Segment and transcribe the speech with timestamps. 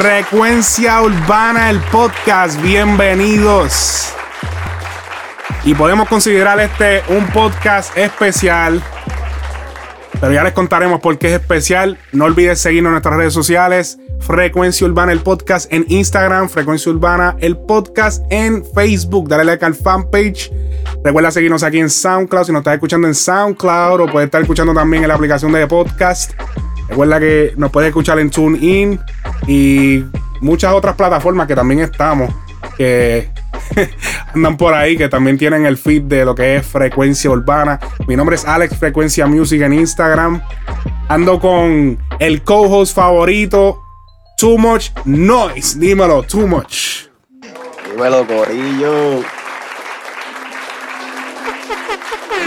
[0.00, 2.62] Frecuencia Urbana, el podcast.
[2.62, 4.12] Bienvenidos.
[5.64, 8.80] Y podemos considerar este un podcast especial.
[10.20, 11.98] Pero ya les contaremos por qué es especial.
[12.12, 13.98] No olvides seguirnos en nuestras redes sociales.
[14.20, 16.48] Frecuencia Urbana, el podcast en Instagram.
[16.48, 19.28] Frecuencia Urbana, el podcast en Facebook.
[19.28, 20.52] Dale like al fanpage.
[21.02, 22.44] Recuerda seguirnos aquí en SoundCloud.
[22.44, 25.66] Si nos estás escuchando en SoundCloud o puedes estar escuchando también en la aplicación de
[25.66, 26.34] podcast.
[26.88, 29.00] Recuerda que nos puedes escuchar en TuneIn
[29.46, 30.04] y
[30.40, 32.34] muchas otras plataformas que también estamos,
[32.76, 33.30] que
[34.34, 37.78] andan por ahí, que también tienen el feed de lo que es Frecuencia Urbana.
[38.06, 40.40] Mi nombre es Alex Frecuencia Music en Instagram.
[41.08, 43.82] Ando con el co-host favorito,
[44.36, 45.78] Too Much Noise.
[45.78, 47.06] Dímelo, Too Much.
[47.90, 49.20] Dímelo, Corillo.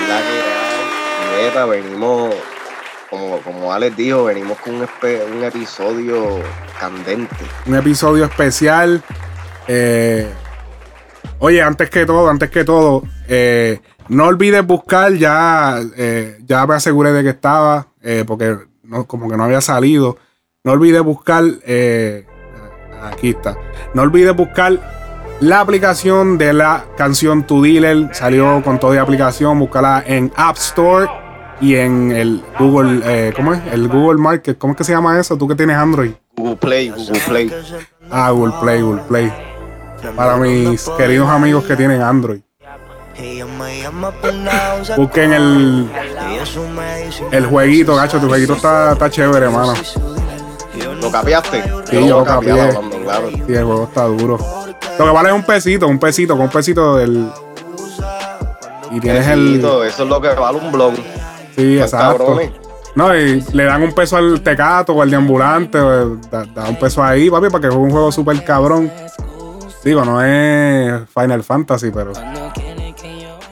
[0.07, 0.41] La que
[1.37, 2.33] hay, neta, venimos,
[3.11, 6.39] como, como Alex dijo, venimos con un, un episodio
[6.79, 7.35] candente.
[7.67, 9.03] un episodio especial.
[9.67, 10.31] Eh,
[11.39, 16.75] oye, antes que todo, antes que todo, eh, no olvides buscar, ya, eh, ya me
[16.75, 17.87] aseguré de que estaba,
[18.25, 18.57] porque
[19.07, 20.17] como que no había salido.
[20.63, 21.43] No olvides buscar,
[23.03, 23.57] aquí está,
[23.93, 24.79] no olvides buscar
[25.41, 28.09] la aplicación de la canción Tu Dealer.
[28.13, 31.20] Salió con toda la aplicación, búscala en App Store
[31.61, 33.61] y en el Google, eh, ¿cómo es?
[33.71, 35.37] El Google Market, ¿cómo es que se llama eso?
[35.37, 36.11] Tú que tienes Android.
[36.35, 37.53] Google Play, Google Play.
[38.09, 39.33] Ah, Google Play, Google Play.
[40.15, 42.41] Para mis queridos amigos que tienen Android.
[44.97, 45.89] Busquen el,
[47.31, 48.19] el jueguito, gacho.
[48.19, 49.73] Tu jueguito está, está chévere, hermano.
[51.01, 51.63] ¿Lo capiaste?
[51.89, 52.53] Sí, yo lo capié,
[53.03, 53.29] claro.
[53.29, 54.37] Sí, el juego está duro.
[54.97, 57.29] Lo que vale es un pesito, un pesito, con un pesito del.
[58.91, 59.45] Y tienes el.
[59.45, 60.93] Besito, Eso es lo que vale un blog.
[61.55, 62.25] Sí, exacto.
[62.25, 62.51] cabrones.
[62.93, 66.75] No, y le dan un peso al tecato o al deambulante, o da, da un
[66.75, 68.91] peso ahí, papi, para que juegue un juego súper cabrón.
[69.83, 72.11] Digo, no es Final Fantasy, pero.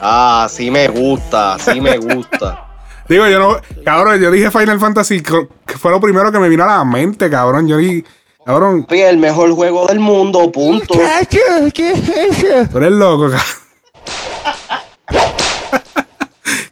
[0.00, 2.66] Ah, sí me gusta, sí me gusta.
[3.08, 3.56] Digo, yo no.
[3.84, 7.28] Cabrón, yo dije Final Fantasy, que fue lo primero que me vino a la mente,
[7.28, 7.66] cabrón.
[7.66, 8.04] Yo dije,
[8.44, 10.94] cabrón, Papi, el mejor juego del mundo, punto.
[10.94, 13.59] tú eres loco, cabrón.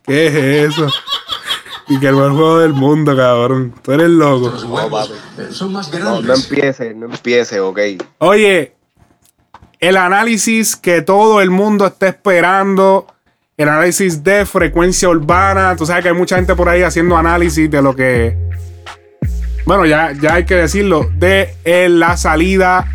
[0.09, 0.89] ¿Qué es eso?
[1.89, 3.73] Y que el mejor juego del mundo, cabrón.
[3.83, 4.51] Tú eres loco.
[4.51, 5.13] No, papi.
[5.53, 6.25] Son más No, grandes.
[6.27, 7.79] no empiece, no empiece, ok.
[8.19, 8.75] Oye,
[9.81, 13.07] el análisis que todo el mundo está esperando,
[13.57, 15.77] el análisis de frecuencia urbana.
[15.77, 18.37] Tú sabes que hay mucha gente por ahí haciendo análisis de lo que.
[19.65, 22.87] Bueno, ya, ya hay que decirlo, de eh, la salida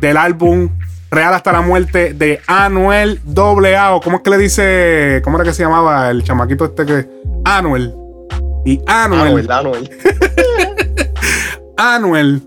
[0.00, 0.68] del álbum
[1.16, 3.94] Real hasta la muerte de Anuel AA.
[3.94, 5.22] o ¿Cómo es que le dice?
[5.24, 7.08] ¿Cómo era que se llamaba el chamaquito este que.
[7.42, 7.94] Anuel.
[8.66, 9.48] Y Anuel.
[9.50, 9.90] Anuel, Anuel.
[11.78, 12.42] Anuel.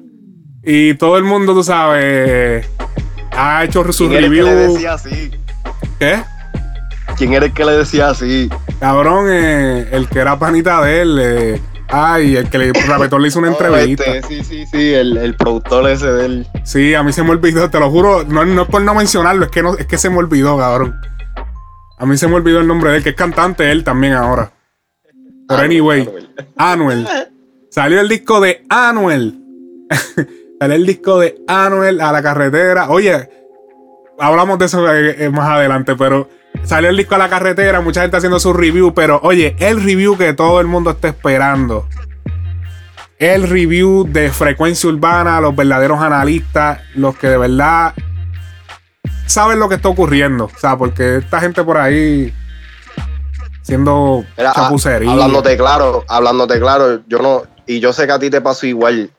[0.64, 2.68] Y todo el mundo, tú sabes,
[3.32, 4.46] ha hecho su ¿Quién era el que review.
[4.46, 5.32] le decía así?
[5.98, 6.24] ¿Qué?
[7.18, 8.50] ¿Quién era el que le decía así?
[8.80, 11.20] Cabrón, eh, el que era panita de él.
[11.20, 14.06] eh, ay, el que le, Rapetón le hizo una entrevista.
[14.06, 16.48] este, sí, sí, sí, el, el productor ese del.
[16.64, 18.24] Sí, a mí se me olvidó, te lo juro.
[18.24, 20.96] No, no es por no mencionarlo, es que, no, es que se me olvidó, cabrón.
[21.98, 24.52] A mí se me olvidó el nombre de él, que es cantante él también ahora.
[25.48, 26.02] Pero anyway,
[26.56, 27.06] Anuel.
[27.06, 27.08] Anuel.
[27.72, 29.36] Salió el disco de Anuel.
[30.60, 32.90] Salió el disco de Anuel a la carretera.
[32.90, 33.30] Oye,
[34.20, 36.30] hablamos de eso eh, eh, más adelante, pero
[36.70, 40.16] salió el disco a la carretera, mucha gente haciendo su review, pero oye, el review
[40.16, 41.88] que todo el mundo está esperando.
[43.18, 47.96] El review de frecuencia urbana, los verdaderos analistas, los que de verdad
[49.26, 50.46] saben lo que está ocurriendo.
[50.46, 52.32] O sea, porque esta gente por ahí
[53.64, 55.12] haciendo Mira, ah, chapucería.
[55.12, 57.44] hablándote claro, hablándote claro, yo no.
[57.66, 59.10] Y yo sé que a ti te pasó igual.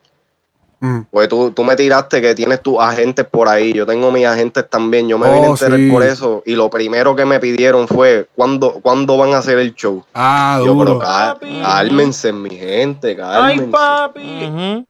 [0.81, 1.00] Mm.
[1.11, 3.75] Pues tú, tú me tiraste que tienes tus agentes por ahí.
[3.75, 5.09] Yo tengo mis agentes también.
[5.09, 5.91] Yo me Oh, vine a enterar sí.
[5.91, 6.43] por eso.
[6.47, 10.03] Y lo primero que me pidieron fue: ¿cuándo, ¿cuándo van a hacer el show?
[10.15, 10.99] Ah, Yo, duro.
[10.99, 13.67] pero cá- cálmense, mi gente, cálmense.
[13.67, 14.85] papi.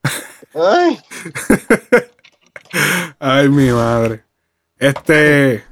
[0.55, 0.99] Ay,
[3.19, 4.23] Ay, mi madre.
[4.79, 5.65] Este.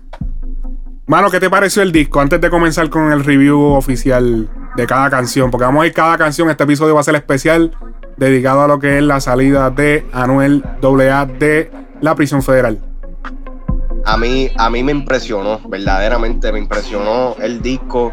[1.06, 2.20] Mano, ¿qué te pareció el disco?
[2.20, 6.18] Antes de comenzar con el review oficial de cada canción, porque vamos a ir cada
[6.18, 6.50] canción.
[6.50, 7.74] Este episodio va a ser especial,
[8.18, 11.70] dedicado a lo que es la salida de Anuel AA de
[12.00, 12.80] la prisión federal.
[14.04, 18.12] A mí, a mí me impresionó, verdaderamente me impresionó el disco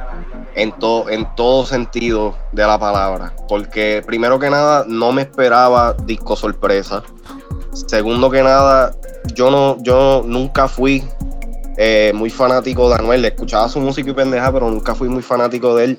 [0.56, 3.34] en, todo en todo sentido de la palabra.
[3.48, 7.04] Porque primero que nada, no me esperaba disco sorpresa.
[7.88, 8.94] Segundo que nada,
[9.34, 11.04] yo no, yo nunca fui
[11.78, 13.26] eh, muy fanático de Anuel.
[13.26, 15.98] Escuchaba su música y pendeja, pero nunca fui muy fanático de él.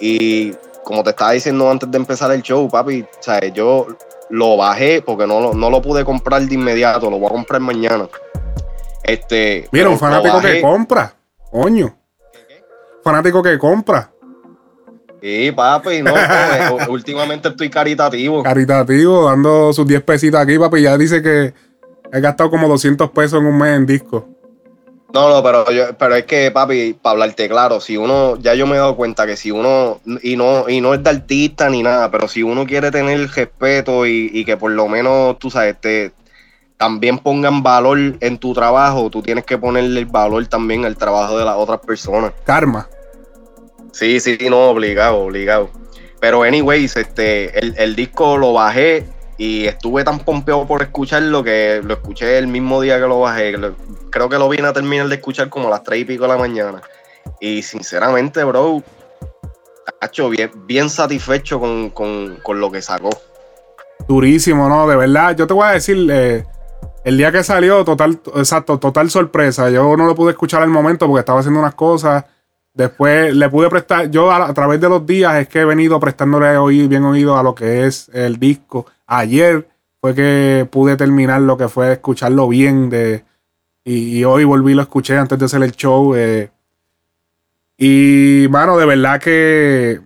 [0.00, 0.52] Y
[0.84, 3.52] como te estaba diciendo antes de empezar el show, papi, ¿sabes?
[3.52, 3.86] yo
[4.30, 8.08] lo bajé porque no, no lo pude comprar de inmediato, lo voy a comprar mañana.
[9.02, 11.14] Este, Mira, un fanático que compra,
[11.50, 11.96] coño.
[13.02, 14.12] Fanático que compra.
[15.20, 16.12] Sí, papi, no,
[16.70, 18.42] pues, últimamente estoy caritativo.
[18.42, 20.82] Caritativo, dando sus 10 pesitas aquí, papi.
[20.82, 21.52] Ya dice que
[22.12, 24.28] he gastado como 200 pesos en un mes en disco.
[25.12, 25.64] No, no, pero,
[25.98, 29.26] pero es que, papi, para hablarte claro, si uno, ya yo me he dado cuenta
[29.26, 32.64] que si uno, y no, y no es de artista ni nada, pero si uno
[32.64, 36.12] quiere tener respeto y, que por lo menos, tú sabes, te,
[36.76, 41.38] también pongan valor en tu trabajo, tú tienes que ponerle el valor también al trabajo
[41.38, 42.32] de las otras personas.
[42.44, 42.88] Karma.
[43.92, 45.70] Sí, sí, no, obligado, obligado.
[46.20, 49.06] Pero anyways, este, el, el disco lo bajé
[49.40, 53.54] y estuve tan pompeado por escucharlo que lo escuché el mismo día que lo bajé.
[54.10, 56.28] Creo que lo vine a terminar de escuchar como a las 3 y pico de
[56.28, 56.82] la mañana.
[57.40, 58.82] Y sinceramente, bro,
[60.02, 63.10] hecho bien, bien satisfecho con, lo que sacó.
[64.08, 64.88] Durísimo, ¿no?
[64.88, 66.44] De verdad, yo te voy a decir, eh,
[67.04, 69.70] el día que salió, total, exacto, total sorpresa.
[69.70, 72.24] Yo no lo pude escuchar al momento porque estaba haciendo unas cosas.
[72.72, 76.56] Después le pude prestar, yo a, través de los días es que he venido prestándole
[76.56, 79.68] oído, bien oído a lo que es el disco ayer
[80.00, 83.24] fue que pude terminar lo que fue escucharlo bien de,
[83.84, 86.14] y, hoy volví lo escuché antes de hacer el show.
[86.14, 86.50] Eh,
[87.76, 90.00] y, bueno, de verdad que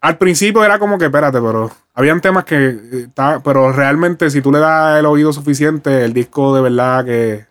[0.00, 3.08] al principio era como que, espérate, pero habían temas que, eh,
[3.44, 7.46] pero realmente si tú le das el oído suficiente, el disco de verdad que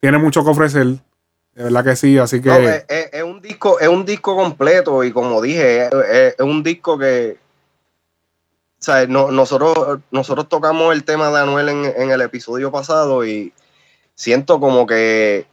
[0.00, 0.86] tiene mucho que ofrecer.
[0.86, 2.84] De verdad que sí, así que...
[2.88, 7.38] es, un disco, es un disco completo y como dije, es un disco que,
[9.08, 13.52] nosotros, nosotros tocamos el tema de Anuel en, el episodio pasado y
[14.14, 15.46] siento como que,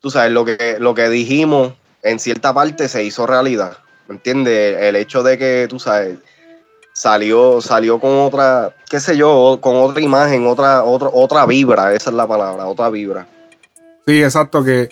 [0.00, 3.78] tú sabes, lo que, lo que dijimos en cierta parte se hizo realidad.
[4.08, 4.78] ¿Me entiendes?
[4.82, 6.18] El hecho de que, tú sabes,
[6.92, 12.10] salió, salió con otra, qué sé yo, con otra imagen, otra, otra, otra vibra, esa
[12.10, 13.26] es la palabra, otra vibra.
[14.06, 14.90] Sí, exacto, que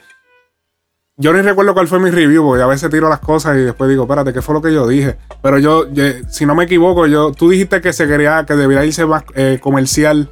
[1.18, 3.88] yo ni recuerdo cuál fue mi review, porque a veces tiro las cosas y después
[3.90, 5.16] digo, espérate, ¿qué fue lo que yo dije?
[5.42, 5.84] Pero yo,
[6.28, 9.58] si no me equivoco, yo, tú dijiste que se quería, que debería irse más eh,
[9.62, 10.30] comercial.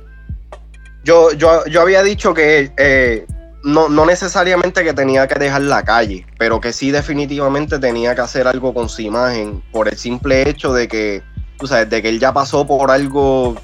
[1.04, 3.26] Yo, yo, yo había dicho que eh,
[3.62, 8.20] no, no necesariamente que tenía que dejar la calle, pero que sí definitivamente tenía que
[8.20, 11.22] hacer algo con su imagen, por el simple hecho de que,
[11.58, 13.56] tú sabes, de que él ya pasó por algo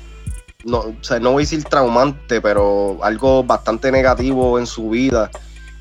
[0.67, 5.31] no, o sea, no voy a decir traumante, pero algo bastante negativo en su vida.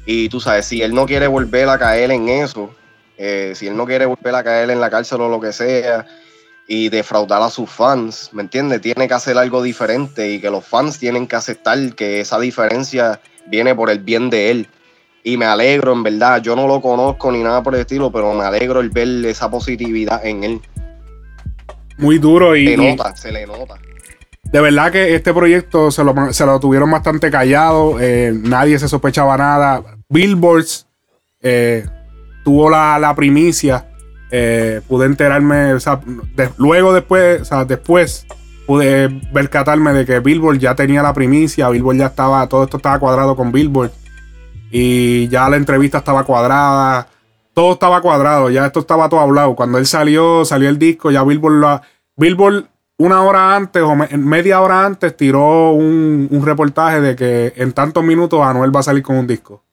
[0.06, 2.70] Y tú sabes, si él no quiere volver a caer en eso,
[3.18, 6.06] eh, si él no quiere volver a caer en la cárcel o lo que sea,
[6.68, 8.82] y defraudar a sus fans, ¿me entiendes?
[8.82, 13.22] Tiene que hacer algo diferente y que los fans tienen que aceptar que esa diferencia
[13.48, 14.68] viene por el bien de él.
[15.24, 18.34] Y me alegro, en verdad, yo no lo conozco ni nada por el estilo, pero
[18.34, 20.62] me alegro el ver esa positividad en él.
[21.98, 22.68] Muy duro y...
[22.68, 23.76] Se nota, se le nota.
[24.44, 28.88] De verdad que este proyecto se lo, se lo tuvieron bastante callado, eh, nadie se
[28.88, 29.84] sospechaba nada.
[30.08, 30.88] Billboards
[31.42, 31.86] eh,
[32.44, 33.88] tuvo la, primicia.
[34.32, 35.76] Eh, pude enterarme,
[36.58, 38.26] luego después, después
[38.66, 43.00] pude percatarme de que Billboard ya tenía la primicia, Billboard ya estaba, todo esto estaba
[43.00, 43.92] cuadrado con Billboard
[44.72, 47.08] y ya la entrevista estaba cuadrada,
[47.54, 49.56] todo estaba cuadrado, ya esto estaba todo hablado.
[49.56, 51.82] Cuando él salió, salió el disco, ya Billboard,
[52.18, 52.66] Billboard
[52.98, 58.04] una hora antes o media hora antes tiró un, un, reportaje de que en tantos
[58.06, 59.65] minutos Anuel va a salir con un disco.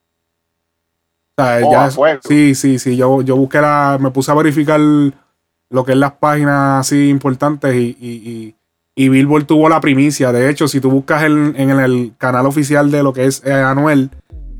[1.64, 2.96] Oh, sí, sí, sí.
[2.96, 3.98] Yo, yo busqué la.
[4.00, 8.54] Me puse a verificar lo que es las páginas así importantes y, y,
[8.94, 10.30] y, Billboard tuvo la primicia.
[10.32, 14.10] De hecho, si tú buscas en, el canal oficial de lo que es eh, Anuel,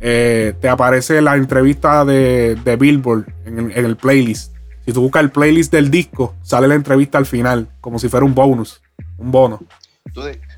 [0.00, 4.54] eh, te aparece la entrevista de, de Billboard en, en, el playlist.
[4.86, 8.24] Si tú buscas el playlist del disco, sale la entrevista al final, como si fuera
[8.24, 8.80] un bonus,
[9.18, 9.60] un bono.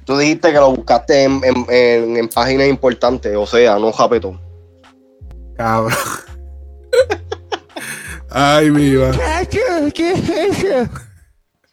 [0.05, 4.44] Tú, dijiste que lo buscaste en, en páginas importantes, o sea, no japetón.
[5.57, 5.97] Cabrón.
[8.31, 9.11] Ay, viva.
[9.95, 10.89] ¿Qué es eso?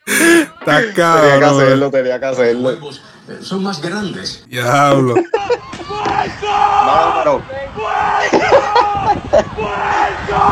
[0.05, 1.23] Está cabrón.
[1.23, 2.71] Tenía que hacerlo, tenía que hacerlo.
[2.71, 2.79] Eh,
[3.41, 4.45] son más grandes.
[4.47, 5.15] Diablo.
[5.15, 5.23] no,
[7.23, 7.41] pero.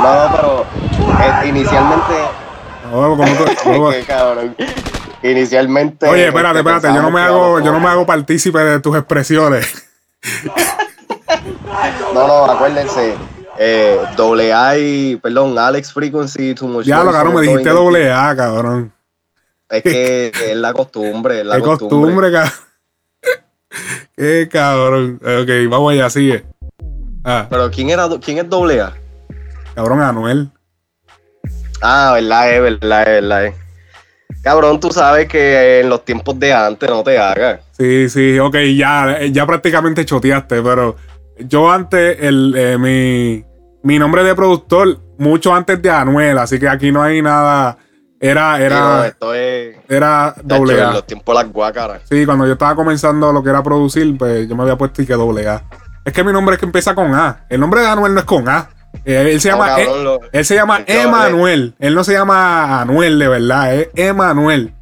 [0.01, 0.65] no, pero.
[1.19, 2.13] Eh, inicialmente.
[2.91, 3.45] No, como tú-
[3.91, 4.55] Qué cabrón.
[5.21, 6.07] Inicialmente.
[6.07, 6.87] Oye, espérate, espérate.
[6.87, 9.87] Yo no me hago, yo no me hago partícipe de tus expresiones.
[12.13, 13.15] No, no, acuérdense.
[13.57, 18.11] Eh, doble A y, perdón, Alex Frequency, Too Much Ya lo cabrón, me dijiste doble
[18.11, 18.93] A, cabrón.
[19.69, 22.53] Es que es la costumbre, es la Qué costumbre, cabrón.
[24.15, 25.19] Qué cabrón.
[25.21, 26.45] Ok, vamos allá, sigue.
[27.23, 28.93] Ah, Pero ¿quién era quién es doble A?
[29.75, 30.49] cabrón, Anuel.
[31.81, 33.45] Ah, verdad, es verdad, es verdad.
[33.45, 33.55] es.
[34.41, 37.59] Cabrón, tú sabes que en los tiempos de antes no te hagas.
[37.77, 40.95] Sí, sí, ok, ya, ya prácticamente choteaste, pero
[41.47, 43.43] yo antes, el, eh, mi,
[43.83, 47.77] mi nombre de productor, mucho antes de Anuel, así que aquí no hay nada.
[48.21, 50.91] Era, era, esto es era doble en A.
[50.91, 52.01] los tiempos de las guácaras.
[52.09, 55.05] Sí, cuando yo estaba comenzando lo que era producir, pues yo me había puesto y
[55.05, 55.63] que doble A.
[56.03, 57.45] Es que mi nombre es que empieza con A.
[57.49, 58.69] El nombre de Anuel no es con A.
[59.05, 61.75] Eh, él se No, llama, cabrón, E- lo- él se llama Emanuel.
[61.79, 64.73] Él no se llama Anuel de verdad, es Emanuel.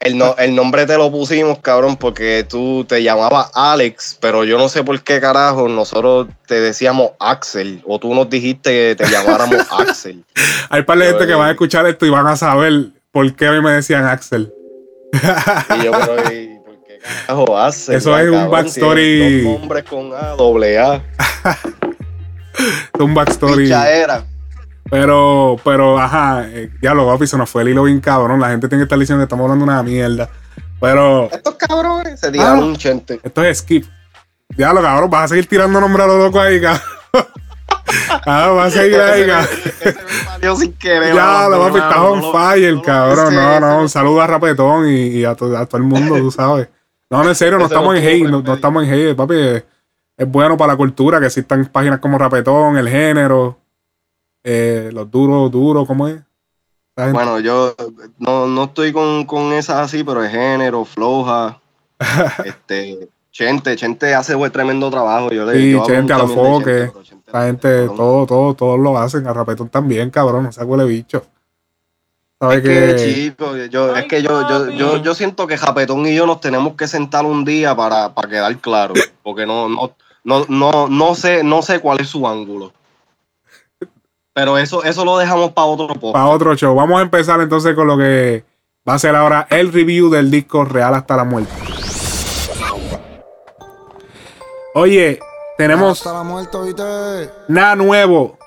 [0.00, 4.56] El, no- el nombre te lo pusimos, cabrón, porque tú te llamabas Alex, pero yo
[4.56, 9.10] no sé por qué carajo nosotros te decíamos Axel, o tú nos dijiste que te
[9.10, 10.24] llamáramos Axel.
[10.70, 13.34] Hay par de gente que eh, van a escuchar esto y van a saber por
[13.34, 14.52] qué a mí me decían Axel.
[15.12, 17.96] Y yo, pero, ¿y por qué carajo Axel?
[17.96, 19.18] Eso es un backstory.
[19.18, 21.02] si Dos nombres con A, doble A.
[22.58, 23.64] Es un backstory.
[23.64, 24.24] Pichadera.
[24.90, 28.40] Pero, pero, ajá, eh, ya lo papi, se nos fue el hilo bien cabrón.
[28.40, 30.28] La gente tiene que estar diciendo que estamos hablando una mierda.
[30.80, 32.64] Pero Estos cabrones se tiraron Ah.
[32.66, 33.20] un chente.
[33.22, 33.84] esto es skip.
[34.56, 36.82] Ya lo cabrón, vas a seguir tirando nombres a los locos ahí, cabrón.
[38.26, 39.48] Ah, vas a seguir ahí, cabrón.
[39.80, 41.14] Ese me salió sin querer.
[41.14, 43.34] Ya, lo papi, estás on fire, cabrón.
[43.34, 46.30] No, no, un saludo a Rapetón y, y a, to- a todo el mundo, tú
[46.30, 46.68] sabes.
[47.10, 49.34] No, no, en serio, no estamos en hate, no, estamos en hate, papi.
[50.16, 53.58] Es bueno para la cultura que existan páginas como Rapetón, el género,
[54.44, 56.20] eh, los duros, duros, ¿cómo es?
[57.12, 57.74] Bueno, yo
[58.18, 61.60] no, no estoy con, con esas así, pero de género, floja.
[62.44, 65.30] este, Chente, Chente hace buen tremendo trabajo.
[65.30, 66.90] Yo le Sí, yo Chente, a los foques.
[67.32, 67.96] La gente, cabrón.
[67.96, 69.28] todo, todo, todos lo hacen.
[69.28, 70.44] A Rapetón también, cabrón.
[70.44, 71.24] No se huele bicho.
[72.40, 76.14] ¿Sabes Es que, chico, yo, es que yo, yo, yo, yo siento que Japetón y
[76.14, 78.94] yo nos tenemos que sentar un día para, para quedar claro.
[79.22, 82.72] Porque no, no, no, no, no sé, no sé cuál es su ángulo.
[84.38, 86.12] Pero eso, eso lo dejamos para otro podcast.
[86.12, 86.72] Para otro show.
[86.72, 88.44] Vamos a empezar entonces con lo que
[88.88, 91.50] va a ser ahora el review del disco Real hasta la muerte.
[94.76, 95.18] Oye,
[95.56, 97.30] tenemos Hasta la muerte, ¿viste?
[97.48, 98.38] nada nuevo.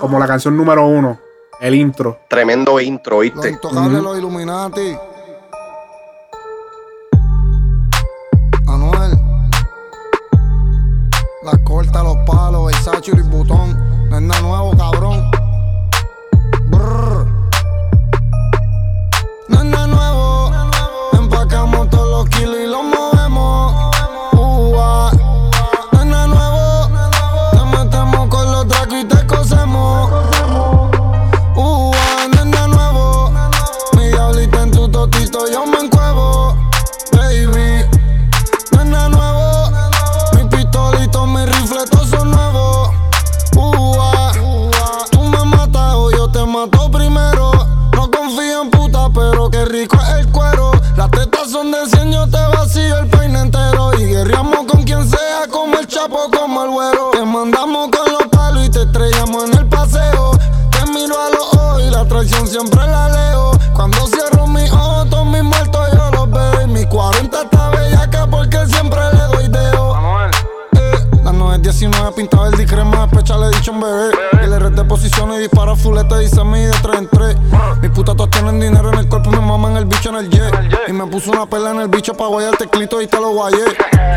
[0.00, 1.18] Como la canción número uno.
[1.60, 2.20] El intro.
[2.28, 3.50] Tremendo intro, Los ¿viste?
[3.50, 4.96] intocables, los Illuminati.
[8.68, 9.18] Anuel.
[11.42, 13.89] Las cortas, los palos, Versace y Louis Vuitton.
[14.20, 15.29] Nada nuevo, cabrón.
[72.70, 74.10] crema despecha le dicho un bebé.
[74.44, 77.36] Y le red de posiciones y dispara fulete, dice mí de 3 en 3.
[77.82, 80.52] Mis putas todas tienen dinero en el cuerpo, me maman el bicho en el jet.
[80.88, 83.30] Y me puso una perla en el bicho pa' guayar el teclito y te lo
[83.30, 83.64] guayé.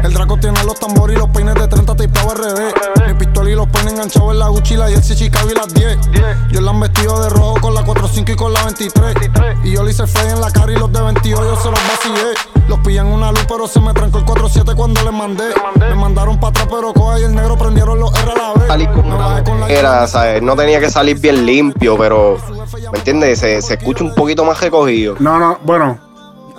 [0.03, 2.73] El Draco tiene los tambores y los peines de 30 tipado al revés.
[3.07, 5.97] Mi pistola y los peines enganchados en la Gucci, la Jersey, Chicago y las 10.
[6.51, 9.15] Yo la han vestido de rojo con la 45 y con la 23.
[9.63, 11.79] Y yo le hice fey en la cara y los de 28 yo se los
[11.87, 12.33] vacillé.
[12.67, 15.45] Los pillan una luz, pero se me trancó el 47 cuando les mandé.
[15.79, 18.71] Me mandaron para atrás, pero coja y el negro prendieron los R a la vez.
[19.69, 20.41] Era, ¿sabes?
[20.41, 22.37] No tenía que salir bien limpio, pero,
[22.91, 23.39] ¿me entiendes?
[23.39, 25.15] Se, se escucha un poquito más recogido.
[25.19, 25.99] No, no, bueno.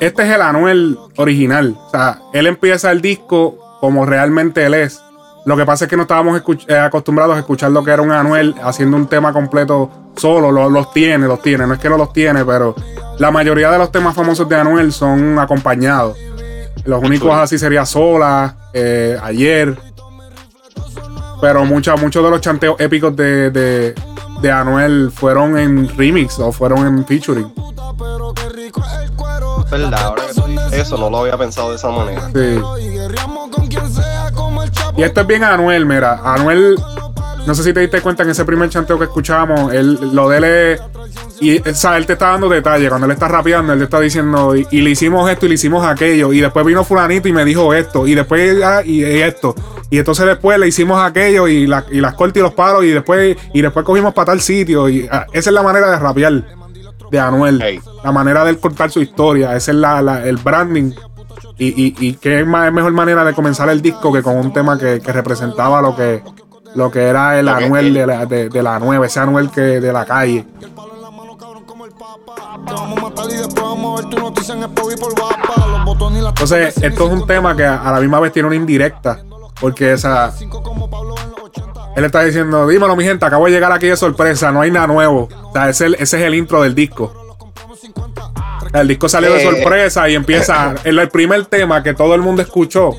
[0.01, 1.77] Este es el Anuel original.
[1.87, 5.01] O sea, él empieza el disco como realmente él es.
[5.47, 8.11] Lo que pasa es que no estábamos eh, acostumbrados a escuchar lo que era un
[8.11, 10.51] Anuel haciendo un tema completo solo.
[10.51, 11.67] Lo- los tiene, los tiene.
[11.67, 12.75] No es que no los tiene, pero
[13.19, 16.17] la mayoría de los temas famosos de Anuel son acompañados.
[16.85, 19.79] Los únicos así sería Sola, eh, Ayer.
[21.45, 23.95] Pero mucha- muchos de los chanteos épicos de, de,
[24.41, 27.53] de Anuel fueron en remix o fueron en featuring.
[29.67, 30.23] Es verdad, ahora
[30.71, 32.31] que eso no lo había pensado de esa manera.
[32.35, 32.59] Sí.
[34.97, 36.19] Y esto es bien Anuel, mira.
[36.25, 36.79] Anuel,
[37.47, 40.39] no sé si te diste cuenta en ese primer chanteo que escuchábamos, él, lo de
[40.39, 40.81] él es-
[41.41, 42.89] Y, o sea, él te está dando detalles.
[42.89, 45.57] Cuando él está rapeando, él te está diciendo, y, y le hicimos esto y le
[45.57, 46.33] hicimos aquello.
[46.33, 48.07] Y después vino Fulanito y me dijo esto.
[48.07, 49.55] Y después, ah, y, y esto.
[49.91, 52.85] Y entonces después le hicimos aquello y, la- y las cortes y los palos.
[52.85, 54.88] Y después, y después cogimos para tal sitio.
[54.88, 56.45] Y ah, esa es la manera de rapear
[57.11, 57.61] de Anuel.
[57.62, 57.81] Hey.
[58.03, 59.55] La manera de él contar su historia.
[59.55, 60.93] Ese es la, la- el branding.
[61.59, 64.76] Y, y, y qué más, mejor manera de comenzar el disco que con un tema
[64.79, 66.23] que, que representaba lo que,
[66.75, 69.61] lo que era el que Anuel de la, de, de la nueva, ese Anuel que
[69.61, 70.45] de la calle.
[76.31, 79.21] Entonces, esto es un tema que a la misma vez tiene una indirecta.
[79.61, 81.92] Porque esa, Cinco como Pablo en los 80.
[81.96, 84.87] él está diciendo, dímelo mi gente, acabo de llegar aquí de sorpresa, no hay nada
[84.87, 85.28] nuevo.
[85.44, 87.12] O sea, ese, es el- ese es el intro del disco.
[88.73, 92.20] El disco salió de Eh, sorpresa y empieza el, el primer tema que todo el
[92.23, 92.90] mundo escuchó.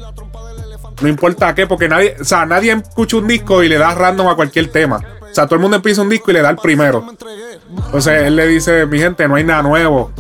[1.02, 4.30] No importa qué, porque nadie, o sea, nadie escucha un disco y le da random
[4.30, 5.02] a cualquier tema.
[5.30, 7.06] O sea, todo el mundo empieza un disco y le da el primero.
[7.86, 10.12] Entonces él le dice, mi gente, no hay nada nuevo.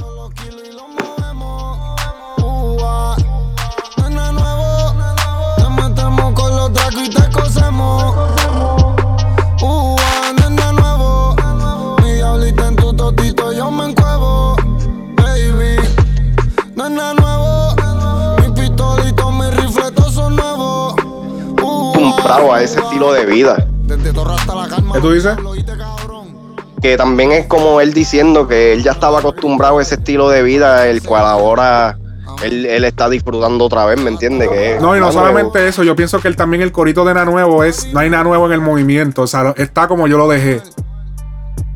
[22.27, 23.67] A ese estilo de vida.
[23.83, 24.95] Desde Torre hasta la calma.
[24.95, 25.37] ¿Qué tú dices?
[25.37, 26.55] lo oíste, cabrón.
[26.81, 30.41] Que también es como él diciendo que él ya estaba acostumbrado a ese estilo de
[30.41, 31.97] vida, el cual ahora
[32.43, 34.49] él, él está disfrutando otra vez, ¿me entiendes?
[34.49, 37.25] Que No, y no solamente eso, yo pienso que él también el corito de nada
[37.25, 39.21] nuevo es, no hay nada nuevo en el movimiento.
[39.21, 40.61] O sea, está como yo lo dejé.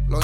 [0.07, 0.19] No,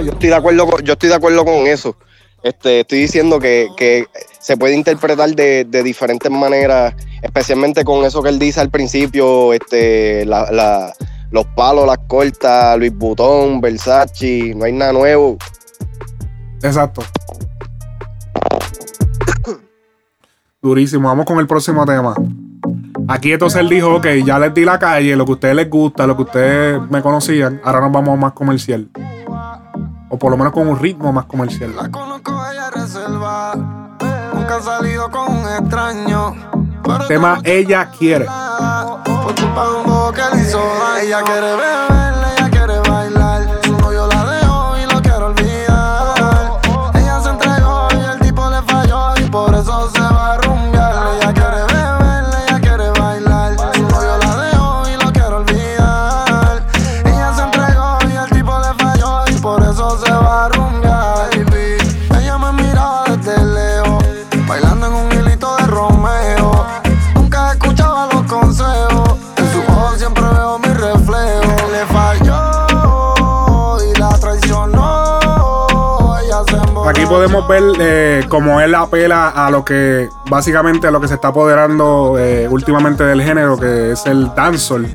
[0.00, 1.94] yo estoy de acuerdo con, yo estoy de acuerdo con eso.
[2.42, 4.06] Este, estoy diciendo que,
[4.40, 10.24] se puede interpretar de, diferentes maneras, especialmente con eso que él dice al principio, este,
[10.24, 15.36] los palos, las cortas, Luis Butón, Versace, no hay nada nuevo.
[16.62, 17.02] Exacto.
[20.60, 21.08] Durísimo.
[21.08, 22.14] Vamos con el próximo tema.
[23.06, 25.70] Aquí entonces él dijo, ok, ya les di la calle, lo que a ustedes les
[25.70, 28.88] gusta, lo que ustedes me conocían, ahora nos vamos más comercial.
[30.10, 31.74] O por lo menos con un ritmo más comercial.
[31.76, 33.54] La conozco, ella reserva.
[34.34, 36.34] Nunca ha salido con un extraño.
[36.82, 38.24] Pero Tema Ella Quiere.
[38.24, 40.96] Por culpa de un que le hizo daño.
[41.02, 42.07] Ella quiere beber,
[77.08, 81.28] podemos ver eh, cómo él apela a lo que, básicamente, a lo que se está
[81.28, 84.86] apoderando eh, últimamente del género, que es el dancehall.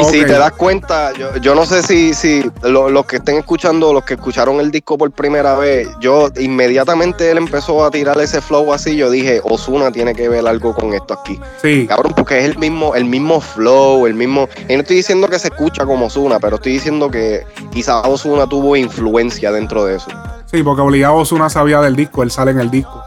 [0.00, 3.36] Y si te das cuenta, yo, yo no sé si, si lo- los que estén
[3.38, 8.20] escuchando, los que escucharon el disco por primera vez, yo inmediatamente él empezó a tirar
[8.20, 11.40] ese flow así, yo dije, Osuna tiene que ver algo con esto aquí.
[11.62, 14.48] sí, Cabrón, porque es el mismo, el mismo flow, el mismo.
[14.68, 18.46] Y no estoy diciendo que se escucha como Osuna, pero estoy diciendo que quizás Osuna
[18.46, 20.10] tuvo influencia dentro de eso.
[20.46, 23.02] sí, porque obligado Ozuna sabía del disco, él sale en el disco.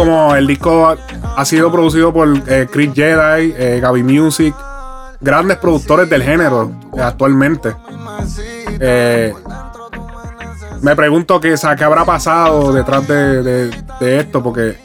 [0.00, 0.96] Como el disco
[1.36, 4.54] ha, sido producido por eh, Chris Jedi, eh, Gaby Music,
[5.20, 7.74] grandes productores del género eh, actualmente.
[8.80, 9.34] Eh,
[10.80, 14.78] me pregunto qué, o sea, qué habrá pasado detrás de, esto, porque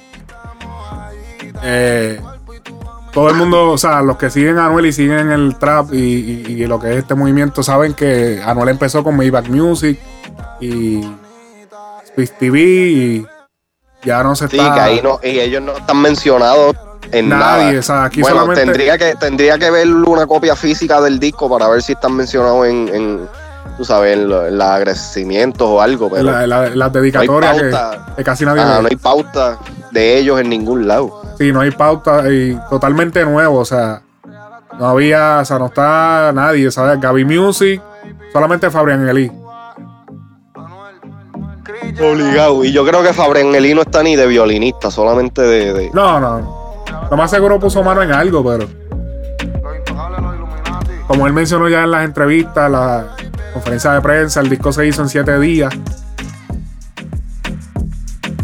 [3.14, 5.98] todo el mundo, o sea, los que siguen a Anuel y siguen el trap y,
[5.98, 9.98] y- y lo que es este movimiento, saben que Anuel empezó con Maybach Music
[10.60, 11.00] y
[12.04, 13.28] Space TV y
[14.06, 14.74] ya no se Sí, está...
[14.74, 16.76] que ahí no, y ellos no están mencionados
[17.12, 17.80] en Nadie, nada.
[17.80, 21.50] o sea, aquí bueno, solamente- tendría que tendría que ver una copia física del disco
[21.50, 23.30] para ver si están mencionados en, en
[23.78, 27.70] tú sabes, en, lo- en los agradecimientos o algo, pero la- la- las dedicatorias que,
[27.70, 28.14] pauta.
[28.16, 29.58] que casi nadie ah, no hay pauta
[29.92, 31.22] de ellos en ningún lado.
[31.38, 34.02] Sí, no hay pauta y totalmente nuevo, o sea,
[34.80, 37.00] No había, o sea, no está nadie, ¿sabes?
[37.00, 37.82] Gaby Music,
[38.34, 39.32] solamente Fabrián Eli.
[42.02, 42.64] Obligado.
[42.64, 45.74] Y yo creo que Fabrián Eli no está ni de violinista, solamente de.
[45.74, 46.84] de- No, no.
[47.10, 48.68] Lo más seguro puso mano en algo, pero.
[51.08, 53.16] Como él mencionó ya en las entrevistas, la
[53.54, 55.72] conferencia de prensa, el disco se hizo en siete días.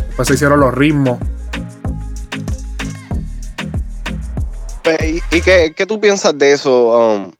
[0.08, 1.18] Después se hicieron los ritmos.
[5.04, 6.98] ¿Y, y qué, qué tú piensas de eso?
[6.98, 7.32] Um,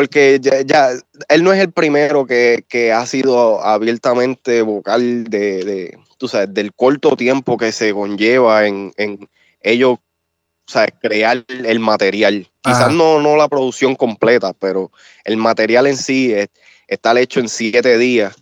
[0.00, 0.92] porque ya, ya-
[1.28, 6.54] él no es el primero que, que ha sido abiertamente vocal de, de, tú sabes,
[6.54, 9.28] del corto tiempo que se conlleva en, en
[9.60, 12.48] ellos o sea, crear el material.
[12.62, 14.90] Quizás no, no la producción completa, pero
[15.24, 16.48] el material en sí es,
[16.88, 18.34] está hecho en siete días.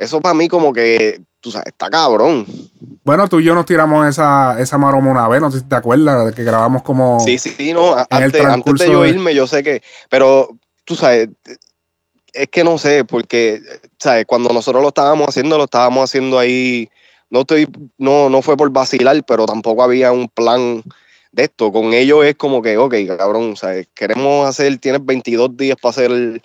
[0.00, 2.46] Eso para mí como que, tú sabes, está cabrón.
[3.04, 5.76] Bueno, tú y yo nos tiramos esa, esa maroma una vez, no sé si te
[5.76, 7.20] acuerdas, de que grabamos como.
[7.20, 11.28] Sí, sí, no, antes, antes de yo irme, yo sé que, pero tú sabes,
[12.32, 13.60] es que no sé, porque,
[13.98, 16.88] sabes, cuando nosotros lo estábamos haciendo, lo estábamos haciendo ahí,
[17.28, 20.82] no estoy, no, no fue por vacilar, pero tampoco había un plan
[21.32, 21.70] de esto.
[21.70, 26.40] Con ellos es como que, ok, cabrón, sabes, queremos hacer, tienes 22 días para hacer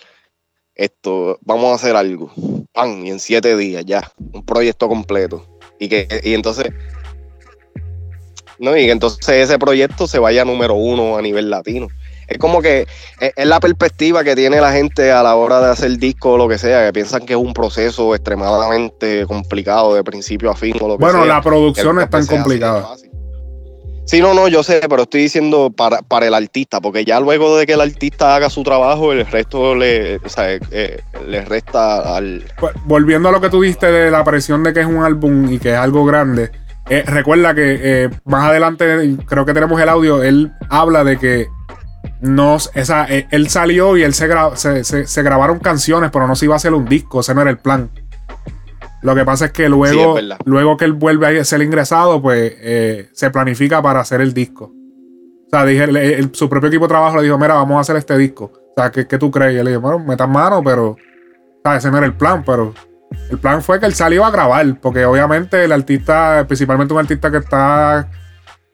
[0.76, 2.32] esto, vamos a hacer algo,
[2.74, 5.46] pan, y en 7 días ya, un proyecto completo.
[5.80, 6.68] Y que, y entonces,
[8.60, 11.88] no, y que entonces ese proyecto se vaya número uno a nivel latino.
[12.28, 12.88] Es como que
[13.20, 16.38] es, es la perspectiva que tiene la gente a la hora de hacer disco o
[16.38, 20.76] lo que sea, que piensan que es un proceso extremadamente complicado de principio a fin
[20.82, 21.36] o lo que bueno, sea.
[21.36, 22.96] la producción es tan complicada.
[24.06, 27.58] Sí, no, no, yo sé, pero estoy diciendo para, para el artista, porque ya luego
[27.58, 32.16] de que el artista haga su trabajo, el resto le, o sea, eh, le resta
[32.16, 32.44] al...
[32.60, 35.52] Pues, volviendo a lo que tú dijiste de la presión de que es un álbum
[35.52, 36.52] y que es algo grande,
[36.88, 41.48] eh, recuerda que eh, más adelante, creo que tenemos el audio, él habla de que
[42.22, 46.28] no, esa, eh, él salió y él se, gra- se, se- se grabaron canciones, pero
[46.28, 47.90] no se iba a hacer un disco, ese no era el plan.
[49.06, 50.38] Lo que pasa es que luego, Sí, es verdad.
[50.46, 54.74] luego que él vuelve a ser ingresado, pues eh, se planifica para hacer el disco.
[55.46, 57.96] O sea, dije, el- su propio equipo de trabajo le dijo, mira, vamos a hacer
[57.98, 58.46] este disco.
[58.46, 59.54] O sea, ¿qué, qué tú crees?
[59.54, 60.90] Y él le dijo, bueno, metan mano, pero...
[60.92, 60.98] O
[61.64, 62.74] sea, ese no era el plan, pero...
[63.30, 67.30] El plan fue que él salió a grabar, porque obviamente el artista, principalmente un artista
[67.32, 68.10] que está...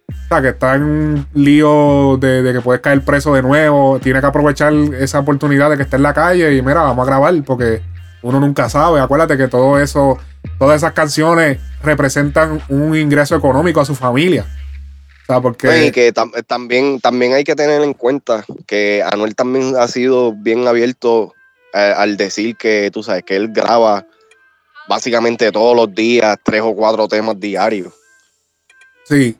[0.07, 3.99] O sea, que está en un lío de, de que puedes caer preso de nuevo,
[4.01, 7.09] tiene que aprovechar esa oportunidad de que esté en la calle y mira, vamos a
[7.09, 7.81] grabar, porque
[8.21, 8.99] uno nunca sabe.
[8.99, 10.17] Acuérdate que todo eso,
[10.59, 14.45] todas esas canciones representan un ingreso económico a su familia.
[15.23, 15.67] O sea, porque...
[15.67, 19.87] Pues, Y que tam- también, también hay que tener en cuenta que Anuel también ha
[19.87, 21.33] sido bien abierto
[21.73, 24.05] eh, al decir que, tú sabes, que él graba
[24.89, 27.93] básicamente todos los días tres o cuatro temas diarios.
[29.05, 29.37] Sí,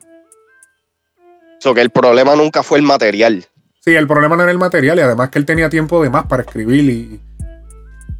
[1.60, 3.46] So que el problema nunca fue el material.
[3.84, 6.26] Sí, el problema no era el material y además que él tenía tiempo de más
[6.26, 7.20] para escribir y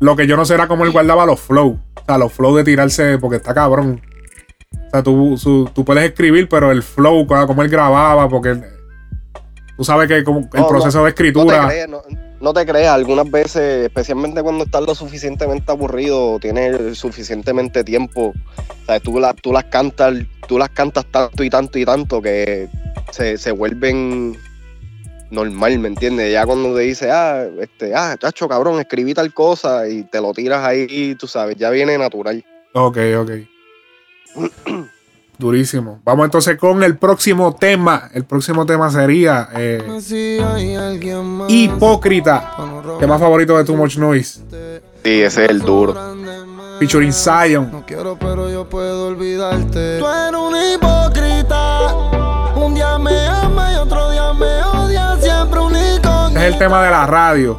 [0.03, 1.77] lo que yo no sé era cómo él guardaba los flows.
[1.95, 4.03] O sea, los flows de tirarse, porque está cabrón.
[4.87, 8.57] O sea, tú, su- tú puedes escribir, pero el flow, cómo él grababa, porque
[9.77, 11.69] tú sabes que como el No, proceso de No te escritura...
[11.69, 12.03] creas, no,
[12.41, 18.87] no te creas, algunas veces, especialmente cuando estás lo suficientemente aburrido, tienes suficientemente tiempo, o
[18.87, 20.15] sea, tú, la- tú las cantas,
[20.49, 22.69] tú las cantas tanto y tanto y tanto que
[23.13, 24.37] se, se vuelven
[25.33, 26.33] normal, ¿me entiendes?
[26.33, 30.33] Ya cuando te dice, ah, este, ah, chacho, cabrón, escribí tal cosa y te lo
[30.33, 32.45] tiras ahí, tú sabes, ya viene natural.
[32.75, 33.31] Ok, ok.
[35.39, 36.01] Durísimo.
[36.05, 38.11] Vamos entonces con el próximo tema.
[38.15, 39.83] El próximo tema sería eh.
[41.49, 42.55] Hipócrita.
[43.01, 44.41] Tema favorito de Too Much Noise.
[45.03, 45.97] Sí, ese es el duro.
[46.79, 47.73] Featuring Zion.
[47.73, 49.99] No quiero, pero yo puedo olvidarte.
[49.99, 52.13] Tú eres un hipócrita.
[52.55, 53.72] Un día me ama
[56.53, 57.59] el tema de la radio.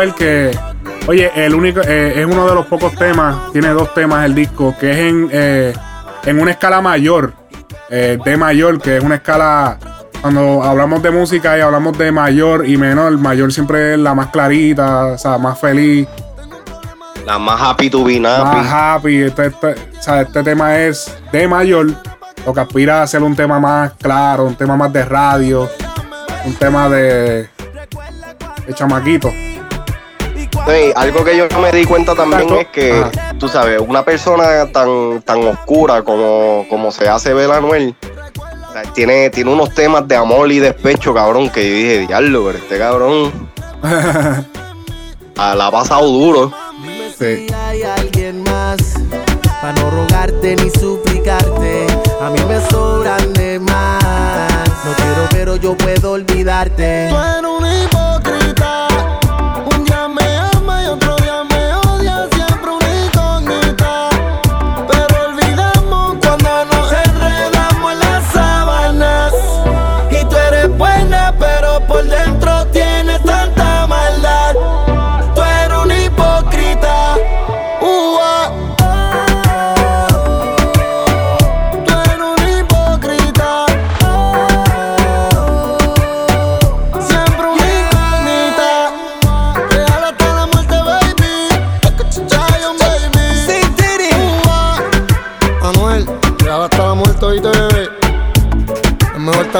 [0.00, 0.50] Ver que,
[1.06, 4.74] oye, el único, eh, es uno de los pocos temas, tiene dos temas el disco,
[4.78, 5.72] que es en, eh,
[6.24, 7.32] en una escala mayor,
[7.90, 9.78] eh, de mayor, que es una escala,
[10.20, 14.28] cuando hablamos de música y hablamos de mayor y menor, mayor siempre es la más
[14.28, 16.06] clarita, o sea, más feliz,
[17.26, 18.66] La más happy to be más nappy.
[18.70, 19.22] happy.
[19.22, 21.86] Este, este- o sea, este tema es de mayor,
[22.46, 25.68] lo que aspira a ser un tema más claro, un tema más de radio,
[26.46, 27.48] un tema de,
[28.66, 29.30] de chamaquito.
[30.94, 33.34] Algo que yo me di cuenta también es que, Ajá.
[33.38, 37.94] tú sabes, una persona tan, tan oscura como, como se hace ver Anuel,
[38.94, 42.78] tiene, tiene unos temas de amor y despecho, cabrón, que yo dije, diablo, pero este
[42.78, 43.32] cabrón
[45.36, 46.52] ah, la ha pasado duro.
[47.18, 47.48] Sí.
[47.48, 48.94] Si hay alguien más,
[49.60, 51.86] para no rogarte ni suplicarte,
[52.20, 54.68] a mí me sobran de más.
[54.84, 57.10] No quiero, pero yo puedo olvidarte.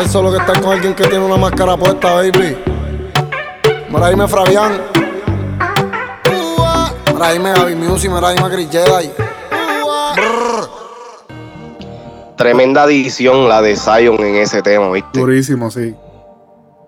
[0.03, 2.57] Estar solo que estar con alguien que tiene una máscara puesta, baby.
[3.91, 4.81] Mira, dime Fabián.
[7.33, 9.11] Dime Gaby Music, mira, dime Chris Jedi.
[12.37, 15.21] Tremenda edición la de Zion en ese tema, ¿viste?
[15.21, 15.95] Durísimo, sí.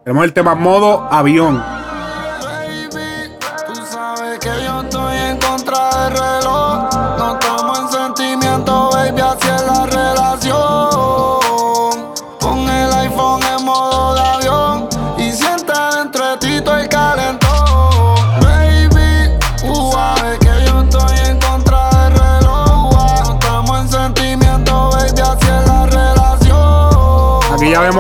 [0.05, 1.63] Tenemos el tema modo avión.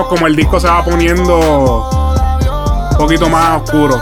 [0.03, 1.89] Vemos como el disco se va poniendo
[2.91, 3.97] un poquito más oscuro.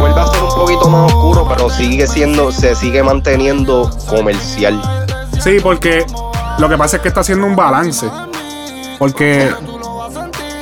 [0.00, 4.80] Vuelve a ser un poquito más oscuro, pero sigue siendo, se sigue manteniendo comercial.
[5.40, 6.06] Sí, porque
[6.58, 8.08] lo que pasa es que está haciendo un balance.
[8.98, 9.50] Porque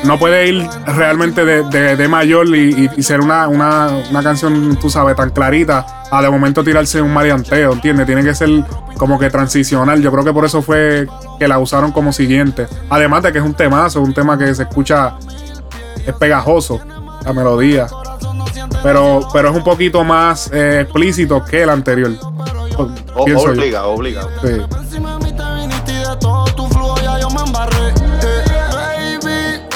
[0.05, 4.77] no puede ir realmente de, de- de mayor y, y- ser una, una, una canción,
[4.81, 8.07] tú sabes, tan clarita, a de momento tirarse un marianteo, ¿entiendes?
[8.07, 8.49] Tiene que ser
[8.97, 10.03] como que transicional.
[10.03, 11.07] Yo creo que por eso fue
[11.39, 12.67] que la usaron como siguiente.
[12.91, 15.15] Además de que es un temazo, un tema que se escucha,
[16.07, 16.81] es pegajoso,
[17.25, 17.87] la melodía.
[18.83, 22.11] Pero, pero es un poquito más eh, explícito que el anterior.
[22.77, 23.53] O- Pienso yo.
[23.53, 24.23] obliga, obliga.
[24.43, 24.61] Sí.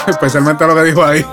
[0.11, 1.25] Especialmente lo que dijo ahí.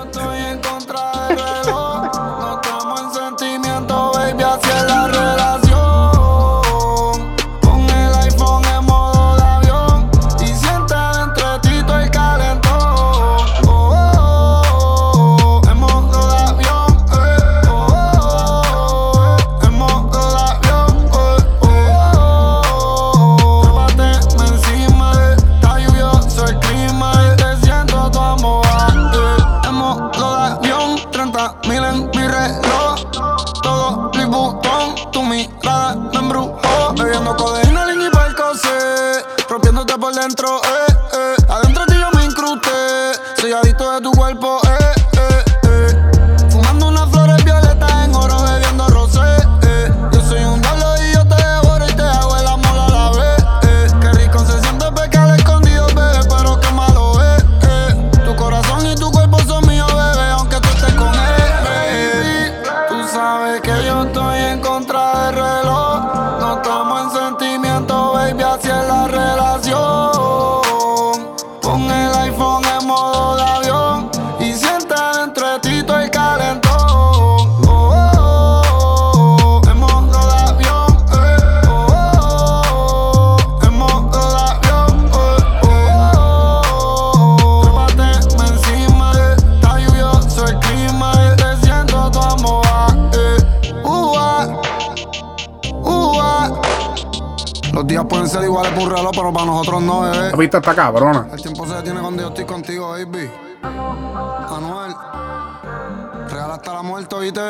[100.44, 101.26] Pista está cabrona.
[101.32, 103.30] El tiempo se detiene cuando yo estoy contigo, baby.
[103.62, 104.94] Anuel.
[106.28, 107.40] Real hasta la muerte, oíste.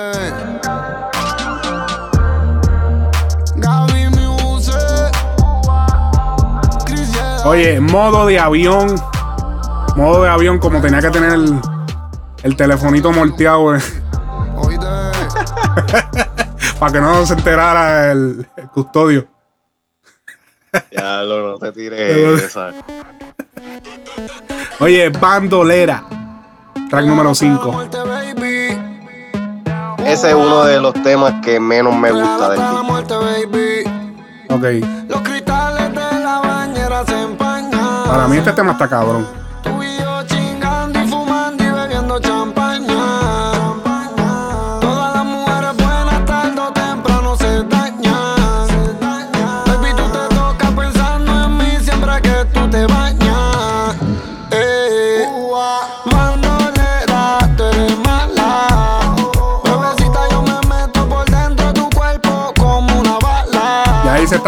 [3.56, 4.10] Gaby
[7.00, 7.48] Yeda.
[7.48, 8.94] Oye, modo de avión.
[9.96, 11.60] Modo de avión como tenía que tener el,
[12.44, 13.80] el telefonito molteado eh,
[14.56, 14.86] Oíste.
[16.78, 19.33] para que no se enterara el, el custodio.
[24.80, 26.04] Oye, bandolera.
[26.90, 27.72] Track número Hasta la 5.
[27.72, 28.78] muerte, baby.
[30.06, 33.84] Ese es uno de los temas que menos me gusta del muerte, baby.
[34.50, 34.86] Ok.
[35.08, 38.04] Los cristales de la bañera se empañan.
[38.06, 39.26] Para mí este tema está cabrón.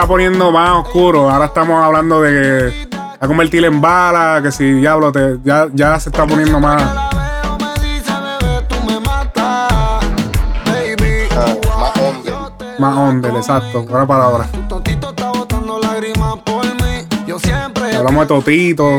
[0.06, 1.28] Está poniendo más oscuro.
[1.28, 5.98] Ahora estamos hablando de que a convertir en bala, que si diablo te, ya, ya
[5.98, 6.80] se está poniendo más.
[12.78, 13.84] Más onda, exacto.
[17.26, 18.98] Yo siempre Hablamos de Totito.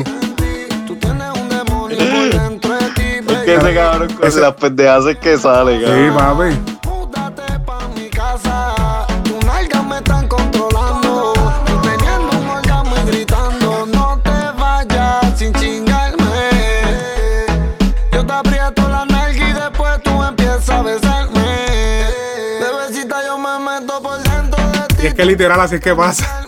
[3.30, 6.16] Es que ese cabrón con las pendejas que sale, Sí, cabrón.
[6.58, 6.77] papi.
[25.18, 26.47] Que literal así que pasa.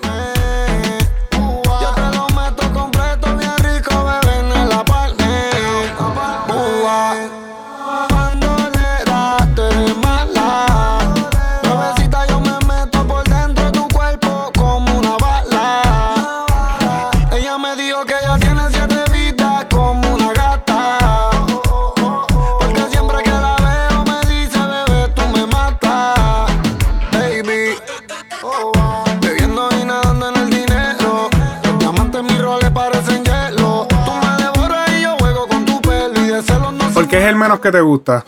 [37.39, 38.23] Menos que te gusta?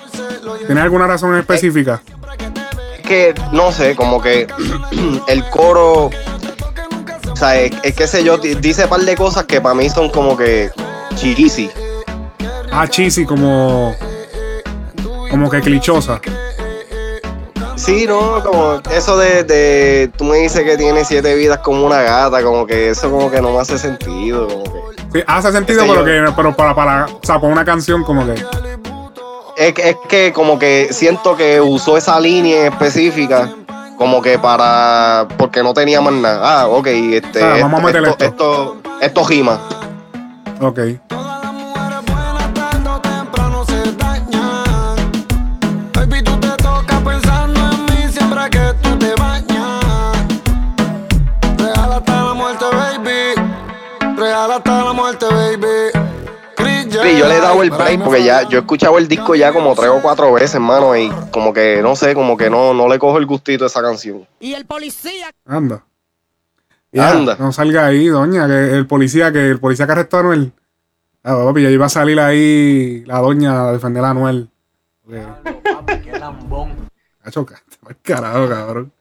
[0.65, 2.01] ¿Tienes alguna razón específica?
[2.97, 4.47] Es que, no sé, como que
[5.27, 6.09] el coro.
[7.31, 9.75] O sea, es, es que sé yo, di- dice un par de cosas que para
[9.75, 10.69] mí son como que
[11.15, 11.69] cheesy.
[12.71, 13.95] Ah, cheesy, como.
[15.29, 16.19] Como que clichosa.
[17.75, 22.01] Sí, no, como eso de, de tú me dices que tiene siete vidas como una
[22.01, 25.83] gata, como que eso como que no me hace sentido, como que Sí, hace sentido,
[25.87, 27.05] pero, que, pero para, para.
[27.07, 28.35] O sea, para una canción, como que.
[29.67, 33.49] Es, que- es que como que siento que usó esa línea específica
[33.97, 36.61] como que para porque no tenía más nada.
[36.61, 39.59] Ah, ok, este Ah, vamos a meterle esto, esto, esto rima.
[40.59, 40.79] Ok.
[57.03, 59.53] Sí, yo le he dado el break porque ya yo he escuchado el disco ya
[59.53, 62.87] como tres o cuatro veces, hermano, y como que no sé, como que no, no
[62.87, 64.27] le cojo el gustito a esa canción.
[64.39, 65.83] Y el policía Anda.
[66.91, 67.37] Ya, Anda.
[67.39, 70.51] No salga ahí, doña, que el policía, que el policía que arrestó a Anuel.
[71.23, 74.49] Ah, papi, ya iba a salir ahí la doña a defender a Anuel.
[75.03, 75.23] Porque-
[76.03, 76.89] Qué lambón.
[77.23, 78.91] Cacho, ca- te carajo, cabrón.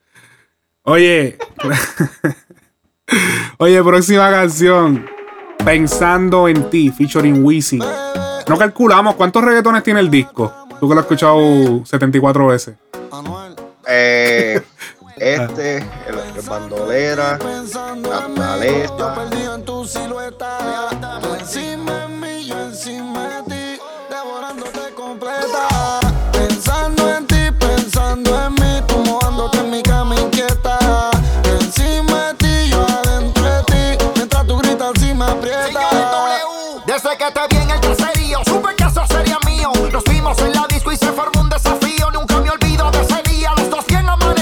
[0.83, 1.37] Oye.
[3.57, 5.05] Oye, próxima canción.
[5.65, 7.83] Pensando en ti, featuring Wisin.
[8.47, 10.51] No calculamos cuántos reggaetones tiene el disco.
[10.79, 12.75] Tú que lo has escuchado 74 veces.
[13.87, 14.61] Eh,
[15.17, 17.37] este, el, el bandolera,
[18.03, 19.15] La maleta.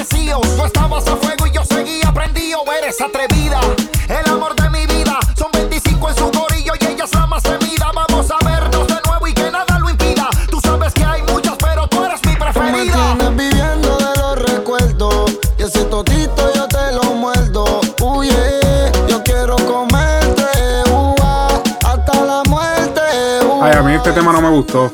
[0.10, 0.40] vacío.
[0.42, 2.60] Tú estabas a fuego y yo seguía prendido.
[2.78, 3.60] Eres atrevida,
[4.08, 5.20] el amor de mi vida.
[5.38, 7.92] Son 25 en su gorillo y ella es la más temida.
[7.94, 10.30] Vamos a vernos de nuevo y que nada lo impida.
[10.50, 13.16] Tú sabes que hay muchas, pero tú eres mi preferida.
[13.18, 15.32] Tú me viviendo de los recuerdos.
[15.58, 17.82] Y ese totito yo te lo muerdo.
[18.02, 20.44] Uy, yeah, yo quiero comerte.
[21.86, 23.02] Hasta la muerte.
[23.62, 24.92] Ay, a mí este tema no me gustó.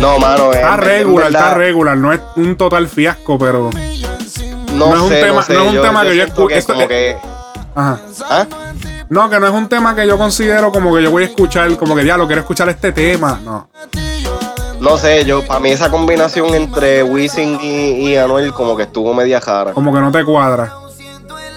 [0.00, 0.52] No, mano.
[0.52, 1.96] Está en- regular, en está regular.
[1.96, 3.70] No es un total fiasco, pero.
[4.72, 6.52] No, no es un sé, tema- sé, no es un tema que yo siento escu-
[6.52, 7.16] esto- como que.
[7.74, 8.00] Ajá.
[8.28, 8.46] ¿Ah?
[9.08, 11.76] No, que no es un tema que yo considero como que yo voy a escuchar,
[11.76, 13.40] como que ya lo quiero escuchar este tema.
[13.44, 13.68] No.
[14.80, 19.12] No sé, yo, para mí esa combinación entre Wisin y, y Anuel como que estuvo
[19.12, 19.72] media jara.
[19.72, 20.72] Como que no te cuadra.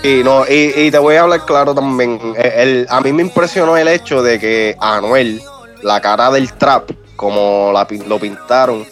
[0.03, 2.19] Y no, y, y te voy a hablar claro también.
[2.35, 5.41] el- a mí me impresionó el hecho de que Anuel,
[5.83, 8.85] la cara del trap, como la pin- lo pintaron,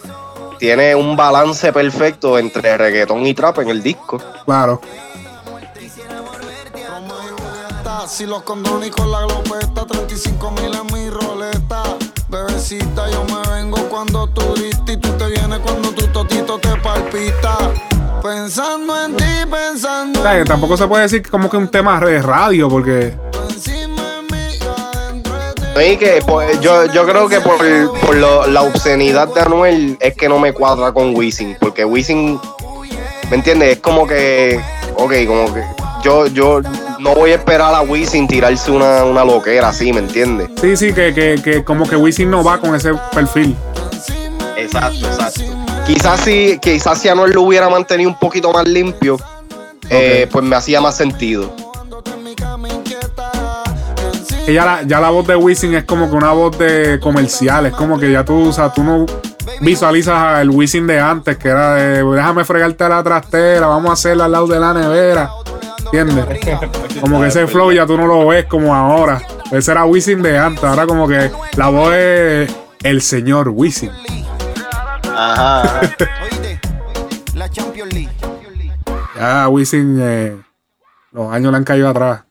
[0.59, 4.19] tiene un balance perfecto entre reggaetón y trap en el disco.
[4.45, 4.81] Claro.
[8.07, 11.81] Si los condones con la glopeta, 35 mil en mi roleta.
[12.27, 16.75] Bebecita, yo me vengo cuando tú diste y tú te vienes cuando tu totito te
[16.81, 17.57] palpita.
[18.21, 21.99] Pensando en ti, pensando O sea, que tampoco se puede decir como que un tema
[22.01, 23.17] de radio, porque.
[25.97, 27.57] Que pues, yo, yo creo que por,
[28.01, 32.39] por lo- la obscenidad de Anuel es que no me cuadra con Wisin, porque Wisin,
[33.29, 33.73] ¿me entiendes?
[33.73, 34.59] Es como que,
[34.95, 35.63] ok, como que
[36.03, 36.61] yo, yo
[36.99, 40.49] no voy a esperar a Wisin tirarse una, una loquera así, ¿me entiendes?
[40.59, 43.55] Sí, sí, que, que, que como que Wisin no va con ese perfil.
[44.57, 45.41] Exacto, exacto.
[45.87, 49.17] Quizás si, quizás si Anuel lo hubiera mantenido un poquito más limpio,
[49.89, 51.53] eh, pues me hacía más sentido.
[54.45, 57.67] Que ya la, ya la voz de Wisin es como que una voz de comercial.
[57.67, 59.05] Es como que ya tú, o sea, tú no
[59.61, 63.93] visualizas el Wisin de antes, que era de déjame fregarte a la trastera, vamos a
[63.93, 65.29] hacerla al lado de la nevera.
[65.85, 66.25] ¿Entiendes?
[67.01, 69.21] Como que ese flow ya tú no lo ves como ahora.
[69.51, 70.63] Ese era Wisin de antes.
[70.63, 73.91] Ahora como que la voz es el señor Wisin.
[75.15, 75.81] Ajá.
[77.33, 78.11] La Champions League.
[79.17, 80.37] Ya Wisin eh,
[81.11, 82.23] los años le han caído atrás.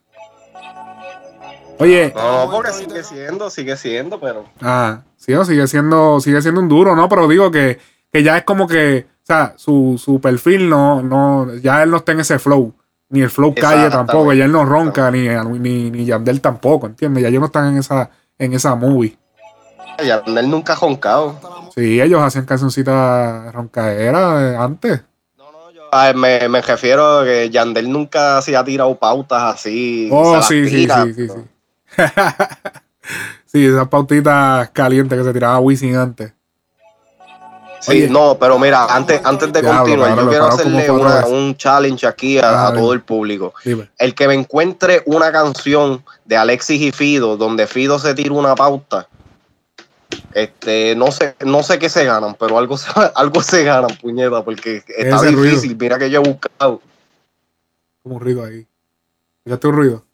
[1.81, 4.45] Oye, No, porque sigue siendo, sigue siendo, pero.
[4.61, 7.09] Ah, sí, no, sigue siendo, sigue siendo un duro, ¿no?
[7.09, 7.79] Pero digo que,
[8.13, 11.97] que ya es como que, o sea, su, su perfil no, no, ya él no
[11.99, 12.73] está en ese flow.
[13.09, 15.27] Ni el flow calle tampoco, ya él no ronca, ni,
[15.59, 17.23] ni, ni Yandel tampoco, ¿entiendes?
[17.25, 18.09] Ya ellos no están en esa,
[18.39, 19.19] en esa movie.
[20.05, 21.37] Yandel nunca ha joncado.
[21.75, 25.03] Sí, ellos hacían cancioncitas roncaderas antes.
[25.93, 30.07] Ah, me, me refiero a que Yandel nunca se ha tirado pautas así.
[30.09, 31.41] se Oh, las sí, sí, tira, sí, sí, pero- sí.
[33.47, 36.33] sí, esas pautitas calientes que se tiraba Wisin antes.
[37.81, 38.09] Sí, Oye.
[38.11, 42.73] no, pero mira, antes, antes de continuar, yo quiero hacerle una- un challenge aquí a,
[42.75, 43.55] todo el público.
[43.65, 43.89] Dime.
[43.99, 48.55] El que me encuentre una canción de Alexis y Fido donde Fido se tira una
[48.55, 49.09] pauta,
[50.35, 54.45] este, no sé, no sé qué se ganan, pero algo se, algo se ganan, puñeta,
[54.45, 55.43] porque está Ese ruido.
[55.55, 55.77] difícil.
[55.81, 56.83] Mira que yo he buscado.
[58.03, 58.67] Como un ruido ahí.
[59.39, 60.05] ¿Escuchaste un ruido?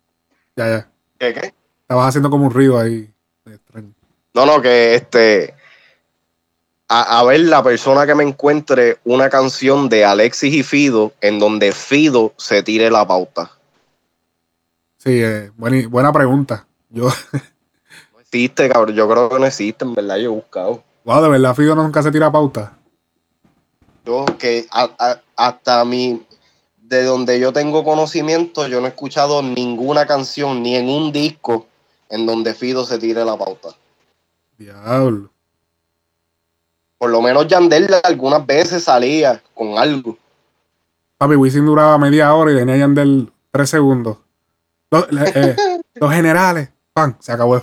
[0.54, 0.88] Ya, ya.
[1.18, 1.54] ¿Qué, qué?
[1.86, 3.08] Estabas haciendo como un ruido ahí.
[4.34, 5.54] No, no, que este.
[6.88, 11.38] A, a ver, la persona que me encuentre una canción de Alexis y Fido en
[11.38, 13.50] donde Fido se tire la pauta.
[14.98, 16.66] Sí, eh, buena, buena pregunta.
[16.90, 17.04] Yo,
[18.12, 18.94] No existe, cabrón.
[18.96, 20.16] Yo creo que no existe, en verdad.
[20.16, 20.82] Yo he buscado.
[21.04, 22.72] wow, de verdad, Fido nunca se tira pauta.
[24.04, 26.20] Yo que a- a- hasta mi.
[26.78, 31.66] De donde yo tengo conocimiento, yo no he escuchado ninguna canción ni en un disco
[32.10, 33.70] en donde Fido se tire la pauta.
[34.58, 35.30] Diablo.
[36.98, 40.16] Por lo menos Yandel algunas veces salía con algo.
[41.18, 44.18] Papi, Wisin duraba media hora y tenía Yandel tres segundos.
[44.90, 45.56] Los, eh,
[45.94, 46.70] los generales.
[46.92, 47.62] Pan, se acabó.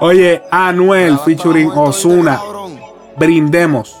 [0.00, 2.40] Oye, Anuel featuring Osuna.
[3.16, 3.96] Brindemos.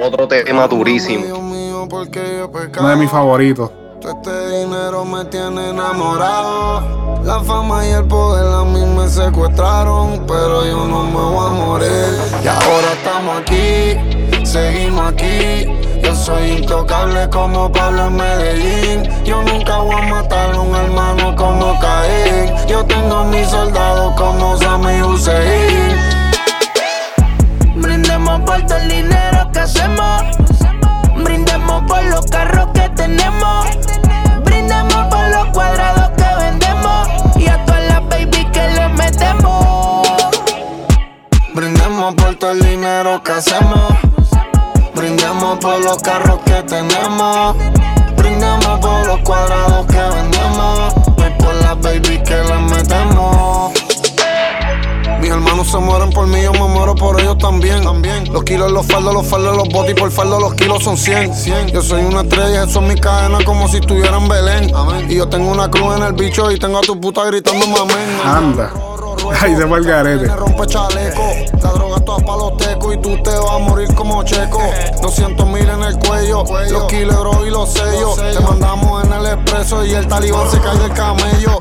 [0.00, 1.24] Otro tema durísimo.
[1.36, 3.70] Uno de mis favoritos.
[4.00, 7.18] Todo este dinero me tiene enamorado.
[7.24, 11.50] La fama y el poder a mí me secuestraron, pero yo no me voy a
[11.50, 12.18] morir.
[12.44, 15.66] Y ahora estamos aquí, seguimos aquí.
[16.00, 19.24] Yo soy intocable como Pablo en Medellín.
[19.24, 22.54] Yo nunca voy a matar a un hermano como Caín.
[22.68, 25.96] Yo tengo mis soldados como Sammy Hussein.
[27.74, 30.47] Brindemos por todo el dinero que hacemos.
[31.88, 33.66] Por los carros que tenemos.
[34.44, 37.08] Brindemos por los cuadrados que vendemos.
[37.36, 40.06] Y a todas las baby que le metemos.
[41.54, 43.92] Brindemos por todo el dinero que hacemos.
[44.94, 47.56] Brindemos por los carros que tenemos.
[48.16, 50.94] Brindemos por los cuadrados que vendemos.
[51.16, 53.77] Y por las baby que les metemos.
[55.28, 57.82] Mis hermanos se mueren por mí, yo me muero por ellos también.
[57.82, 58.32] también.
[58.32, 61.34] Los kilos los faldos, los faldos, los botes y por faldo los kilos son 100.
[61.34, 61.68] 100.
[61.68, 64.72] Yo soy una estrella, eso es mi cadena como si estuviera en Belén.
[65.06, 68.20] Y yo tengo una cruz en el bicho y tengo a tu puta gritando mamén.
[68.24, 68.72] Anda.
[69.38, 70.28] Ay, fue el garete.
[70.28, 71.22] Me rompe chaleco,
[71.62, 74.62] la droga toda pa' los tecos y tú te vas a morir como checo.
[75.02, 78.16] 200 mil en el cuello, los kilos y los sellos.
[78.16, 81.58] Te mandamos en el expreso y el talibán se cae del camello.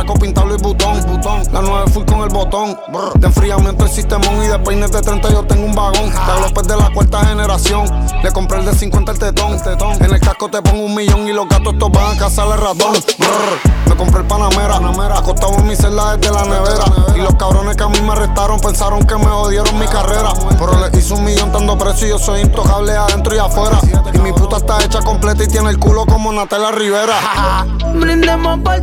[0.00, 1.42] El pintado y botón, botón.
[1.52, 2.78] La 9 full con el botón.
[3.16, 6.10] De enfriamiento el sistemón y de peines de 30 yo tengo un vagón.
[6.10, 7.84] De López de la cuarta generación.
[8.22, 10.02] Le compré el de 50 el tetón, tetón.
[10.02, 12.58] En el casco te pongo un millón y los gatos estos van a cazar el
[12.58, 12.92] ratón.
[13.18, 13.88] Brr.
[13.88, 16.84] Me compré el Panamera, acostado en mi celda desde la nevera.
[17.16, 20.32] Y los cabrones que a mí me arrestaron pensaron que me odiaron mi carrera.
[20.58, 23.78] Pero le hice un millón dando precio y yo soy intocable adentro y afuera.
[24.12, 27.14] Y mi puta está hecha completa y tiene el culo como Natalia Rivera.
[27.94, 28.78] Brindemos por.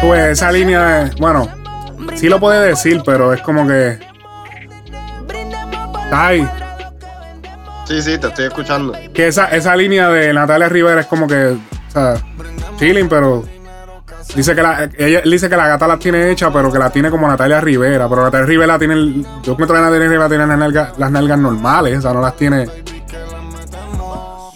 [0.00, 1.10] Pues esa línea de.
[1.20, 1.48] Bueno,
[2.14, 3.98] sí lo puede decir, pero es como que.
[6.04, 6.48] Está ahí.
[7.86, 8.94] Sí, sí, te estoy escuchando.
[9.12, 11.56] Que esa, esa línea de Natalia Rivera es como que.
[11.88, 12.14] O sea,
[12.78, 13.44] chilling, pero.
[14.34, 17.10] Dice que la, ella dice que la gata la tiene hecha, pero que la tiene
[17.10, 18.08] como Natalia Rivera.
[18.08, 18.94] Pero Natalia Rivera tiene.
[18.94, 21.98] el- yo encuentro que Natalia Rivera tiene las nalgas, las nalgas normales.
[21.98, 22.66] O sea, no las tiene.
[22.66, 24.54] Tenemos.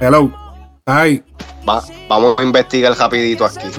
[0.00, 0.30] Hello.
[0.86, 1.22] Ay.
[1.68, 3.58] Va- vamos a investigar rapidito aquí.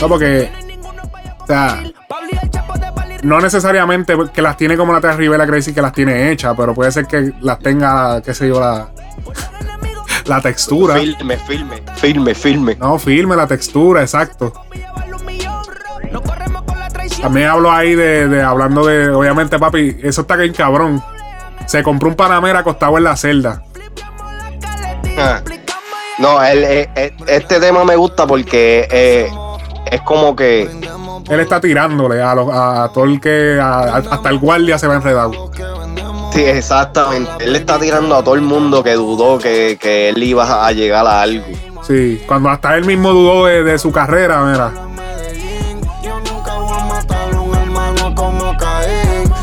[0.00, 0.50] No, porque.
[1.40, 1.82] O sea,
[3.22, 6.90] no necesariamente que las tiene como Natalia Rivera Crazy que las tiene hechas, pero puede
[6.92, 8.88] ser que las tenga, qué sé yo, la,
[10.26, 10.94] la textura.
[10.96, 12.76] Filme, filme, filme, filme.
[12.76, 14.52] No, firme la textura, exacto.
[17.12, 17.22] la.
[17.22, 21.02] También hablo ahí de, de- hablando de, obviamente, papi, eso está bien cabrón.
[21.66, 23.62] Se compró un Panamera acostado en la celda.
[25.18, 25.40] Ah.
[26.18, 29.30] No, el- eh, eh, este tema me gusta porque eh,
[29.90, 30.68] es como que
[31.28, 34.86] Él está tirándole a, los- a, a todo el que, a- hasta el guardia se
[34.86, 35.50] va enredado.
[36.32, 37.30] Sí, exactamente.
[37.44, 41.06] Él está tirando a todo el mundo que dudó que, que él iba a llegar
[41.06, 41.44] a algo.
[41.82, 44.72] Sí, cuando hasta él mismo dudó de, de su carrera, mira.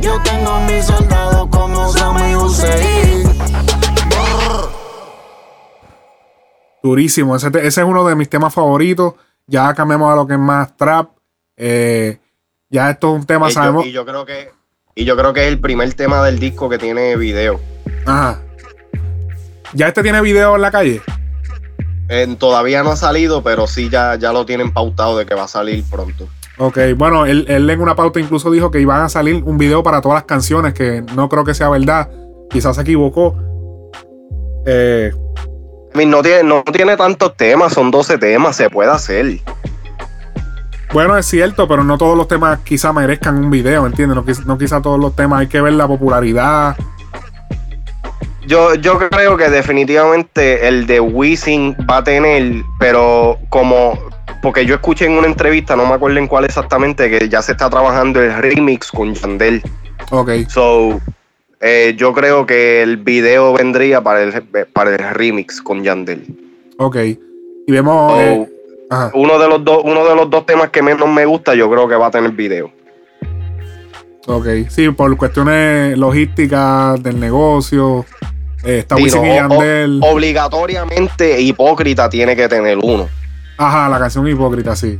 [0.01, 3.23] Yo tengo mis soldados como Sammy Hussein.
[6.83, 7.35] Durísimo.
[7.35, 9.15] Ese, ese es uno de mis temas favoritos.
[9.47, 11.09] Ya cambiamos a lo que es más trap.
[11.57, 12.17] Eh,
[12.69, 13.85] ya esto es un tema, Y yo, sabemos.
[13.85, 14.49] y yo creo que
[14.97, 17.59] y yo creo que es el primer tema del disco que tiene video.
[18.05, 18.39] Ajá.
[19.73, 21.01] Ya este tiene video en la calle.
[22.07, 25.43] Eh, todavía no ha salido, pero sí ya, ya lo tienen pautado de que va
[25.43, 26.29] a salir pronto.
[26.57, 29.83] Ok, bueno, él, él en una pauta incluso dijo que iban a salir un video
[29.83, 32.09] para todas las canciones, que no creo que sea verdad.
[32.49, 33.35] Quizás se equivocó.
[34.65, 35.11] Eh,
[35.93, 39.39] no, tiene, no tiene tantos temas, son 12 temas, se puede hacer.
[40.93, 44.15] Bueno, es cierto, pero no todos los temas quizás merezcan un video, ¿entiendes?
[44.15, 46.75] No, no quizás todos los temas, hay que ver la popularidad.
[48.47, 53.97] Yo, yo creo que definitivamente el de Wisin va a tener, pero como,
[54.43, 57.53] porque yo escuché en una entrevista, no me acuerdo en cuál exactamente, que ya se
[57.53, 59.63] está trabajando el remix con Yandel.
[60.11, 61.01] Ok, So,
[61.59, 66.23] eh, yo creo que el video vendría para el, para el remix con Yandel.
[66.77, 66.97] ok.
[67.67, 68.13] Y vemos.
[68.21, 68.47] Eh,
[68.89, 69.11] ajá.
[69.13, 71.87] uno, de los dos, uno de los dos temas que menos me gusta, yo creo
[71.87, 72.71] que va a tener video.
[74.27, 78.05] Ok, sí, por cuestiones logísticas del negocio.
[78.63, 79.99] eh, está Sí, Wisin no, y o- Yandel.
[80.03, 83.07] Obligatoriamente hipócrita tiene que tener uno.
[83.57, 84.97] Ajá, la canción hipócrita, sí.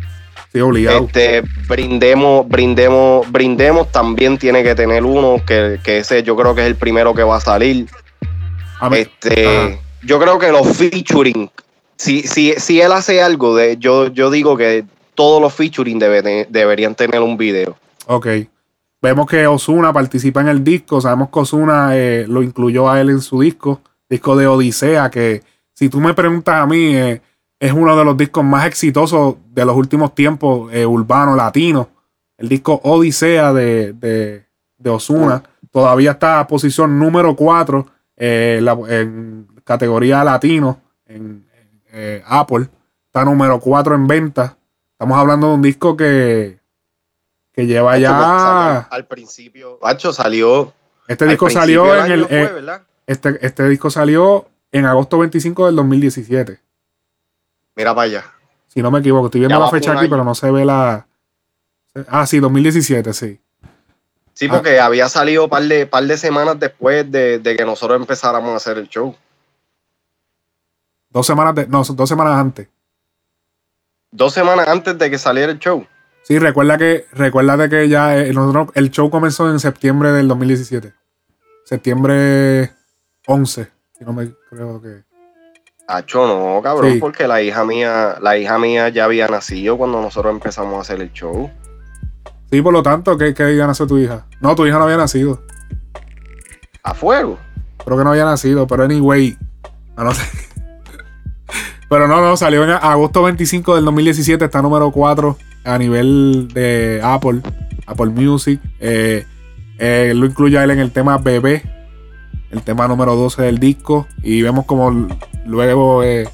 [0.53, 1.05] Sí, obligado.
[1.05, 6.61] Este, brindemos, brindemos, brindemos también tiene que tener uno, que, que ese yo creo que
[6.61, 7.87] es el primero que va a salir.
[8.79, 9.69] A Este, Ajá.
[10.03, 11.49] yo creo que los featuring,
[11.97, 14.85] si, si, si él hace algo, de, yo, yo digo que
[15.15, 17.75] todos los featuring debe de- deberían tener un video.
[18.07, 18.27] Ok.
[19.01, 20.99] Vemos que Osuna participa en el disco.
[20.99, 21.93] Sabemos que Osuna
[22.27, 25.43] lo incluyó a él en su disco, disco de Odisea, que
[25.73, 27.21] si tú me preguntas a mí, eh,
[27.59, 31.89] es uno de los discos más exitosos de los últimos tiempos eh, urbano latino.
[32.37, 34.45] El disco Odisea de, de,
[34.77, 35.41] de Osuna
[35.71, 37.85] todavía está a posición número 4
[38.17, 40.79] en categoría latino
[41.95, 42.67] eh, Apple.
[43.07, 44.57] Está número 4 en venta.
[44.91, 46.59] Estamos hablando de un disco que,
[47.53, 48.79] que lleva ya.
[48.79, 50.73] al principio, Hacho salió.
[51.07, 52.25] Este disco salió en el.
[52.25, 56.59] fue, eh, este, este disco salió en agosto 25 del 2017.
[57.75, 58.25] Mira para allá.
[58.67, 60.09] Si no me equivoco, estoy viendo Ya la fecha aquí, año.
[60.09, 61.07] pero no se ve la.
[62.09, 63.39] Ah, sí, 2017, sí.
[64.33, 64.53] Sí, Ah.
[64.55, 68.51] porque había salido un par de, par de semanas después de, de que nosotros empezáramos
[68.51, 69.15] a hacer el show.
[71.15, 72.67] Dos semanas de, no, dos semanas antes.
[74.11, 75.87] dos semanas antes de que saliera el show.
[76.23, 80.93] Sí, recuerda que, recuérdate que ya eh, nosotros- el show comenzó en septiembre del 2017.
[81.63, 82.73] Septiembre
[83.27, 83.71] 11.
[83.97, 85.03] Si no me creo que.
[85.87, 86.99] Acho, no, cabrón, Sí.
[86.99, 90.99] porque la hija mía, la hija mía ya había nacido cuando nosotros empezamos a hacer
[90.99, 91.49] el show.
[92.51, 94.25] Sí, por lo tanto, ¿qué, qué día nació tu hija?
[94.41, 95.41] No, tu hija no había nacido.
[96.83, 97.39] A fuego.
[97.85, 99.37] Creo que no había nacido, pero anyway.
[99.95, 100.27] a no ser-
[101.89, 104.45] pero no, no, salió en agosto 25 del 2017.
[104.45, 107.41] Está número 4 a nivel de Apple,
[107.85, 108.59] Apple Music.
[108.79, 109.25] Eh,
[109.77, 111.63] eh, lo incluye a él en el tema Bebé,
[112.51, 114.07] el tema número 12 del disco.
[114.23, 115.09] Y vemos como
[115.45, 116.27] luego eh,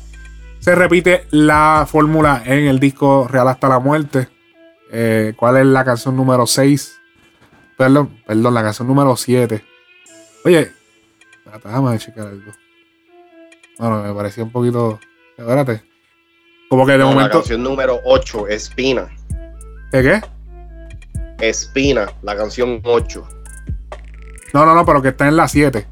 [0.60, 4.30] se repite la fórmula en el disco Real hasta la muerte.
[5.38, 7.00] ¿Cuál es la canción número 6?
[7.78, 9.64] Perdón, perdón, la canción número 7.
[10.44, 10.72] Oye,
[11.64, 12.52] déjame checar algo.
[13.80, 15.00] No, no, me parecía un poquito.
[15.38, 15.84] Espérate.
[16.70, 17.38] Como que de No, la momento.
[17.40, 19.10] canción número 8, Espina.
[19.92, 20.22] ¿Qué qué?
[21.46, 23.28] Espina, la canción 8.
[24.54, 25.88] No, no, no, pero que está en la 7.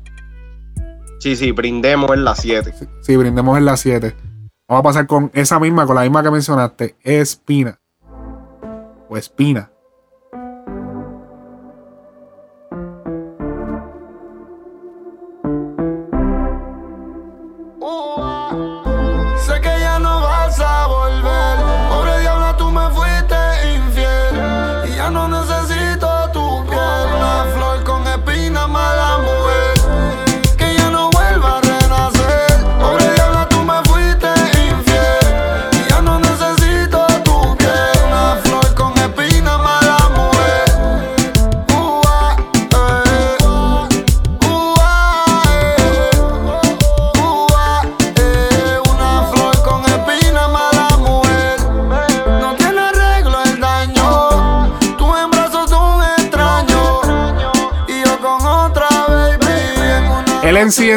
[1.19, 2.73] Sí, sí, brindemos en la 7.
[3.01, 4.15] Sí, brindemos en la 7.
[4.67, 6.95] Vamos a pasar con esa misma, con la misma que mencionaste.
[7.03, 7.79] Espina.
[9.09, 9.71] O espina.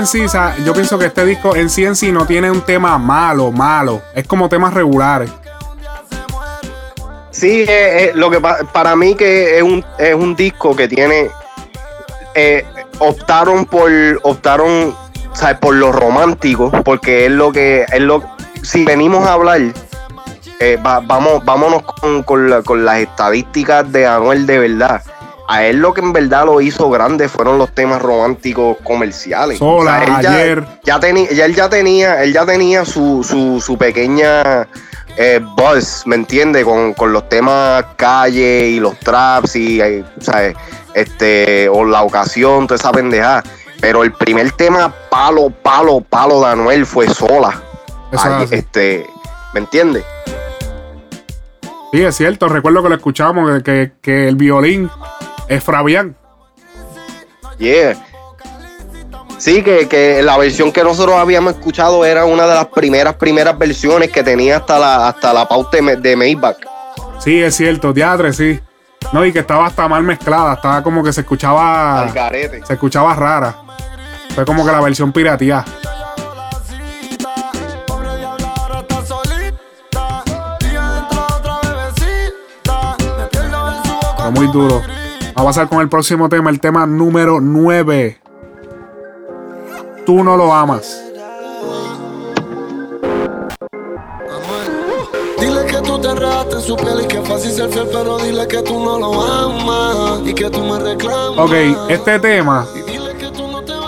[0.07, 4.03] En yo pienso que este disco en sí en no tiene un tema malo, malo.
[4.15, 5.31] Es como temas regulares.
[7.31, 10.87] Sí, eh, eh, lo que pa- para mí que es un, es un disco que
[10.89, 11.31] tiene.
[12.35, 12.65] eh,
[12.99, 13.91] optaron por.
[14.23, 14.95] Optaron.
[15.35, 15.57] ¿sabes?
[15.59, 16.71] Por lo romántico.
[16.85, 17.87] Porque es lo que.
[17.91, 18.23] Es lo,
[18.63, 19.61] si venimos a hablar.
[20.77, 25.03] va- vamos, vámonos con, con con las estadísticas de Anuel de verdad.
[25.49, 29.59] A él lo que en verdad lo hizo grande fueron los temas románticos comerciales.
[29.59, 30.65] Sola, él ayer.
[30.85, 34.67] ya tenía, ya él ya tenía, él ya tenía su, su, su pequeña
[35.17, 36.65] eh, buzz, ¿me entiende?
[36.65, 40.55] Con, con los temas calle y los traps y, eh, ¿sabes?
[40.95, 43.43] Este, o la ocasión, toda esa pendejada.
[43.81, 47.61] Pero el primer tema, palo, palo, palo de Anuel fue sola.
[48.17, 49.07] Ay, este,
[49.53, 50.05] ¿me entiendes?
[51.93, 52.49] Sí, es cierto.
[52.49, 54.89] Recuerdo que lo escuchamos, que- que el violín
[55.55, 56.17] es Fabián.
[57.59, 57.97] Yeah.
[59.39, 63.59] Sí, que, que la versión que nosotros habíamos escuchado era una de las primeras, primeras
[63.59, 66.59] versiones que tenía hasta la, hasta la pauta de, Maybach.
[67.19, 68.61] Sí, es cierto, teatro, sí.
[69.13, 72.09] No, y que estaba hasta mal mezclada, estaba como que se escuchaba.
[72.65, 73.57] Se escuchaba rara.
[74.35, 75.65] Fue como que la versión boca.
[84.17, 85.02] Fue muy duro.
[85.35, 88.21] Vamos a pasar con el próximo tema, el tema número 9.
[90.05, 91.03] Tú no lo amas.
[95.41, 98.19] Dile que tú te enredaste en su piel y que es fácil ser fiel, pero
[98.19, 101.39] dile que tú no lo amas y que tú me reclamas.
[101.39, 101.53] Ok,
[101.89, 102.67] este tema,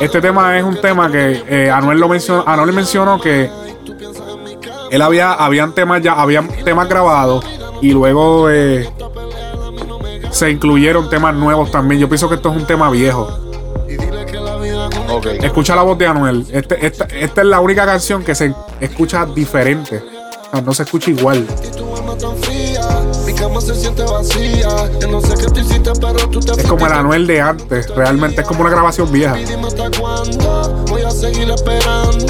[0.01, 3.51] este tema es un tema que eh, Anuel lo mencionó, Anuel mencionó que
[4.91, 7.45] él había, habían temas ya, habían temas grabados
[7.83, 8.89] y luego eh,
[10.35, 12.01] se incluyeron temas nuevos también.
[12.01, 13.29] Yo pienso que esto es un tema viejo.
[13.89, 15.27] Y dile que la vida es un Ok.
[15.27, 16.45] Escucha la voz de Anuel.
[16.51, 20.03] Este- esta, esta es la única canción que se escucha diferente.
[20.49, 21.47] O sea, no se escucha igual.
[26.57, 26.93] Es como el.
[26.93, 27.89] Anuel de antes.
[27.95, 29.39] Realmente es como una grabación vieja.
[29.39, 32.27] Y dime hasta cuándo voy a seguir esperando.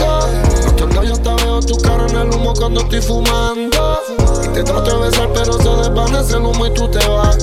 [0.64, 4.00] No te olvides, yo te veo tu cara en el humo cuando estoy fumando.
[4.44, 7.36] Y te trato de besar, pero se desvanece el humo y tú te vas.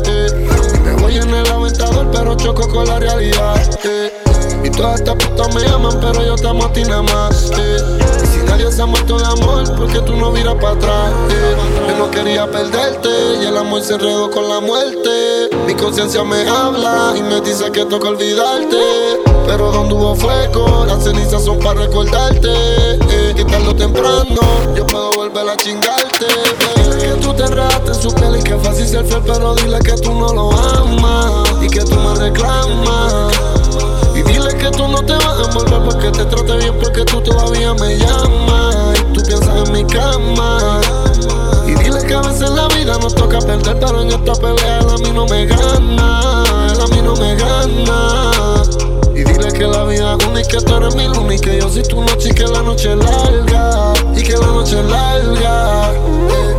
[1.01, 3.55] Y voy en el aventador, pero choco con la realidad.
[3.85, 4.11] eh.
[4.63, 7.51] Y todas estas putas me aman, pero yo te amo a ti nada más.
[7.57, 7.77] eh.
[8.23, 11.11] Y si nadie se ha muerto de amor, porque tú no miras para atrás.
[11.31, 11.55] eh.
[11.89, 13.09] Yo no quería perderte
[13.41, 15.49] y el amor se enredó con la muerte.
[15.65, 18.77] Mi conciencia me habla y me dice que toca olvidarte.
[19.47, 22.47] Pero donde hubo fuego, las cenizas son para recordarte.
[22.49, 24.39] Eh, que tarde temprano
[24.75, 26.27] yo puedo volver a chingarte.
[27.01, 29.93] Que tú te rates en su piel y que fácil ser fiel, pero dile que
[29.93, 33.33] tú no lo amas y que tú me reclamas.
[34.13, 37.21] Y dile que tú no te vas a envolver porque te trate bien, porque tú
[37.21, 38.99] todavía me llamas.
[38.99, 40.79] Y tú piensas en mi cama.
[41.65, 44.89] Y dile que a veces la vida nos toca perder, pero en esta pelea él
[44.89, 46.43] a mí no me gana.
[46.71, 48.30] Él a mí no me gana.
[49.21, 51.83] Y dile que la vida es que tú eres mi luna y que yo soy
[51.83, 53.93] tu noche y que la noche es larga.
[54.15, 55.91] Y que la noche es larga.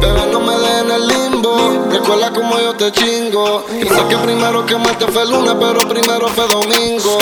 [0.01, 1.57] Bebé, no me dejes en el limbo.
[1.91, 3.67] Recuerda como yo te chingo.
[3.69, 7.19] Y que primero que muerte fue lunes, pero primero fue domingo.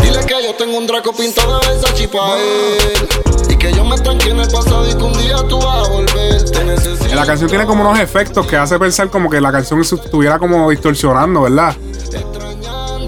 [0.00, 3.08] Dile que yo tengo un draco pintado de Versace pa' él.
[3.48, 5.90] Y que yo me tranqué en el pasado y que un día tú vas a
[5.90, 6.50] volver.
[6.52, 7.16] Te necesito.
[7.16, 10.70] La canción tiene como unos efectos que hace pensar como que la canción estuviera como
[10.70, 11.74] distorsionando, ¿verdad?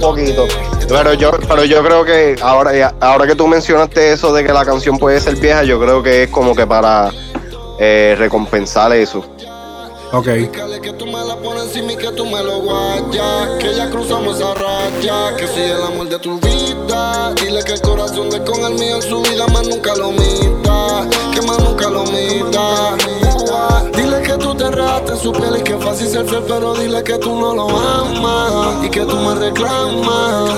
[0.00, 0.46] Poquito.
[0.88, 4.64] Pero yo, pero yo creo que ahora, ahora que tú mencionaste eso de que la
[4.64, 7.10] canción puede ser vieja, yo creo que es como que para
[7.78, 9.24] eh, recompensar eso.
[10.10, 10.24] Ok.
[10.24, 13.58] Que tú me la pones y que tú me lo guayas.
[13.58, 15.36] Que ya cruzamos esa raya.
[15.36, 17.34] Que soy el amor de tu vida.
[17.34, 21.06] Dile que el corazón de con el mío en su vida más nunca lo mita.
[21.34, 23.27] Que más nunca lo mita.
[23.94, 27.02] Dile que tú te rates en su piel y que fácil ser fiel, pero dile
[27.02, 30.50] que tú no lo amas y que tú me reclamas.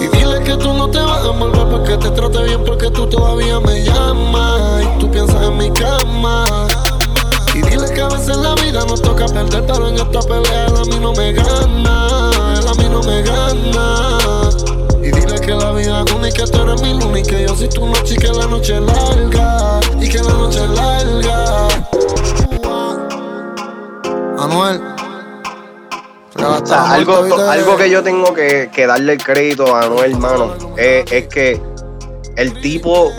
[0.00, 3.06] Y dile que tú no te vas a envolver porque te trate bien, porque tú
[3.06, 6.44] todavía me llamas y tú piensas en mi cama.
[7.54, 10.76] Y dile que a veces la vida nos toca perder, pero en esta pelea él
[10.76, 12.30] a mí no me gana.
[12.58, 14.50] Él a mí no me gana.
[15.02, 17.68] Y dile que la vida es que tú eres mi luna y que yo soy
[17.68, 19.80] tu noche y que la noche es larga.
[20.00, 21.68] Y que la noche es larga.
[24.50, 24.80] Anuel.
[26.36, 27.14] O sea, algo,
[27.50, 31.60] algo que yo tengo que, que darle el crédito a Anuel, hermano, es, es que
[32.36, 33.10] el tipo,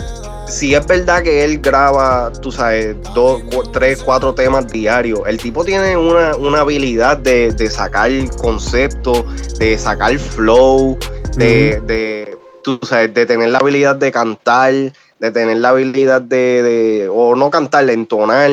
[0.48, 5.36] si es verdad que él graba, tú sabes, dos, cu- tres, cuatro temas diarios, el
[5.36, 8.10] tipo tiene una, una habilidad de, de sacar
[8.40, 9.22] conceptos,
[9.58, 10.98] de sacar flow,
[11.36, 16.62] de, de, tú sabes, de tener la habilidad de cantar, de tener la habilidad de,
[16.62, 18.50] de o no cantar, de entonar,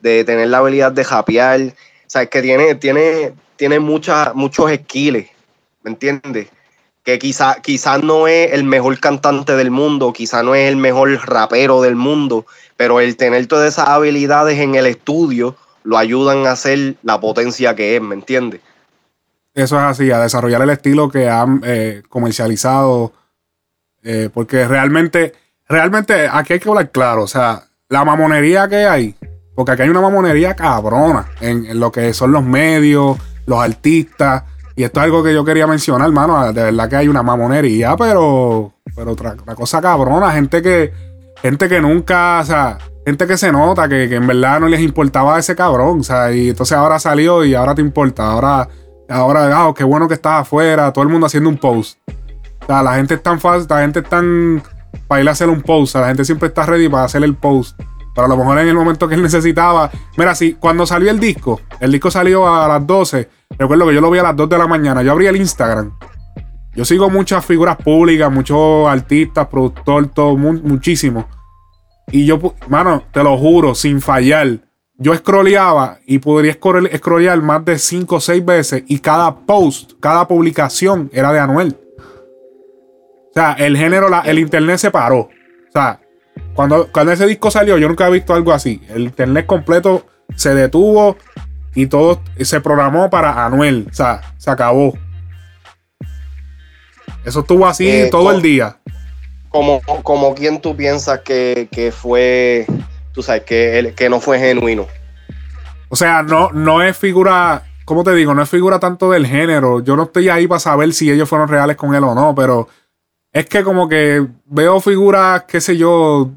[0.00, 1.60] de tener la habilidad de japear.
[2.14, 5.26] O sea, es que tiene, tiene, tiene mucha, muchos skills,
[5.82, 6.46] ¿me entiendes?
[7.02, 11.10] Que quizás quizá no es el mejor cantante del mundo, quizá no es el mejor
[11.26, 12.46] rapero del mundo,
[12.76, 17.74] pero el tener todas esas habilidades en el estudio lo ayudan a ser la potencia
[17.74, 18.60] que es, ¿me entiendes?
[19.52, 23.12] Eso es así, a desarrollar el estilo que han eh, comercializado.
[24.04, 25.32] eh, porque realmente,
[25.68, 27.24] realmente aquí hay que hablar claro.
[27.24, 29.16] O sea, la mamonería que hay,
[29.54, 34.44] porque aquí hay una mamonería cabrona en, lo que son los medios, los artistas.
[34.76, 36.52] Y esto es algo que yo quería mencionar, hermano.
[36.52, 40.32] De verdad que hay una mamonería, pero, pero otra, cosa cabrona.
[40.32, 40.92] Gente que,
[41.40, 45.38] gente que nunca, o sea, gente que se nota que, en verdad no les importaba
[45.38, 46.00] ese cabrón.
[46.00, 48.26] O sea, y entonces ahora salió y ahora te importa.
[48.26, 48.68] Ahora,
[49.08, 50.92] ahora, ah, qué bueno que estás afuera.
[50.92, 51.98] Todo el mundo haciendo un post.
[52.62, 54.62] O sea, la gente es tan fácil, la gente es tan
[55.06, 55.90] para ir a hacer un post.
[55.90, 57.78] O sea, la gente siempre está ready para hacer el post.
[58.14, 59.90] Pero a lo mejor en el momento que él necesitaba.
[60.16, 63.28] Mira, si cuando salió el disco, el disco salió a las 12.
[63.58, 65.02] Recuerdo que yo lo vi a las 2 de la mañana.
[65.02, 65.92] Yo abrí el Instagram.
[66.74, 71.26] Yo sigo muchas figuras públicas, muchos artistas, productores, todo, mu- muchísimo.
[72.10, 72.38] Y yo,
[72.68, 74.58] mano, te lo juro, sin fallar.
[74.96, 78.84] Yo scrolleaba y podría scroll- scrollear más de 5 o 6 veces.
[78.86, 81.76] Y cada post, cada publicación era de Anuel.
[81.98, 85.18] O sea, el género, el internet se paró.
[85.20, 85.30] O
[85.72, 86.00] sea,
[86.54, 88.80] cuando, cuando ese disco salió, yo nunca he visto algo así.
[88.88, 91.16] El internet completo se detuvo
[91.74, 93.86] y todo se programó para Anuel.
[93.90, 94.94] O sea, se acabó.
[97.24, 98.76] Eso estuvo así Eh, todo el día.
[99.48, 102.66] Como, como quien tú piensas que, que fue,
[103.12, 104.86] tú sabes, que, él- que no fue genuino.
[105.88, 108.34] O sea, no, no es figura, ¿cómo te digo?
[108.34, 109.80] No es figura tanto del género.
[109.80, 112.68] Yo no estoy ahí para saber si ellos fueron reales con él o no, pero
[113.32, 116.30] es que como que veo figuras, qué sé yo,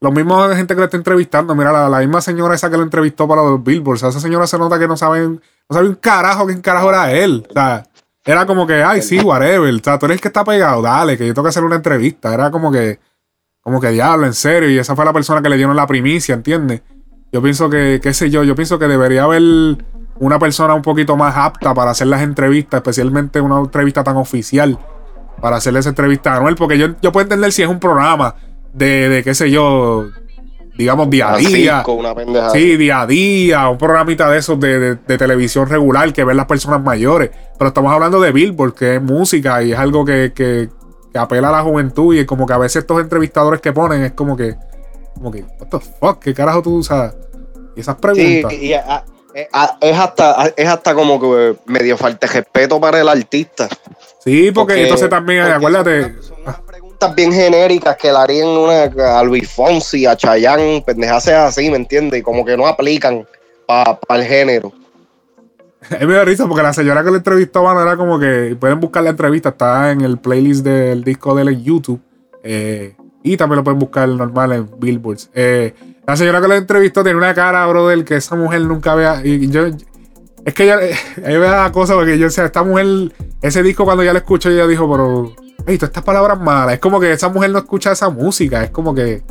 [0.00, 1.54] los mismos gente que le está entrevistando.
[1.54, 4.02] Mira, la, la misma señora esa que lo entrevistó para los billboards.
[4.02, 7.46] esa señora se nota que no saben, no sabe un carajo quién carajo era él.
[7.48, 7.84] O sea,
[8.24, 9.74] era como que, ay, sí, whatever.
[9.74, 11.76] O sea, tú eres el que está pegado, dale, que yo tengo que hacer una
[11.76, 12.32] entrevista.
[12.32, 13.00] Era como que,
[13.60, 14.70] como que diablo, en serio.
[14.70, 16.82] Y esa fue la persona que le dieron la primicia, ¿entiendes?
[17.32, 19.42] Yo pienso que, qué sé yo, yo pienso que debería haber
[20.20, 24.78] una persona un poquito más apta para hacer las entrevistas, especialmente una entrevista tan oficial,
[25.40, 28.34] para hacerle esa entrevista a Anuel, porque yo, yo puedo entender si es un programa
[28.78, 30.08] de, de qué sé yo,
[30.76, 31.82] digamos, día a día.
[31.86, 32.50] una.
[32.50, 36.36] Sí, día a día, un programita de esos de, de- de televisión regular que ven
[36.36, 37.30] las personas mayores.
[37.58, 40.68] Pero estamos hablando de Billboard, que es música y es algo que, que,
[41.12, 44.12] que apela a la juventud y como que a veces estos entrevistadores que ponen es
[44.12, 44.54] como que,
[45.14, 47.16] como que, what the fuck, qué carajo tú usas.
[47.76, 48.52] Y esas Sí, preguntas.
[48.52, 49.04] y a-
[49.34, 53.68] eh, a- es hasta, es hasta como que medio falta de respeto para el artista.
[54.24, 56.02] Sí, porque, entonces también, porque acuérdate.
[56.22, 56.66] son unas- son
[57.14, 62.22] bien genéricas que le harían una, a Luis Fonsi, a Chayanne, pendejas así, ¿me entiendes?
[62.22, 63.26] Como que no aplican
[63.66, 64.72] para el género.
[65.90, 68.80] Es me da risa porque la señora que lo entrevistó, mano, era como que pueden
[68.80, 72.00] buscar la entrevista, está en el playlist del disco de él en YouTube.
[72.42, 75.30] eh, y también lo pueden buscar normal en Billboards.
[75.34, 75.74] Eh,
[76.06, 79.20] la señora que lo entrevistó tiene una cara, brother, que esa mujer nunca vea.
[79.24, 79.66] Y yo,
[80.44, 80.78] es que ella,
[81.18, 84.18] ella me da cosa porque yo, o sea, esta mujer, ese disco cuando ya lo
[84.18, 85.34] escucho, ella dijo, pero,
[85.66, 86.74] hey, todas estas palabras malas.
[86.74, 88.62] Es como que esa mujer no escucha esa música.
[88.64, 89.22] Es como que.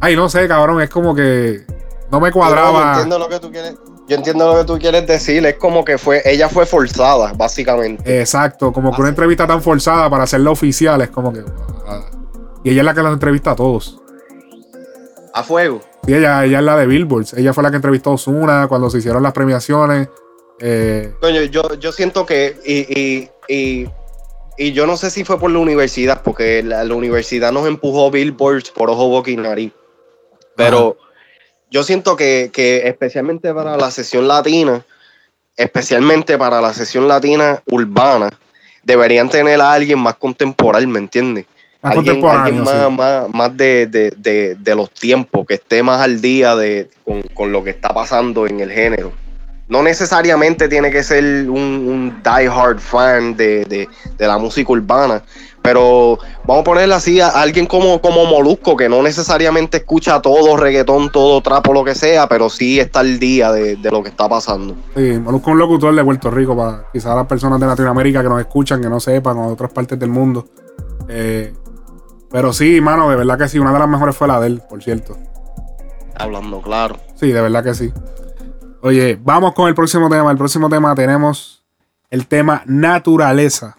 [0.00, 1.64] Ay, no sé, cabrón, es como que
[2.10, 2.92] no me Yo cuadraba.
[2.92, 3.74] entiendo lo que tú quieres.
[4.08, 5.46] Yo entiendo lo que tú quieres decir.
[5.46, 8.20] Es como que fue, ella fue forzada, básicamente.
[8.20, 11.44] Exacto, como que una entrevista tan forzada para hacerla oficial es como que.
[11.86, 12.00] ah.
[12.64, 14.00] Y ella es la que los entrevista a todos.
[15.34, 15.80] A fuego.
[16.06, 17.34] Y ella, ella es la de Billboards.
[17.34, 20.08] Ella fue la que entrevistó a Ozuna cuando se hicieron las premiaciones.
[20.58, 22.56] Eh, Coño, yo, yo siento que.
[22.64, 23.88] Y, y, y,
[24.62, 28.10] y yo no sé si fue por la universidad, porque la, la universidad nos empujó
[28.10, 29.72] billboards por ojo, boca y nariz.
[30.56, 30.96] Pero
[31.70, 34.84] yo siento que, que especialmente para la sesión latina,
[35.56, 38.30] especialmente para la sesión latina urbana,
[38.82, 41.46] deberían tener a alguien más contemporáneo, ¿me entiendes?
[41.82, 42.62] más alguien, alguien sí.
[42.72, 46.88] más, más, más de, de- de- de los tiempos, que esté más al día de,
[47.04, 49.12] con, con lo que está pasando en el género.
[49.72, 55.22] No necesariamente tiene que ser un, un die-hard fan de, de- de la música urbana,
[55.62, 60.58] pero vamos a ponerle así a alguien como, como Molusco, que no necesariamente escucha todo
[60.58, 64.10] reggaetón, todo trapo, lo que sea, pero sí está al día de, de lo que
[64.10, 64.76] está pasando.
[64.94, 68.28] Sí, Molusco es un locutor de Puerto Rico para quizás las personas de Latinoamérica que
[68.28, 70.48] nos escuchan, que no sepan, o de otras partes del mundo.
[71.08, 71.54] Eh,
[72.30, 73.58] pero sí, mano, de verdad que sí.
[73.58, 75.16] Una de las mejores fue la de él, por cierto.
[76.14, 76.96] Hablando claro.
[77.14, 77.90] Sí, de verdad que sí.
[78.84, 80.32] Oye, vamos con el próximo tema.
[80.32, 81.62] El próximo tema tenemos
[82.10, 83.76] el tema naturaleza.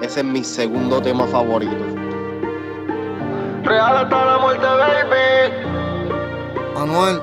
[0.00, 1.84] Ese es mi segundo tema favorito.
[3.64, 5.66] Real hasta la muerte, baby.
[6.76, 7.20] Anuel.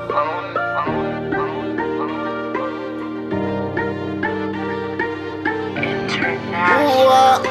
[7.06, 7.42] Ua.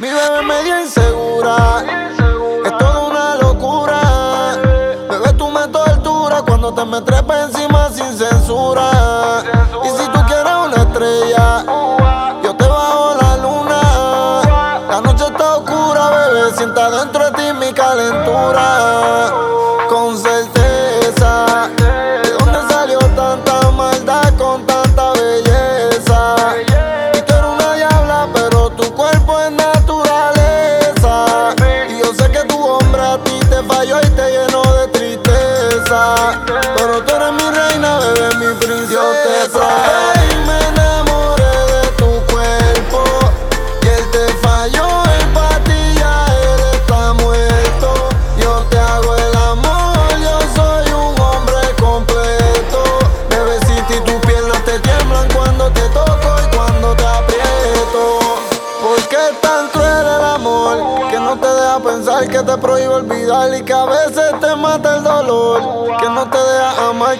[0.00, 1.84] Mi bebé medio insegura.
[2.10, 2.18] Es
[6.60, 8.90] cuando te me trepas encima sin censura.
[9.84, 11.64] Y si tú quieres una estrella,
[12.42, 14.86] yo te bajo la luna.
[14.90, 16.52] La noche está oscura, bebé.
[16.56, 19.07] Sienta dentro de ti mi calentura.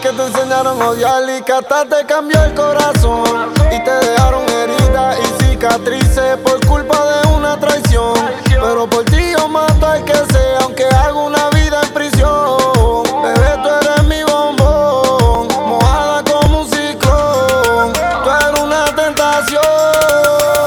[0.09, 3.25] Que te enseñaron a odiar y que hasta te cambió el corazón.
[3.71, 8.15] Y te dejaron heridas y cicatrices por culpa de una traición.
[8.47, 13.03] Pero por ti yo mato al que sea, aunque haga una vida en prisión.
[13.23, 17.93] Bebé, tú eres mi bombón, mojada como un ciclón.
[17.93, 19.63] Tú eres una tentación.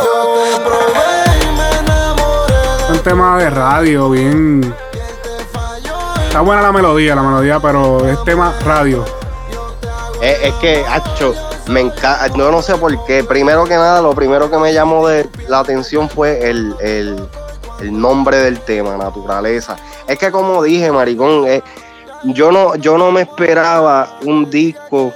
[0.06, 4.76] Yo te probé y me enamoré Un tema de radio, bien.
[6.28, 9.04] Está buena la melodía, la melodía, pero es tema radio.
[10.22, 11.34] Es, es que, hacho,
[11.68, 12.28] me encanta.
[12.28, 13.24] Yo no sé por qué.
[13.24, 17.28] Primero que nada, lo primero que me llamó de la atención fue el, el-
[17.82, 19.76] el nombre del tema, naturaleza.
[20.08, 21.64] Es que como dije, maricón, eh,
[22.26, 25.12] yo no, yo no me esperaba un disco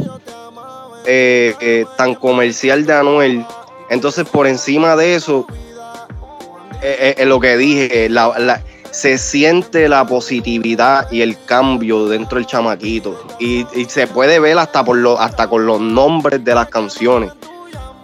[1.06, 3.46] eh, eh, tan comercial de Anuel.
[3.92, 5.46] Entonces, por encima de eso,
[6.82, 8.34] eh, lo que dije, la-
[8.96, 13.28] se siente la positividad y el cambio dentro del chamaquito.
[13.40, 17.34] Y, y se puede ver hasta, por lo, hasta con los nombres de las canciones.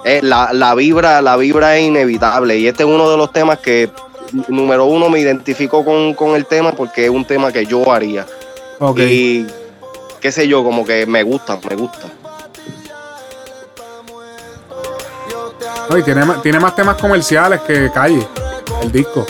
[0.03, 2.57] Eh, la, la vibra, la vibra es inevitable.
[2.57, 3.89] Y este es uno de los temas que,
[4.49, 8.27] número uno, me identifico con, con el tema porque es un tema que yo haría.
[8.97, 9.45] Y
[10.19, 12.09] qué sé yo, como que me gusta, me gusta.
[15.29, 15.53] Yo
[15.89, 18.27] No, y tiene, tiene más temas comerciales que calle,
[18.81, 19.25] el disco.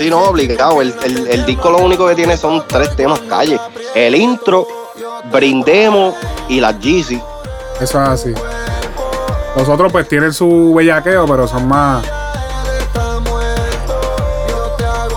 [0.00, 0.80] Sí, no, obligado.
[0.80, 3.60] El, el- el disco lo único que tiene son tres temas calle.
[3.94, 4.66] El intro,
[5.30, 6.14] Brindemos
[6.48, 7.20] y las Yeezy.
[7.78, 8.34] Eso es así.
[9.56, 12.02] Los otros pues tienen su bellaqueo, pero son más.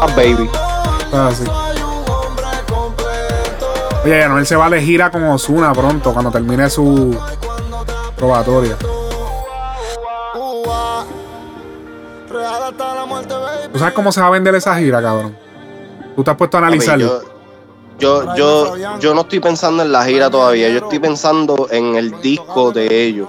[0.01, 0.49] Ah, baby.
[1.07, 1.43] eso es así.
[4.03, 7.17] Oye, Anuel se va de gira con Osuna pronto, cuando termine su
[8.17, 8.75] probatoria.
[13.73, 15.35] ¿Tú sabes cómo se va a vender esa gira, cabrón?
[16.15, 17.21] ¿Tú te has puesto a analizarlo?
[17.99, 20.69] Yo, yo, yo, yo no estoy pensando en la gira todavía.
[20.69, 23.27] Yo estoy pensando en el disco de ellos.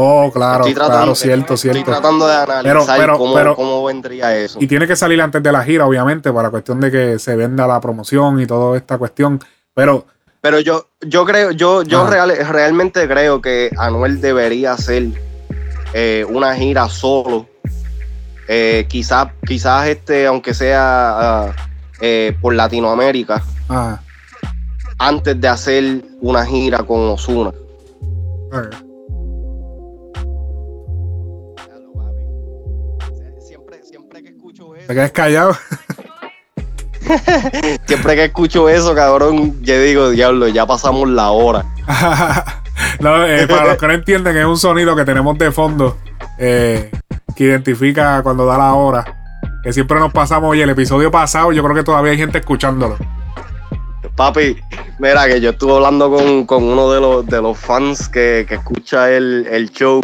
[0.00, 1.90] Oh, claro, Estoy tratando, claro, cierto, estoy cierto.
[1.90, 4.58] tratando de analizar Pero- pero- cómo, pero- cómo vendría eso.
[4.60, 7.66] Y tiene que salir antes de la gira, obviamente, para cuestión de que se venda
[7.66, 9.40] la promoción y toda esta cuestión.
[9.74, 10.06] Pero
[10.40, 12.10] Pero yo, yo creo, yo, yo Ah.
[12.10, 15.04] real- realmente creo que Anuel debería hacer
[15.94, 17.46] eh, una gira solo.
[18.50, 21.52] Eh, quizás, quizás este, aunque sea ah,
[22.00, 24.00] eh, por Latinoamérica, ah,
[24.98, 27.52] antes de hacer una gira con Osuna.
[33.38, 35.54] Siempre, siempre que escucho eso, te quedas callado.
[37.86, 41.66] siempre que escucho eso, cabrón, yo digo, diablo, ya pasamos la hora.
[43.00, 45.98] No, eh, para los que no entienden, es un sonido que tenemos de fondo
[46.38, 46.90] eh,
[47.38, 49.04] que identifica cuando da la hora.
[49.62, 50.50] Que siempre nos pasamos.
[50.50, 52.96] Oye, el episodio pasado, yo creo que todavía hay gente escuchándolo.
[54.16, 54.56] Papi,
[54.98, 58.56] mira que yo estuve hablando con, con uno de los, de los fans que, que
[58.56, 60.00] escucha el, el show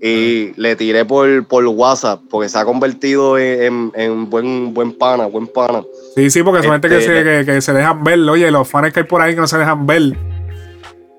[0.00, 4.96] y le tiré por, por WhatsApp porque se ha convertido en, en- en buen, buen
[4.96, 5.82] pana, buen pana.
[6.14, 8.18] Sí, sí, porque son gente que Este, se, que, que se dejan ver.
[8.20, 10.16] Oye, los fans que hay por ahí que no se dejan ver.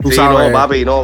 [0.01, 0.47] Tú Sí, sabes.
[0.47, 1.03] no, papi, no.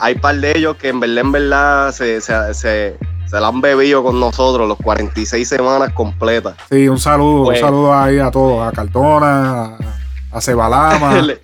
[0.00, 2.96] hay- par de ellos que en verdad, en verdad, se, se, se,
[3.32, 6.54] se la han bebido con nosotros los 46 semanas completas.
[6.70, 9.78] Sí, un saludo, Pues- un saludo ahí a todos, a Cardona,
[10.30, 11.14] a, Cebalama.
[11.22, 11.40] Le-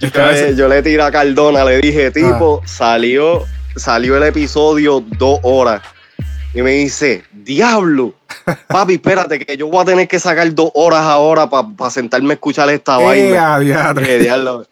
[0.00, 3.44] yo, Este, ese- le, yo le tiré a Cardona, le dije, tipo, salió,
[3.76, 5.82] salió el episodio dos horas.
[6.52, 8.14] Y me dice, diablo,
[8.66, 12.34] papi, espérate, que yo voy a tener que sacar dos horas ahora para sentarme a
[12.34, 13.54] escuchar esta ¡Eh, vaina.
[13.54, 14.02] a diatre!
[14.04, 14.66] Dije, diablo.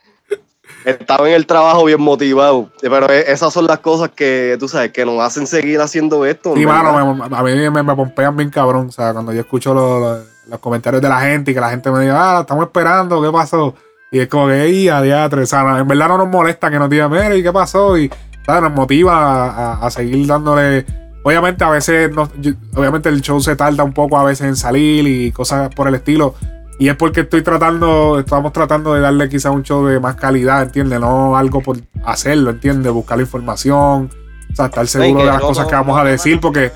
[0.84, 2.68] Estaba en el trabajo bien motivado.
[2.80, 6.54] Pero e- esas son las cosas que, tú sabes, que nos hacen seguir haciendo esto.
[6.56, 8.88] Sí, mano, me- a mí me, me pompean bien cabrón.
[8.88, 10.18] O sea, cuando yo escucho lo- lo-
[10.48, 13.30] los comentarios de la gente y que la gente me diga, ah, estamos esperando, ¿qué
[13.30, 13.74] pasó?
[14.10, 15.42] Y es como que, ¡ey, a diatre!
[15.42, 17.96] O sea, en verdad no nos molesta que nos digan, mira, ¿y qué pasó?
[17.96, 18.10] Y
[18.44, 18.62] ¿sabes?
[18.62, 20.84] nos motiva a, a- a seguir dándole.
[21.22, 24.56] Obviamente, a veces, no- yo- obviamente, el show se tarda un poco a veces en
[24.56, 26.34] salir y cosas por el estilo.
[26.82, 30.64] Y es porque estoy tratando, estamos tratando de darle quizá un show de más calidad,
[30.64, 30.98] ¿entiendes?
[30.98, 32.90] No algo por hacerlo, ¿entiendes?
[32.90, 34.10] Buscar la información,
[34.50, 36.72] o sea, estar seguro de las no- cosas que vamos a decir, porque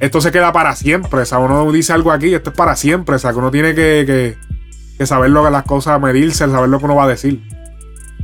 [0.00, 1.20] esto se queda para siempre.
[1.20, 3.16] O sea, uno dice algo aquí, esto es para siempre.
[3.16, 4.38] O sea, que uno tiene que, que,
[4.96, 7.42] que saber lo que las cosas, medirse, saber lo que uno va a decir.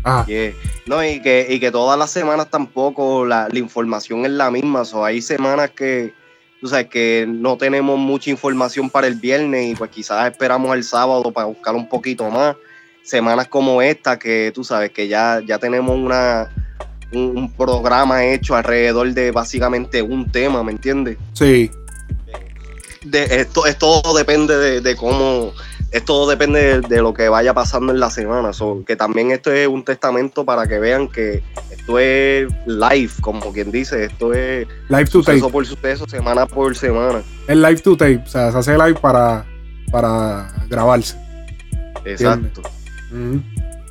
[0.03, 0.25] Ajá.
[0.25, 0.55] Yeah.
[0.87, 4.87] No, y que, y que todas las semanas tampoco la, la información es la misma.
[4.87, 6.15] So, hay semanas que,
[6.61, 10.85] tú sabes, que no tenemos mucha información para el viernes y pues quizás esperamos el
[10.85, 12.57] sábado para buscar un poquito más.
[13.03, 16.51] Semanas como esta que tú sabes que ya, ya tenemos una,
[17.13, 21.17] un, un programa hecho alrededor de básicamente un tema, ¿me entiendes?
[21.33, 21.71] Sí.
[23.05, 25.53] de esto, esto todo depende de, de cómo,
[25.93, 28.53] esto depende de, de lo que vaya pasando en la semana.
[28.53, 33.53] So, que también esto es un testamento para que vean que esto es live, como
[33.53, 35.33] quien dice, esto es Live to tape.
[35.39, 37.23] suceso por suceso, semana por semana.
[37.49, 38.23] Es live to tape.
[38.25, 39.45] O sea, se hace live para,
[39.91, 41.17] para grabarse.
[42.05, 42.63] Exacto.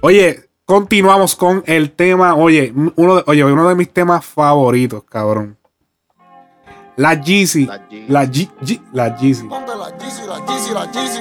[0.02, 2.36] Oye, continuamos con el tema.
[2.36, 5.58] Oye, uno de, oye, uno de mis temas favoritos, cabrón.
[6.96, 7.66] La Yeezy.
[7.66, 8.50] La G.
[8.92, 9.50] La G- la.
[9.50, 11.20] Ponte la Yeezy,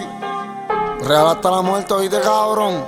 [1.08, 2.84] Real hasta la muerte, oíste, cabrón.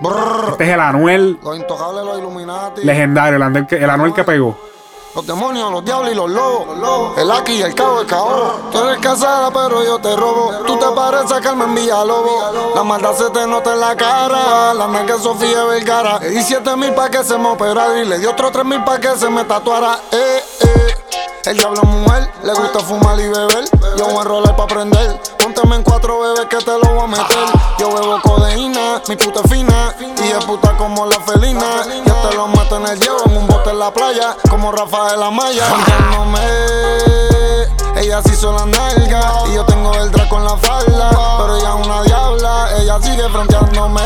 [0.00, 0.48] Brrr.
[0.50, 2.82] Este es el Anuel Los intocables, los Illuminati.
[2.82, 4.58] legendario, el, Anuel que, el Anuel que pegó.
[5.14, 7.16] Los demonios, los diablos y los lobos.
[7.16, 8.54] El aquí y el cabo, el cabo.
[8.72, 10.50] Tú eres casada, pero yo te robo.
[10.66, 12.74] Tú te pareces a Carmen Villalobos.
[12.74, 14.74] La maldad se te nota en la cara.
[14.74, 16.18] La nalga Sofía Vergara.
[16.18, 17.96] Le di 7 mil pa' que se me operara.
[18.00, 20.00] Y le di otro 3 mil pa' que se me tatuara.
[20.10, 21.03] Eh, eh.
[21.44, 23.64] El diablo es mujer, le gusta fumar y beber.
[23.98, 25.20] Yo voy a enrolar pa' prender.
[25.38, 27.46] Pónteme en cuatro bebés que te lo voy a meter.
[27.78, 29.94] Yo bebo codeína, mi puta es fina.
[30.00, 31.82] Y es puta como la felina.
[32.06, 34.36] Ya te lo meto en el hielo, en un bote en la playa.
[34.48, 35.66] Como Rafael Amaya.
[35.66, 36.40] Fronteándome.
[37.96, 39.32] Ella sí hizo la nalga.
[39.50, 41.10] Y yo tengo el draco en la falda.
[41.38, 42.68] Pero ella es una diabla.
[42.78, 44.02] Ella sigue fronteándome.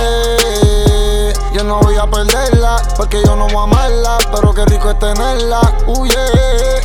[1.52, 4.98] Yo no voy a perderla, porque yo no voy a amarla, pero qué rico es
[4.98, 5.60] tenerla.
[5.86, 6.77] Uh, yeah.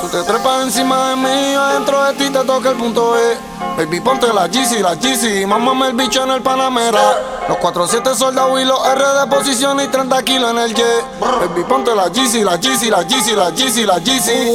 [0.00, 3.36] Tú te trepas encima de mí, yo dentro de ti te toca el punto E.
[3.76, 7.00] Baby, ponte la GC, la GC, mámame el bicho en el Panamera.
[7.48, 11.04] Los 47 soldados y los R de posición y 30 kilos en el jet.
[11.20, 14.52] Baby, ponte la GC, la GC, la GC, la GC, la GC.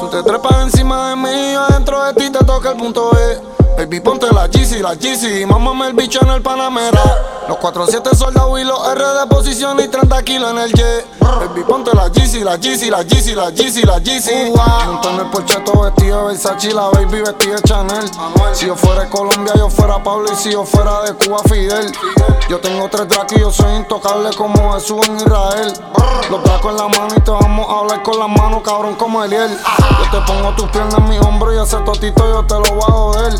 [0.00, 3.40] Tú te trepas encima de mí, yo dentro de ti te toca el punto E.
[3.78, 7.00] Baby, ponte la GC, la GC, mámame el bicho en el Panamera.
[7.50, 11.04] Los 47 soldados y los R de posición y 30 kilos en el jet.
[11.20, 14.52] Baby, ponte la GC, la GC, la GC, la GC, la GC.
[14.86, 18.10] Monto en el porcheto vestido de Versace, la baby vestida de Chanel.
[18.52, 21.92] Si yo fuera de Colombia, yo fuera Pablo y si yo fuera de Cuba, Fidel.
[22.48, 25.72] Yo tengo tres dracos y yo soy intocable como Jesús en Israel.
[26.30, 29.24] Los dracos en la mano y te vamos a hablar con las manos, cabrón, como
[29.24, 29.50] Eliel.
[29.50, 32.82] Yo te pongo tus piernas en mi hombro y ese totito yo te lo voy
[32.86, 33.32] a joder.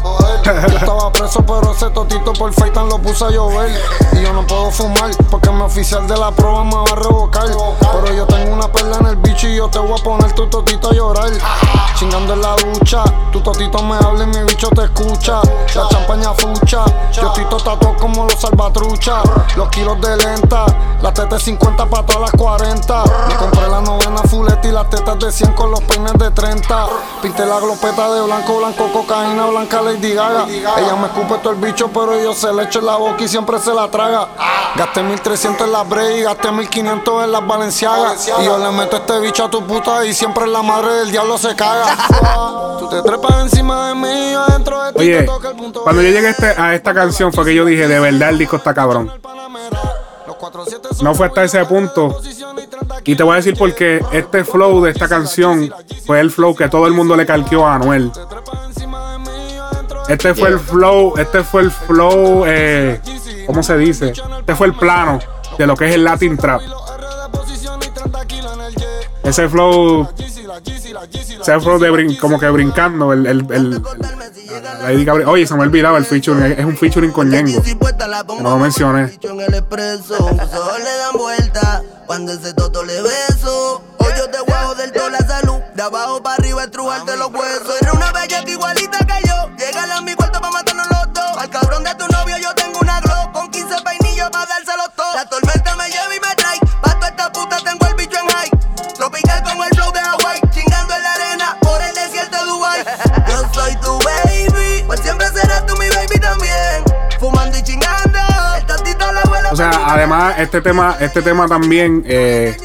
[0.68, 3.70] Yo estaba preso, pero ese totito por FaceTime lo puse a llover.
[4.12, 7.46] Y yo no puedo fumar, porque mi oficial de la prueba me va a revocar.
[7.80, 10.46] Pero yo tengo una perla en el bicho y yo te voy a poner tu
[10.48, 11.30] totito a llorar.
[11.94, 15.40] Chingando en la ducha, tu totito me habla y mi bicho te escucha.
[15.74, 19.22] La champaña fucha, yo estoy tatuado como los salvatruchas.
[19.56, 20.64] Los kilos de lenta,
[21.02, 23.04] las tetas 50 para todas las 40.
[23.28, 26.86] Me compré la novena fuleta y las tetas de 100 con los peines de 30.
[27.22, 30.46] Pinté la glopeta de blanco, blanco, cocaína, blanca Lady Gaga.
[30.48, 33.28] Ella me escupe todo el bicho, pero yo se le echo en la boca y
[33.28, 34.26] siempre se la traga.
[34.76, 38.28] Gasté 1300 en las Bray y gasté 1500 en las Valenciagas.
[38.40, 41.38] Y yo le meto este bicho a tu puta y siempre la madre del diablo
[41.38, 41.86] se caga.
[42.80, 45.82] Tú te trepas encima de mí, yo dentro de ti Oye, te toca el punto
[45.82, 48.38] cuando yo llegué a, este- a esta canción fue que yo dije, de verdad el
[48.38, 49.12] disco está cabrón.
[51.02, 52.18] No fue hasta ese punto.
[53.04, 55.72] Y te voy a decir por qué este flow de esta canción
[56.06, 58.10] fue el flow que todo el mundo le calqueó a Anuel.
[60.08, 63.00] Este fue el flow, este fue el flow, eh,
[63.50, 64.12] ¿cómo se dice?
[64.38, 65.18] Este fue el plano
[65.58, 66.62] de lo que es el Latin Trap.
[69.24, 70.08] Ese flow,
[71.40, 73.82] ese flow de como que brincando, el, el,
[75.26, 77.60] Oye, se me ha olvidado el featuring, es un featuring con Ñengo.
[77.60, 77.74] Que
[78.40, 79.18] no lo mencioné.
[109.60, 112.56] Sea, además, este tema, este tema también eh,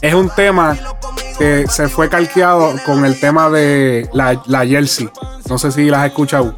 [0.00, 0.76] es un tema
[1.38, 5.10] que se fue calqueado con el tema de la, la Jersey.
[5.48, 6.54] No sé si las has escuchado.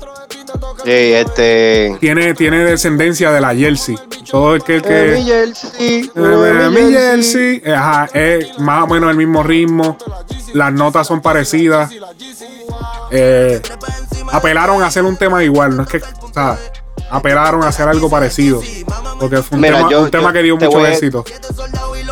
[0.85, 1.97] Sí, este.
[2.01, 3.99] Tiene, tiene descendencia de la Jersey.
[4.31, 4.77] Todo el que.
[4.77, 7.63] el que Eh, mi Jersey, Eh, mi Jersey.
[7.73, 9.97] Ajá, es más o menos el mismo ritmo.
[10.53, 11.91] Las notas son parecidas.
[13.11, 13.61] Eh,
[14.33, 16.59] apelaron a hacer un tema igual, no es que, o sea,
[17.11, 18.61] apelaron a hacer algo parecido.
[19.21, 21.25] Porque fue un Mira, tema, yo- un tema yo que dio mucho voy éxito.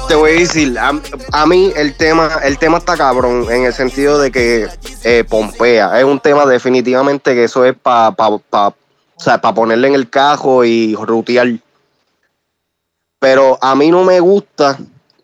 [0.08, 0.92] Te voy a decir, a,
[1.32, 4.68] a mí el tema, el tema está cabrón, en el sentido de que
[5.02, 5.98] eh, pompea.
[5.98, 8.74] Es un tema definitivamente que eso es para pa, pa- o
[9.20, 11.48] sea, pa ponerle en el cajo y rutear.
[13.18, 14.78] Pero a mí no me gusta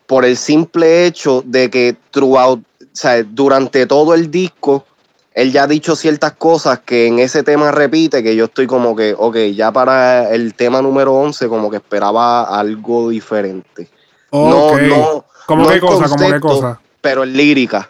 [0.07, 4.85] por el simple hecho de que throughout, o sea, durante todo el disco,
[5.33, 8.95] él ya ha dicho ciertas cosas que en ese tema repite, que yo estoy como
[8.95, 13.87] que, ok, ya para el tema número 11 como que esperaba algo diferente.
[14.29, 14.81] Ok.
[14.81, 15.25] No, no.
[15.45, 16.05] ¿Cómo no qué cosa?
[16.09, 16.81] ¿Cómo qué concepto, cosa?
[17.01, 17.89] Pero en lírica.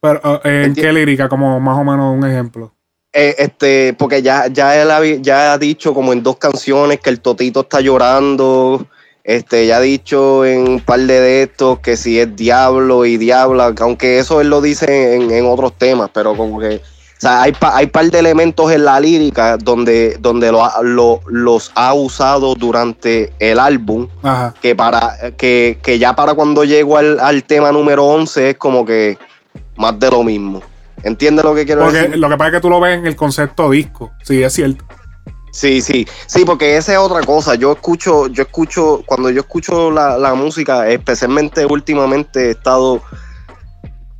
[0.00, 1.28] Pero, eh, ¿En qué lírica?
[1.28, 2.72] Como más o menos un ejemplo.
[3.12, 7.10] Eh, este, porque ya, ya él había- ya ha dicho como en dos canciones que
[7.10, 8.86] el Totito está llorando.
[9.24, 13.72] Este, ya ha dicho en un par de estos que si es diablo y diabla,
[13.80, 16.80] aunque eso él lo dice en, en otros temas, pero como que, o
[17.20, 21.70] sea, hay, pa- hay par de elementos en la lírica donde, donde lo lo- los
[21.76, 24.54] ha usado durante el álbum Ajá.
[24.60, 28.84] que para que, que ya para cuando llego al, al tema número 11 es como
[28.84, 29.18] que
[29.76, 30.62] más de lo mismo.
[31.04, 32.16] ¿Entiendes lo que quiero Porque decir?
[32.18, 34.10] lo que pasa es que tú lo ves en el concepto disco.
[34.24, 34.84] Sí, es cierto.
[35.52, 37.54] Sí, sí, sí, porque esa es otra cosa.
[37.56, 43.02] Yo escucho, yo escucho, cuando yo escucho la, la música, especialmente últimamente he estado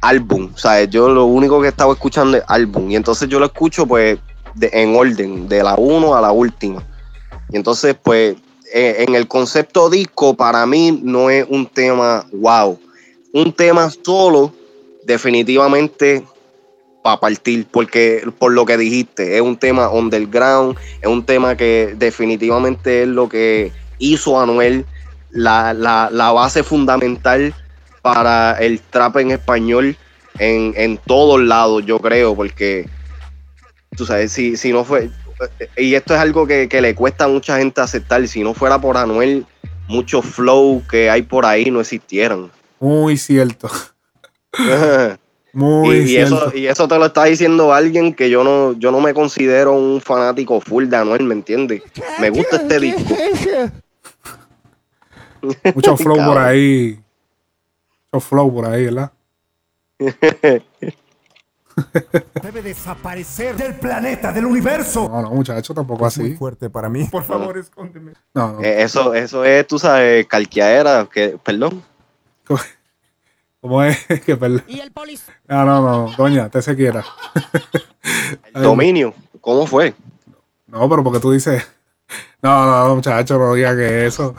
[0.01, 3.39] álbum, o sea, yo lo único que he estado escuchando es álbum, y entonces yo
[3.39, 4.19] lo escucho pues
[4.55, 6.85] de- en orden, de la 1 a la última.
[7.51, 8.37] Y entonces pues
[8.75, 12.79] eh, en el concepto disco para mí no es un tema wow.
[13.35, 14.53] Un tema solo
[15.05, 16.25] definitivamente
[17.03, 21.95] para partir, porque por lo que dijiste, es un tema underground, es un tema que
[21.97, 24.87] definitivamente es lo que hizo Anuel
[25.31, 27.55] la, la, la base fundamental
[28.03, 29.97] para el trap en español
[30.39, 32.89] en, en todos lados, yo creo, porque
[33.97, 35.11] tú sabes, si, si no fue,
[35.77, 38.81] y esto es algo que, que le cuesta a mucha gente aceptar, si no fuera
[38.81, 39.47] por Anuel,
[39.89, 42.51] muchos flow que hay por ahí no existieran.
[42.81, 43.71] Muy cierto.
[45.55, 49.01] Muy y, eso, y eso te lo está diciendo alguien que yo no, yo no
[49.01, 51.83] me considero un fanático full de Anuel, ¿me entiendes?
[52.21, 53.15] Me gusta este disco.
[55.75, 56.99] Mucho flow por ahí.
[58.11, 59.13] Mucho flow por ahí, ¿verdad?
[62.43, 65.09] Debe desaparecer del planeta, del universo.
[65.09, 66.37] No, no, muchacho, tampoco Es muy así.
[66.37, 67.05] fuerte para mí.
[67.05, 68.13] Por favor, escóndeme.
[68.35, 68.61] No, no.
[68.63, 71.83] Eh, Eso, eso es, tú sabes, calqueadera, que, perdón.
[73.63, 73.97] ¿Cómo es?
[74.27, 74.65] que perdón.
[75.47, 77.05] No, no, no, doña, te se quiera.
[78.53, 79.95] El dominio, ¿cómo fue?
[80.67, 81.65] No, pero porque tú dices.
[82.43, 84.35] No, no, no, muchacho, no diga que eso.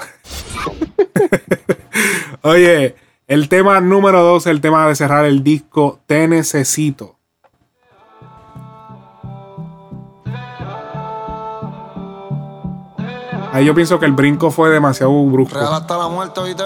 [2.42, 2.96] Oye,
[3.26, 7.16] el tema número dos, el tema de cerrar el disco, Te Necesito.
[13.54, 15.58] Ahí yo pienso que el brinco fue demasiado brusco.
[15.58, 16.64] Real hasta la muerte, oíste.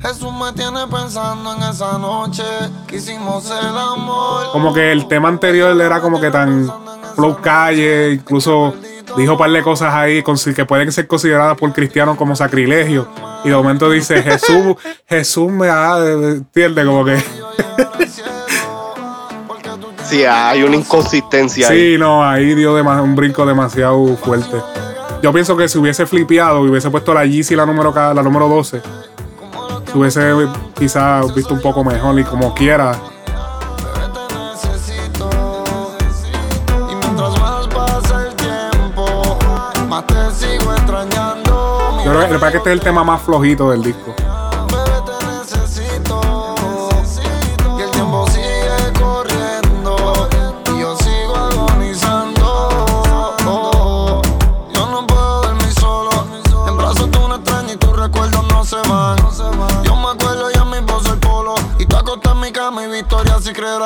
[0.00, 2.42] Jesús me tiene pensando en esa noche
[2.86, 4.50] que hicimos el amor.
[4.52, 6.72] Como que el tema anterior era como que tan
[7.14, 8.74] flow calle, incluso
[9.16, 10.22] dijo un par de cosas ahí
[10.54, 13.08] que pueden ser consideradas por cristianos como sacrilegio.
[13.44, 17.22] Y de momento dice, Jesús, Jesús me ha, entiende, como que...
[20.04, 21.92] Sí, hay una inconsistencia ahí.
[21.92, 24.56] Sí, no, ahí dio un brinco demasiado fuerte.
[25.22, 28.48] Yo pienso que si hubiese flipeado y hubiese puesto la Yeezy la número, la número
[28.48, 28.82] 12,
[29.90, 30.48] se hubiese
[30.78, 32.96] quizás visto un poco mejor y como quiera.
[42.04, 44.14] Yo creo es que este es el tema más flojito del disco.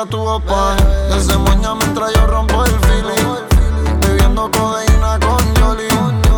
[0.05, 0.75] A tu papá.
[1.09, 3.99] Desde moña mientras yo rompo el feeling.
[4.01, 5.87] Bebiendo codeína con Yoli.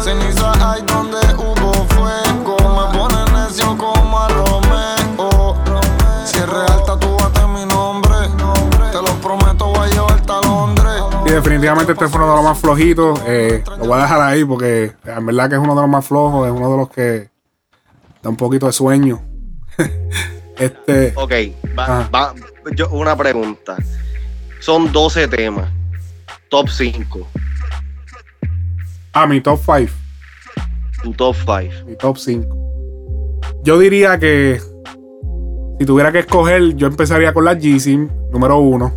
[0.04, 2.58] Ceniza hay donde hubo fuego.
[2.60, 5.56] Me pone necio como a Romeo.
[6.26, 8.16] Si es real, tatúate mi nombre.
[8.92, 11.04] Te lo prometo, voy a llevarte a Londres.
[11.26, 13.20] Y definitivamente este fue uno de los más flojitos.
[13.26, 16.06] Eh, lo voy a dejar ahí porque en verdad que es uno de los más
[16.06, 17.30] flojos, es uno de los que
[18.24, 19.22] da un poquito de sueño.
[20.58, 21.32] este, Ok,
[21.78, 22.34] va- va-
[22.76, 23.78] yo- una pregunta.
[24.60, 25.70] Son 12 temas.
[26.50, 27.28] Top 5.
[29.14, 29.92] ah, mi top 5,
[31.04, 31.86] Tu top 5.
[31.86, 32.56] mi top 5.
[33.64, 34.62] Yo diría que
[35.80, 37.98] si tuviera que escoger, yo empezaría con la Yeezy,
[38.32, 38.94] número 1.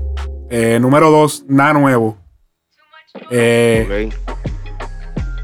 [0.80, 2.16] número 2, nada nuevo.
[3.30, 4.08] Eh,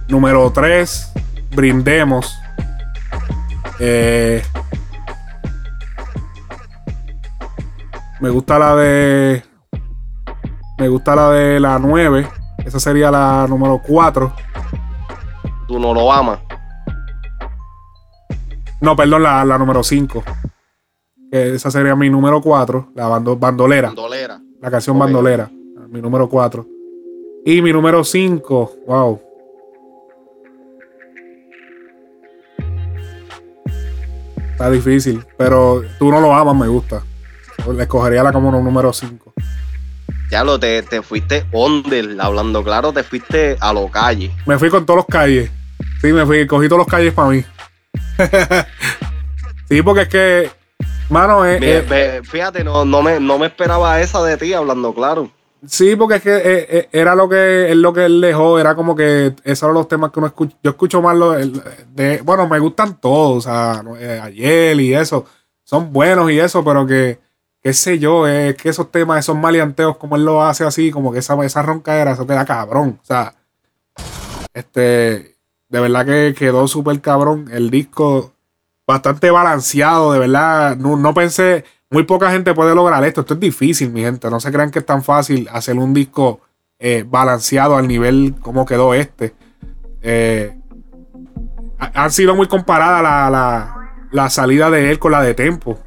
[0.08, 1.12] Número 3,
[1.54, 2.32] brindemos.
[3.80, 4.42] Eh,
[8.20, 9.42] me gusta la de.
[10.78, 12.28] Me gusta la de la 9.
[12.64, 14.32] Esa sería la número 4.
[15.68, 16.38] Tú no lo amas.
[18.80, 20.22] No, perdón, la, la número 5.
[21.30, 22.90] Esa sería mi número 4.
[22.94, 23.88] La bando- bandolera.
[23.88, 24.40] Bandolera.
[24.60, 25.50] La canción bandolera.
[25.88, 26.66] Mi número 4.
[27.44, 28.72] Y mi número 5.
[28.86, 29.20] Wow.
[34.52, 35.24] Está difícil.
[35.36, 37.02] Pero tú no lo amas, me gusta.
[37.74, 39.32] Le escogería la como número 5.
[40.30, 44.30] Ya lo te, te fuiste under, hablando claro, te fuiste a lo calle.
[44.46, 45.50] Me fui con todos los calles.
[46.00, 46.46] Sí, me fui.
[46.46, 47.44] Cogí todos los calles para mí.
[49.68, 50.50] sí, porque es que.
[51.08, 51.62] Mano, es.
[51.62, 55.30] Es- ve- fíjate, no, no, me, no me esperaba esa de ti, hablando claro.
[55.66, 58.74] Sí, porque es que eh, eh, era lo que es lo que él dejó, era
[58.74, 60.56] como que esos eran los temas que uno escucha.
[60.62, 61.36] Yo escucho más los
[61.94, 65.24] de, bueno, me gustan todos, o sea, eh, ayer y eso,
[65.64, 67.18] son buenos y eso, pero que,
[67.66, 71.10] qué sé yo, es que esos temas, esos maleanteos, como él lo hace así, como
[71.12, 73.34] que esa, esa roncaera, eso queda cabrón, o sea,
[74.54, 75.36] este,
[75.68, 78.32] de verdad que quedó súper cabrón, el disco
[78.86, 83.22] bastante balanceado, de verdad, no, no pensé, muy poca gente puede lograr esto.
[83.22, 84.30] Esto es difícil, mi gente.
[84.30, 86.40] No se crean que es tan fácil hacer un disco
[86.78, 89.34] eh, balanceado al nivel como quedó este.
[90.02, 90.56] Eh,
[91.78, 93.76] ha- han sido muy comparadas la,
[94.12, 95.78] la salida de él con la de Tempo.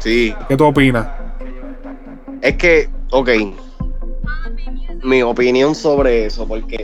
[0.00, 0.34] Sí.
[0.48, 1.06] ¿Qué tú opinas?
[2.42, 3.28] Es que, ok.
[5.02, 6.82] Mi opinión sobre eso, porque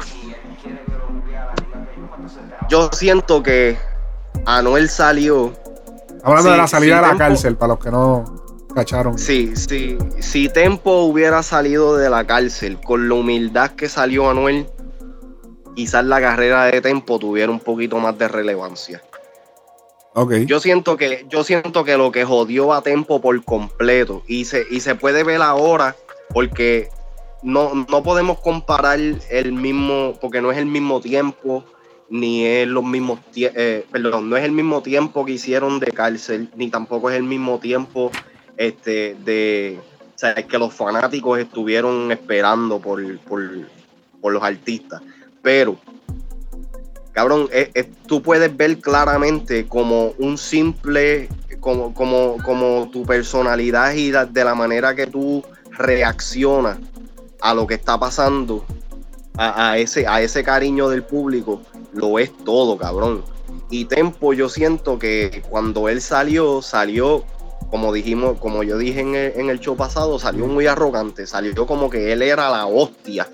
[2.68, 3.76] yo siento que
[4.46, 5.52] Anuel salió.
[6.22, 8.24] Hablando de la salida de la Tempo- cárcel, para los que no
[8.74, 9.18] cacharon.
[9.18, 9.96] Sí, sí.
[10.20, 14.66] Si Tempo hubiera salido de la cárcel con la humildad que salió Anuel,
[15.74, 19.02] quizás la carrera de Tempo tuviera un poquito más de relevancia.
[20.46, 24.64] Yo siento que, yo siento que lo que jodió a Tempo por completo, y se,
[24.70, 25.94] y se puede ver ahora,
[26.32, 26.88] porque
[27.42, 31.64] no, no podemos comparar el mismo, porque no es el mismo tiempo,
[32.08, 36.48] ni es los mismos eh, perdón, no es el mismo tiempo que hicieron de cárcel,
[36.56, 38.10] ni tampoco es el mismo tiempo
[38.56, 39.78] este, de
[40.16, 43.42] o que los fanáticos estuvieron esperando por, por,
[44.20, 45.02] por los artistas.
[45.42, 45.76] Pero
[47.16, 51.30] cabrón, eh, eh, tú puedes ver claramente como un simple,
[51.60, 56.76] como, como, como tu personalidad y la- de la manera que tú reaccionas
[57.40, 58.66] a lo que está pasando,
[59.38, 61.62] a, a ese, a ese cariño del público,
[61.94, 63.24] lo es todo, cabrón.
[63.70, 67.24] Y Tempo, yo siento que cuando él salió, salió,
[67.70, 71.66] como dijimos, como yo dije en el, en el show pasado, salió muy arrogante, salió
[71.66, 73.26] como que él era la hostia.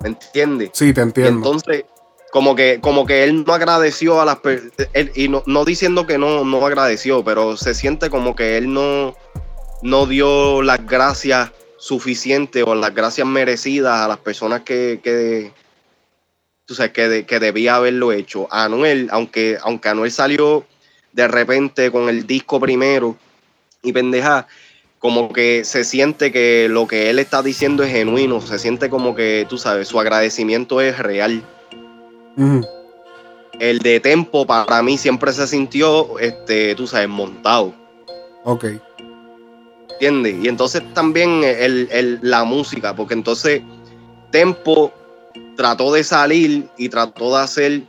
[0.00, 0.70] ¿Me entiendes?
[0.72, 1.36] Sí, te Y entiendo.
[1.46, 1.84] entonces,
[2.32, 4.72] como que, como que él no agradeció a las personas,
[5.14, 9.14] y no, no diciendo que no, no agradeció, pero se siente como que él no,
[9.82, 15.52] no dio las gracias suficientes o las gracias merecidas a las personas que, que,
[16.64, 18.48] tú sabes, que, de- que debía haberlo hecho.
[18.50, 20.64] Anuel, aunque, aunque Anuel salió
[21.12, 23.14] de repente con el disco primero
[23.82, 24.46] y pendeja,
[24.98, 29.14] como que se siente que lo que él está diciendo es genuino, se siente como
[29.14, 31.42] que, tú sabes, su agradecimiento es real.
[33.60, 37.72] El de Tempo para mí siempre se sintió, este, tú sabes, montado,
[38.44, 38.64] Ok.
[39.92, 40.36] ¿entiendes?
[40.42, 43.62] Y entonces también el, el- la música, porque entonces
[44.30, 44.92] Tempo
[45.56, 47.82] trató de salir y trató de hacer,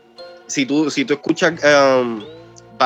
[0.47, 2.21] si tú, si tú escuchas, um,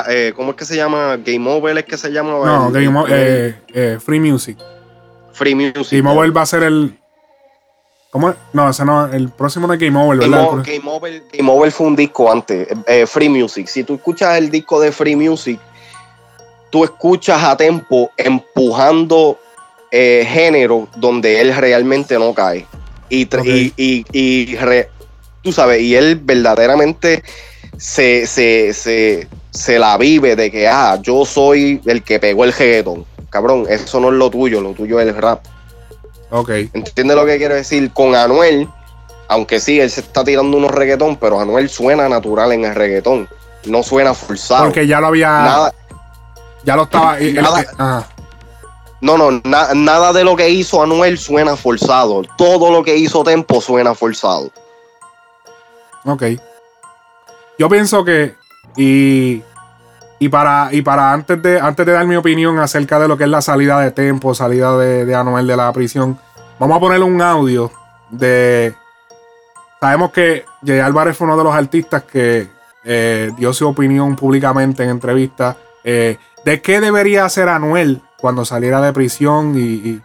[0.08, 1.18] eh, ¿cómo es que se llama?
[1.18, 2.32] Game Over es que se llama.
[2.46, 4.58] No, El- Game O- el- eh, eh, Free Music.
[5.34, 5.92] Free Music.
[5.92, 6.98] Game Over va a ser el.
[8.54, 9.06] No, ese no.
[9.12, 10.48] El próximo no es Game Over, Game, ¿verdad?
[10.54, 13.68] O- Game Over, Game Over fue un disco antes, eh, Free Music.
[13.68, 15.60] Si tú escuchas el disco de Free Music,
[16.72, 19.38] tú escuchas a Tempo empujando
[19.92, 22.66] eh, género donde él realmente no cae.
[23.10, 23.46] Y, tra- Ok.
[23.48, 24.90] y, y- y re-
[25.42, 27.24] tú sabes, y él verdaderamente
[27.78, 32.52] se, se, se, se la vive de que, ah, yo soy el que pegó el
[32.52, 33.06] reggaeton.
[33.30, 35.46] Cabrón, eso no es lo tuyo, lo tuyo es el rap.
[36.30, 36.50] Ok.
[36.74, 37.92] ¿Entiendes lo que quiero decir?
[37.94, 38.68] Con Anuel,
[39.30, 43.30] aunque sí, él se está tirando unos reggaetón, pero Anuel suena natural en el reggaetón.
[43.66, 44.66] No suena forzado.
[44.66, 45.28] Porque ya lo había.
[45.30, 45.74] Nada,
[46.64, 47.18] Ya lo estaba.
[47.20, 47.66] Nada.
[47.78, 48.08] ajá.
[49.02, 52.24] no, no, na- nada de lo que hizo Anuel suena forzado.
[52.38, 54.52] Todo lo que hizo Tempo suena forzado.
[56.06, 56.24] Ok.
[57.60, 58.36] Yo pienso que.
[58.78, 59.42] Y.
[60.20, 63.26] Y para, y para antes de antes de dar mi opinión acerca de lo que
[63.26, 66.18] es la salida de Tempo, salida de, Anuel de la prisión,
[66.60, 67.72] vamos a ponerle un audio
[68.10, 68.74] de.
[69.80, 72.48] Sabemos que Jay Álvarez fue uno de los artistas que
[72.84, 78.82] eh, dio su opinión públicamente en entrevistas eh, de qué debería hacer Anuel cuando saliera
[78.82, 80.02] de prisión y,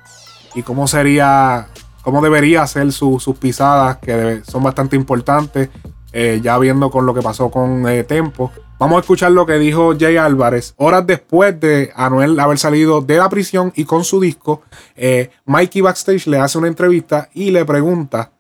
[0.55, 1.69] y- cómo sería,
[2.03, 5.71] cómo debería hacer su- sus pisadas, que son bastante importantes,
[6.13, 8.51] eh, ya viendo con lo que pasó con eh, Tempo.
[8.79, 13.17] Vamos a escuchar lo que dijo Jay Álvarez horas después de Anuel haber salido de
[13.17, 14.63] la prisión y con su disco.
[14.97, 18.33] eh, Mikey Backstage le hace una entrevista y le pregunta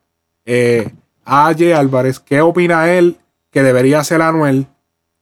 [0.44, 0.90] eh,
[1.24, 3.19] a Jay Álvarez qué opina él
[3.53, 4.66] que debería hacer Anuel,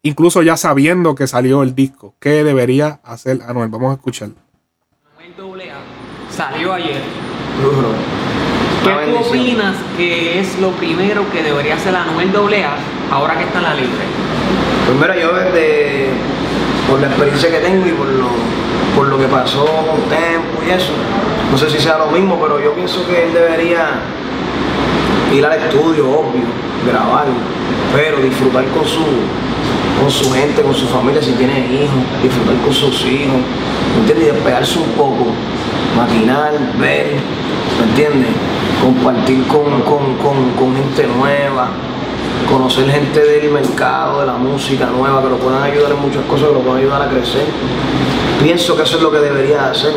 [0.02, 2.14] incluso ya sabiendo que salió el disco.
[2.18, 3.68] ¿Qué debería hacer Anuel?
[3.68, 4.30] Vamos a escuchar.
[5.18, 5.82] Anuel AA
[6.30, 7.02] salió ayer.
[8.82, 12.76] ¿Qué tú opinas que es lo primero que debería hacer Anuel AA
[13.14, 14.04] ahora que está en la libre?
[14.86, 16.08] Pues mira, yo desde,
[16.88, 18.28] por la experiencia que tengo y por lo,
[18.96, 20.92] por lo que pasó con Tempo y eso,
[21.50, 24.00] no sé si sea lo mismo, pero yo pienso que él debería
[25.34, 26.44] ir al estudio, obvio,
[26.86, 27.26] grabar,
[27.94, 29.04] pero disfrutar con su,
[30.00, 33.36] con su gente, con su familia, si tiene hijos, disfrutar con sus hijos,
[33.94, 34.28] ¿me entiendes?
[34.28, 35.26] Y despegarse un poco,
[35.96, 37.16] maquinar, ver,
[37.78, 38.30] ¿me entiendes?
[38.82, 41.68] Compartir con, con, con, con gente nueva,
[42.50, 46.48] conocer gente del mercado, de la música nueva, que lo puedan ayudar en muchas cosas,
[46.48, 47.44] que lo puedan ayudar a crecer.
[48.42, 49.92] Pienso que eso es lo que debería hacer.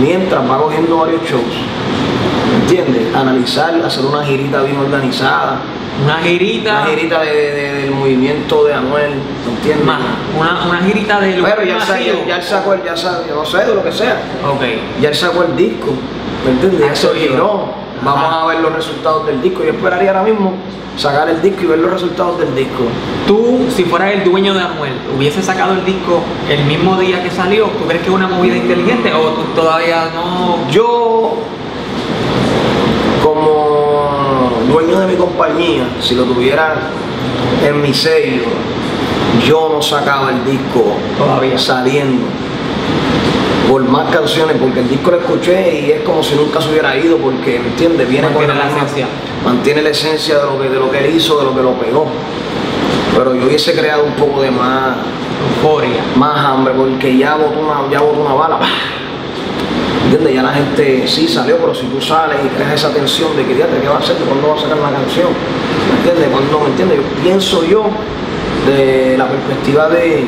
[0.00, 1.42] Mientras va cogiendo varios shows,
[2.52, 3.14] ¿me entiendes?
[3.16, 5.58] Analizar, hacer una girita bien organizada.
[6.04, 6.82] Una girita.
[6.82, 9.14] Una girita de- de- del movimiento de Anuel,
[9.44, 9.84] ¿me entiendes?
[9.84, 10.00] Más,
[10.38, 11.80] una, una girita de Pero ya, él
[12.22, 14.20] ya, ya él sacó el, ya yo no sé, de lo que sea.
[14.48, 14.62] Ok.
[15.02, 15.88] Ya él sacó el disco,
[16.44, 16.80] ¿me entiendes?
[16.86, 17.87] Ya Eso se giró.
[18.04, 19.62] Vamos a ver los resultados del disco.
[19.64, 20.54] Yo esperaría ahora mismo
[20.96, 22.84] sacar el disco y ver los resultados del disco.
[23.26, 27.30] Tú, si fueras el dueño de Anuel, hubiese sacado el disco el mismo día que
[27.30, 30.68] salió, ¿tú crees que es una movida inteligente o tú todavía no?
[30.70, 31.34] Yo,
[33.22, 36.74] como dueño de mi compañía, si lo tuviera
[37.64, 38.42] en mi sello,
[39.46, 41.58] yo no sacaba el disco Todavía.
[41.58, 42.24] saliendo
[43.68, 46.96] por más canciones, porque el disco lo escuché y es como si nunca se hubiera
[46.96, 48.08] ido, porque, ¿me entiendes?
[48.08, 49.06] Viene Mantiene con la esencia.
[49.44, 51.72] Mantiene la esencia de lo, que, de lo que él hizo, de lo que lo
[51.74, 52.06] pegó.
[53.16, 54.96] Pero yo hubiese creado un poco de más,
[55.62, 56.00] Euforia.
[56.16, 58.58] más hambre, porque ya botó una, ya botó una bala.
[60.04, 60.34] ¿Entiendes?
[60.34, 63.54] Ya la gente sí salió, pero si tú sales y creas esa tensión de que,
[63.54, 64.16] "Diatre, ¿qué va a hacer?
[64.16, 65.28] ¿Cuándo va a sacar la canción?
[65.90, 66.28] ¿Me entiendes?
[66.32, 66.60] ¿Cuándo?
[66.60, 66.98] ¿Me entiendes?
[66.98, 67.84] Yo pienso yo,
[68.66, 70.24] de la perspectiva de,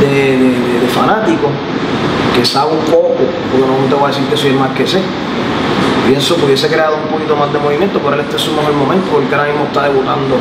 [0.00, 1.48] de, de- de- de fanático,
[2.34, 4.86] que sabe un poco, porque no te voy a decir que soy el más que
[4.86, 5.00] sé.
[6.06, 9.06] Pienso que hubiese creado un poquito más de movimiento, pero este es su mejor momento,
[9.12, 10.36] porque ahora mismo está debutando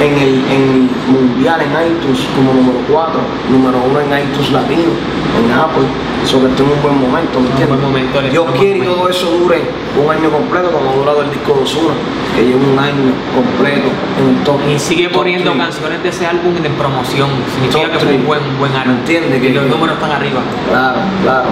[0.00, 4.90] en el, en el mundial en iTunes como número 4, número 1 en iTunes Latino,
[5.38, 5.84] en Apple.
[6.24, 7.68] Eso que está en un buen momento, ¿me entiendes?
[7.68, 9.60] buen momento, le Dios en quiere buen todo eso dure
[10.02, 11.92] un año completo, como ha durado el disco de Ozuna,
[12.34, 13.88] que lleva un año completo
[14.18, 14.56] en el top.
[14.66, 15.60] Y sigue top poniendo three.
[15.62, 17.28] canciones de ese álbum de promoción.
[17.52, 18.26] Significa Top que fue un three.
[18.26, 18.94] buen, buen álbum.
[18.94, 19.38] ¿Me entiendes?
[19.38, 20.40] Y Que- los números están arriba.
[20.70, 21.48] Claro, claro.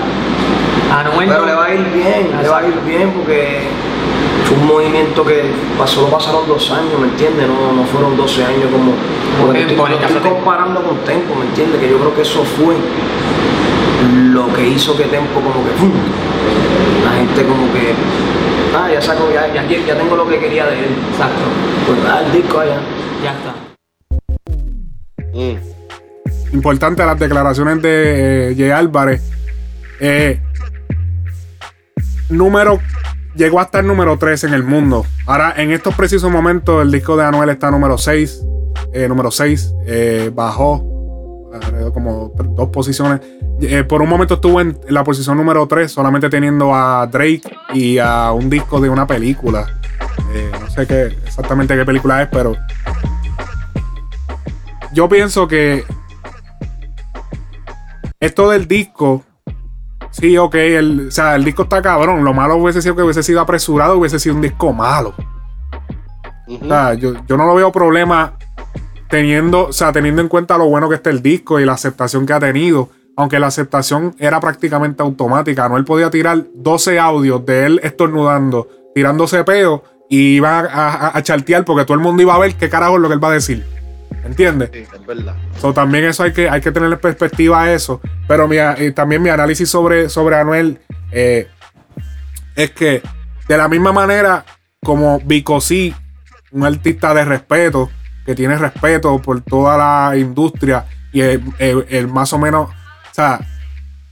[0.90, 3.60] Anuel Pero no- le va a ir bien, le va a ir bien porque
[4.52, 7.46] fue un movimiento que pasó, pasaron dos años, ¿me entiendes?
[7.48, 8.92] No, no fueron 12 años como...
[9.40, 11.80] Como porque estoy, comparando con Tempo, ¿me entiendes?
[11.80, 12.76] Que yo creo que eso fue
[14.32, 15.70] lo que hizo que Tempo como que...
[17.04, 17.94] La gente como que...
[18.76, 20.96] Ah, ya saco, ya, ya, ya tengo lo que quería de él.
[21.12, 21.44] Exacto.
[21.86, 22.80] Pues ah, el disco allá.
[23.22, 23.54] Ya está.
[25.34, 26.54] Mm.
[26.54, 29.22] Importante las declaraciones de eh, Jay Álvarez.
[30.00, 30.40] Eh,
[32.30, 32.80] número.
[33.34, 35.06] Llegó hasta el número 3 en el mundo.
[35.26, 38.42] Ahora, en estos precisos momentos, el disco de Anuel está número 6.
[38.92, 39.74] eh, número 6.
[39.86, 40.92] eh, bajó
[41.92, 43.20] como dos posiciones.
[43.60, 47.42] Eh, por un momento estuvo en la posición número 3, solamente teniendo a Drake
[47.74, 49.66] y a un disco de una película.
[50.34, 52.56] Eh, no sé qué, exactamente qué película es, pero.
[54.92, 55.84] Yo pienso que
[58.20, 59.24] esto del disco,
[60.12, 62.22] sí, ok, el, o sea, el disco está cabrón.
[62.24, 65.14] Lo malo hubiese sido que hubiese sido apresurado, hubiese sido un disco malo.
[66.48, 68.34] O sea, yo, yo no lo veo problema
[69.08, 72.26] teniendo, o sea, teniendo en cuenta lo bueno que está el disco y la aceptación
[72.26, 72.88] que ha tenido.
[73.14, 75.68] Aunque la aceptación era prácticamente automática.
[75.68, 80.64] No él podía tirar 12 audios de él estornudando, tirándose peo y iba a,
[81.08, 83.14] a- a chartear porque todo el mundo iba a ver qué carajo es lo que
[83.14, 83.64] él va a decir.
[84.24, 84.70] ¿Entiendes?
[84.72, 85.34] Sí, es verdad.
[85.58, 88.00] So, también eso hay que, hay que tener en perspectiva a eso.
[88.28, 90.80] Pero mi, eh, también mi análisis sobre, sobre Anuel
[91.10, 91.48] eh,
[92.54, 93.02] es que
[93.48, 94.44] de la misma manera
[94.82, 95.94] como Vico sí,
[96.50, 97.90] un artista de respeto,
[98.26, 99.76] que tiene respeto por toda
[100.10, 103.40] la industria y el, el- el más o menos, o sea,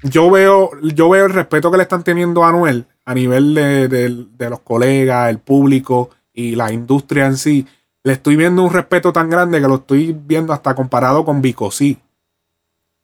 [0.03, 3.89] yo veo, yo veo el respeto que le están teniendo a Anuel a nivel de,
[3.89, 7.67] de- de los colegas, el público y la industria en sí.
[8.03, 11.71] Le estoy viendo un respeto tan grande que lo estoy viendo hasta comparado con Vico
[11.71, 11.99] sí.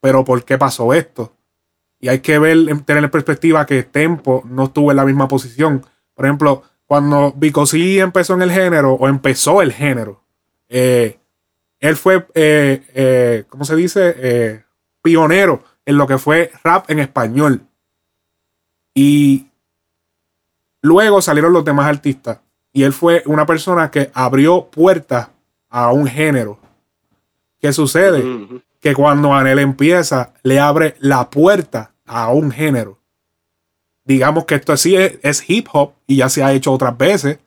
[0.01, 1.33] Pero ¿por qué pasó esto?
[2.01, 5.85] Y hay que ver, tener en perspectiva que Tempo no estuvo en la misma posición.
[6.15, 10.23] Por ejemplo, cuando Vico sí empezó en el género, o empezó el género,
[10.69, 11.19] eh,
[11.81, 14.65] él fue, eh, eh, ¿cómo se dice?
[15.03, 17.67] Pionero en lo que fue rap en español.
[18.95, 19.49] Y
[20.81, 22.41] luego salieron los demás artistas.
[22.77, 25.31] Y él fue una persona que abrió puertas
[25.71, 26.59] a un género.
[27.59, 28.23] ¿Qué sucede?
[28.81, 32.99] Que cuando Anel empieza, le abre la puerta a un género.
[34.05, 37.39] Digamos que esto sí es, es hip hop y ya se ha hecho otras veces,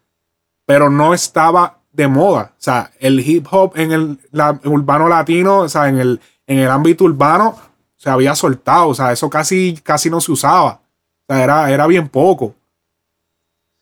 [0.65, 2.53] pero no estaba de moda.
[2.57, 6.57] O sea, el hip hop en el la- urbano latino, o sea, en el, en
[6.57, 7.56] el ámbito urbano,
[7.97, 8.88] se había soltado.
[8.89, 10.81] O sea, eso casi, casi no se usaba.
[11.27, 12.56] O sea, era, era bien poco.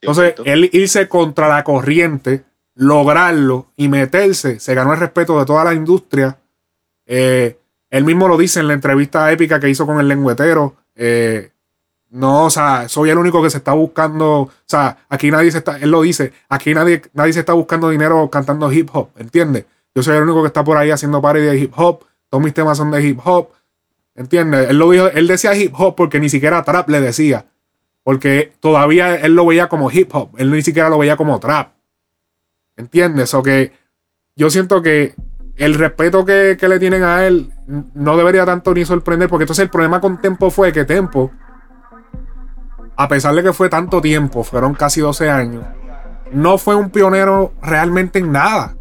[0.01, 2.43] Entonces, él irse contra la corriente,
[2.75, 6.37] lograrlo y meterse, se ganó el respeto de toda la industria.
[7.05, 7.57] Eh,
[7.89, 10.75] él mismo lo dice en la entrevista épica que hizo con el lengüetero.
[10.95, 11.51] eh,
[12.09, 14.41] no, o sea, soy el único que se está buscando.
[14.41, 15.77] O sea, aquí nadie se está.
[15.77, 19.65] Él lo dice, aquí nadie, nadie se está buscando dinero cantando hip hop, ¿entiendes?
[19.93, 22.05] Yo soy el único que está por ahí haciendo party de hip hop.
[22.29, 23.49] Todos mis temas son de hip hop.
[24.15, 24.69] ¿Entiendes?
[24.69, 27.45] Él lo dijo, él decía hip hop porque ni siquiera trap le decía.
[28.07, 30.29] Porque todavía él lo veía como hip hop.
[30.37, 31.73] Él ni siquiera lo veía como trap.
[32.77, 33.33] ¿Entiendes?
[33.33, 33.73] O que
[34.33, 35.13] yo siento que
[35.57, 39.63] el respeto que, que le tienen a él no debería tanto ni sorprender, porque entonces
[39.63, 41.31] el problema con Tempo fue que Tempo,
[42.95, 45.65] a pesar de que fue tanto tiempo, fueron casi 12 años,
[46.31, 48.77] no fue un pionero realmente en nada.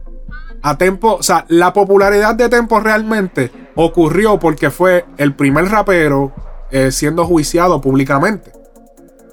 [0.63, 6.33] A Tempo, o sea, la popularidad de Tempo realmente ocurrió porque fue el primer rapero
[6.71, 8.53] eh, siendo juiciado públicamente.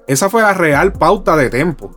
[0.07, 1.91] Esa fue la real pauta de Tempo.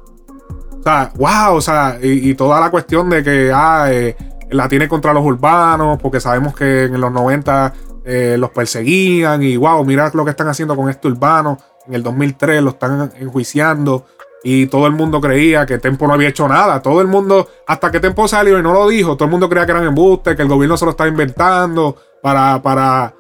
[0.79, 4.17] O sea, wow, o sea, y, toda la cuestión de que ah, eh,
[4.51, 7.73] la tiene contra los urbanos, porque sabemos que en los 90
[8.05, 11.59] eh, los perseguían y wow, mira lo que están haciendo con este urbano.
[11.89, 14.07] En el 2003 lo están enjuiciando
[14.45, 16.81] y todo el mundo creía que Tempo no había hecho nada.
[16.81, 19.67] Todo el mundo, hasta que Tempo salió y no lo dijo, todo el mundo creía
[19.67, 23.13] que eran embustes, que el gobierno se lo estaba inventando para, para,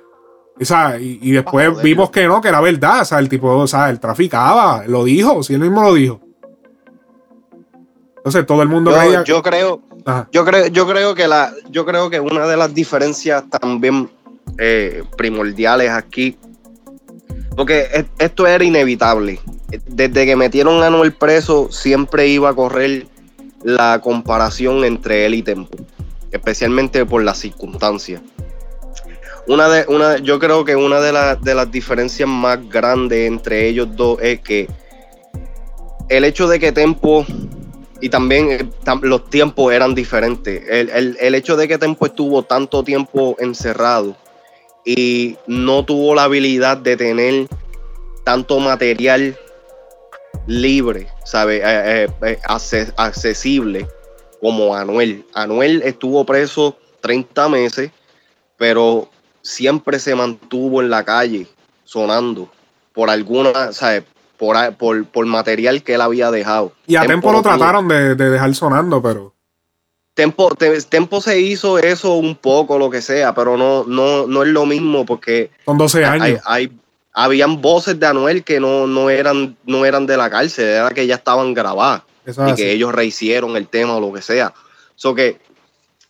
[0.61, 3.03] o sea, y, y después vimos que no, que era verdad.
[3.03, 6.21] O sea, el tipo, o sea, él traficaba, lo dijo, si él mismo lo dijo.
[8.19, 10.29] Entonces todo el mundo Yo, yo creo, Ajá.
[10.33, 14.11] yo creo, yo creo que la, yo creo que una de las diferencias también
[14.59, 16.37] eh, primordiales aquí,
[17.57, 19.39] porque es- esto era inevitable.
[19.87, 23.07] Desde que metieron a Anuel preso, siempre iba a correr
[23.63, 25.77] la comparación entre él y Tempo,
[26.31, 28.21] especialmente por las circunstancias.
[29.49, 33.69] Una de, una, yo creo que una de, las de las diferencias más grandes entre
[33.69, 34.69] ellos dos es que
[36.09, 37.25] el hecho de que Tempo
[38.01, 38.69] y también eh,
[39.03, 40.63] los tiempos eran diferentes.
[40.69, 44.17] El, el- el hecho de que Tempo estuvo tanto tiempo encerrado
[44.85, 47.47] y no tuvo la habilidad de tener
[48.25, 49.37] tanto material
[50.47, 51.61] libre, ¿sabe?
[51.65, 53.87] Eh, eh, acce- accesible
[54.41, 55.25] como Anuel.
[55.35, 57.91] Anuel estuvo preso 30 meses,
[58.57, 59.09] pero
[59.47, 61.47] siempre se mantuvo en la calle
[61.85, 62.51] sonando
[62.93, 64.05] por alguna, ¿sabe?
[64.37, 66.73] Por, por, por material que él había dejado.
[66.87, 69.33] Y a Tempo lo no tuvo- trataron de, de dejar sonando, pero.
[70.15, 74.43] Tempo, te- Tempo se hizo eso un poco, lo que sea, pero no, no, no
[74.43, 76.41] es lo mismo porque Son 12 hay, años.
[76.45, 76.73] hay-
[77.13, 81.07] habían voces de Anuel que no, no, eran, no eran de la cárcel, era que
[81.07, 82.63] ya estaban grabadas Eso y así.
[82.63, 84.53] que ellos rehicieron el tema o lo que sea.
[84.97, 85.39] So que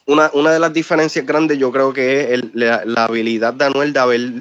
[0.06, 3.64] una, una de las diferencias grandes yo creo que es el- la, la habilidad de
[3.66, 4.32] Anuel de haber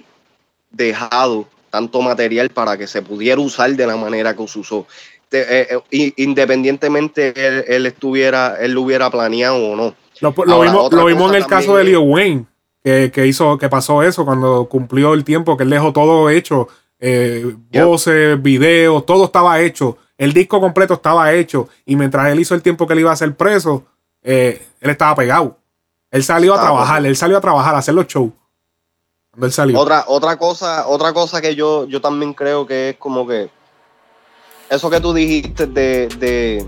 [0.71, 4.87] dejado tanto material para que se pudiera usar de la manera que se usó.
[5.29, 9.95] Te- eh, eh, independientemente él, él estuviera, él lo hubiera planeado o no.
[10.21, 12.45] Lo, lo Ahora, vimos, lo vimos en el caso de Leo Wayne,
[12.83, 16.67] que, que hizo, que pasó eso cuando cumplió el tiempo, que él dejó todo hecho.
[16.99, 19.97] eh, voces, videos, todo estaba hecho.
[20.17, 21.67] El disco completo estaba hecho.
[21.85, 23.83] Y mientras él hizo el tiempo que él iba a ser preso,
[24.25, 25.57] eh, él estaba pegado.
[26.11, 27.05] Él salió a trabajar, pegado.
[27.05, 28.31] él salió a trabajar, a hacer los shows.
[29.31, 29.79] Cuando él salió.
[29.79, 33.49] Otra, otra cosa, otra cosa que yo, yo también creo que es como que
[34.69, 36.65] eso que tú dijiste de, de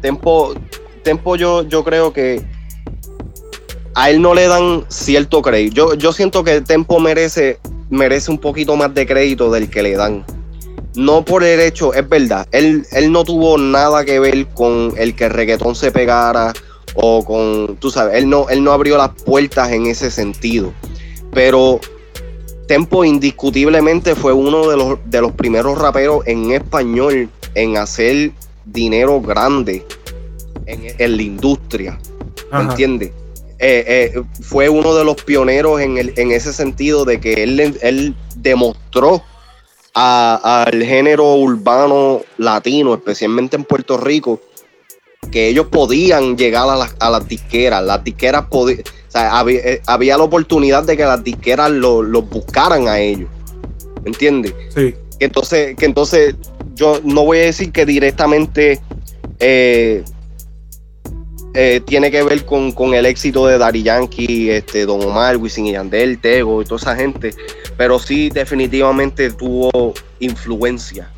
[0.00, 0.54] Tempo,
[1.02, 2.42] Tempo yo, yo creo que
[3.94, 5.74] a él no le dan cierto crédito.
[5.74, 7.58] Yo, yo siento que Tempo merece,
[7.90, 10.24] merece un poquito más de crédito del que le dan.
[10.94, 15.14] No por el hecho, es verdad, él, él no tuvo nada que ver con el
[15.14, 16.52] que el reggaetón se pegara
[16.94, 20.72] o con, tú sabes, él no, él no abrió las puertas en ese sentido.
[21.32, 21.80] Pero
[22.66, 28.30] Tempo indiscutiblemente fue uno de los, de los primeros raperos en español en hacer
[28.64, 29.84] dinero grande
[30.66, 31.98] en, en la industria.
[32.52, 33.10] ¿Me entiendes?
[33.58, 37.76] Eh, eh, fue uno de los pioneros en, el- en ese sentido de que él,
[37.82, 39.22] él demostró
[39.94, 44.40] al género urbano latino, especialmente en Puerto Rico,
[45.30, 47.82] que ellos podían llegar a las, a las disqueras.
[47.84, 48.80] Las disqueras podían.
[48.80, 52.98] O sea, había, eh, había la oportunidad de que las disqueras lo- los buscaran a
[53.00, 53.28] ellos.
[54.04, 54.54] ¿Me entiendes?
[54.74, 54.94] Sí.
[55.18, 56.34] Que entonces, que entonces
[56.74, 58.80] yo no voy a decir que directamente
[59.40, 60.04] eh,
[61.54, 65.66] eh, tiene que ver con, con el éxito de Daddy Yankee, este, Don Omar, Wisin
[65.66, 67.34] y Yandel, Tego y toda esa gente,
[67.76, 71.10] pero sí definitivamente tuvo influencia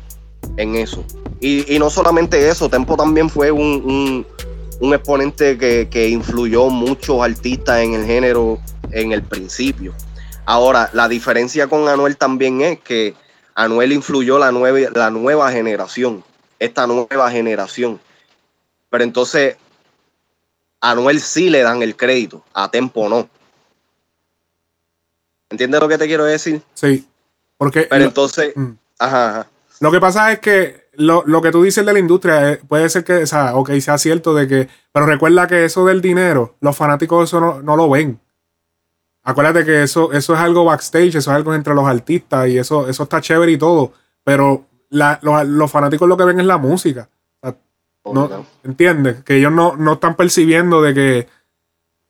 [0.57, 1.03] en eso.
[1.39, 4.25] Y, no solamente eso, Tempo también fue un,
[4.79, 8.59] un- exponente que, que influyó muchos artistas en el género
[8.91, 9.93] en el principio.
[10.45, 13.13] Ahora, la diferencia con Anuel también es que
[13.55, 16.23] Anuel influyó la, nueve- la nueva generación,
[16.59, 17.99] esta nueva generación.
[18.89, 19.55] Pero entonces,
[20.83, 23.29] a Anuel sí le dan el crédito, a Tempo no.
[25.49, 26.61] ¿Entiendes lo que te quiero decir?
[26.73, 27.07] Sí.
[27.57, 28.71] Porque Pero lo- entonces, Mm.
[28.99, 29.47] ajá, ajá.
[29.79, 32.89] Lo que pasa es que lo, lo que tú dices de la industria eh, puede
[32.89, 36.55] ser que, o sea, ok, sea cierto de que, pero recuerda que eso del dinero,
[36.61, 38.19] los fanáticos eso no, no lo ven.
[39.23, 42.87] Acuérdate que eso, eso es algo backstage, eso es algo entre los artistas y eso,
[42.89, 43.93] eso está chévere y todo,
[44.23, 47.09] pero la- los, los fanáticos lo que ven es la música.
[48.05, 49.23] No, ¿Entiendes?
[49.23, 51.27] Que ellos no, no están percibiendo de que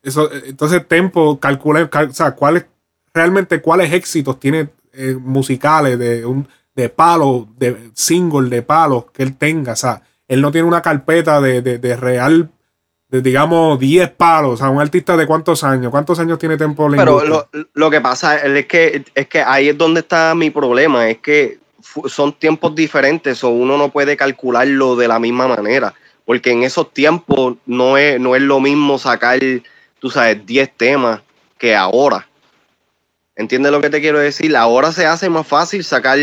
[0.02, 2.66] Eso, eh, entonces Tempo calcula, cal- o sea, cuáles,
[3.14, 9.22] realmente cuáles éxitos tiene eh, musicales de un de palo, de single de palos que
[9.24, 9.74] él tenga.
[9.74, 12.50] O sea, él no tiene una carpeta de, de, de real,
[13.10, 14.54] de digamos 10 palos.
[14.54, 15.92] O sea, un artista de cuántos años.
[15.92, 16.90] ¿Cuántos años tiene Tempo?
[16.90, 21.08] Pero lo, lo que pasa es que, es que ahí es donde está mi problema,
[21.08, 21.60] es que
[22.08, 25.94] son tiempos diferentes o uno no puede calcularlo de la misma manera,
[26.26, 29.40] porque en esos tiempos no es, no es lo mismo sacar,
[30.00, 31.22] tú sabes, 10 temas
[31.58, 32.28] que ahora.
[33.36, 34.56] ¿Entiendes lo que te quiero decir?
[34.56, 36.20] Ahora se hace más fácil sacar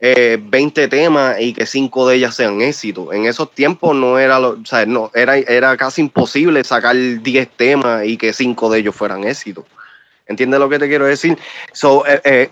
[0.00, 3.12] eh, 20 temas y que 5 de ellas sean éxitos.
[3.12, 7.48] En esos tiempos no era, lo, o sea, no, era, era casi imposible sacar 10
[7.56, 9.64] temas y que 5 de ellos fueran éxitos.
[10.26, 11.38] ¿Entiendes lo que te quiero decir?
[11.72, 12.50] So, eh, eh,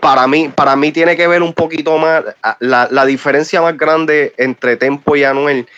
[0.00, 2.24] para, mí, para mí tiene que ver un poquito más,
[2.60, 5.68] la, la diferencia más grande entre Tempo y Anuel,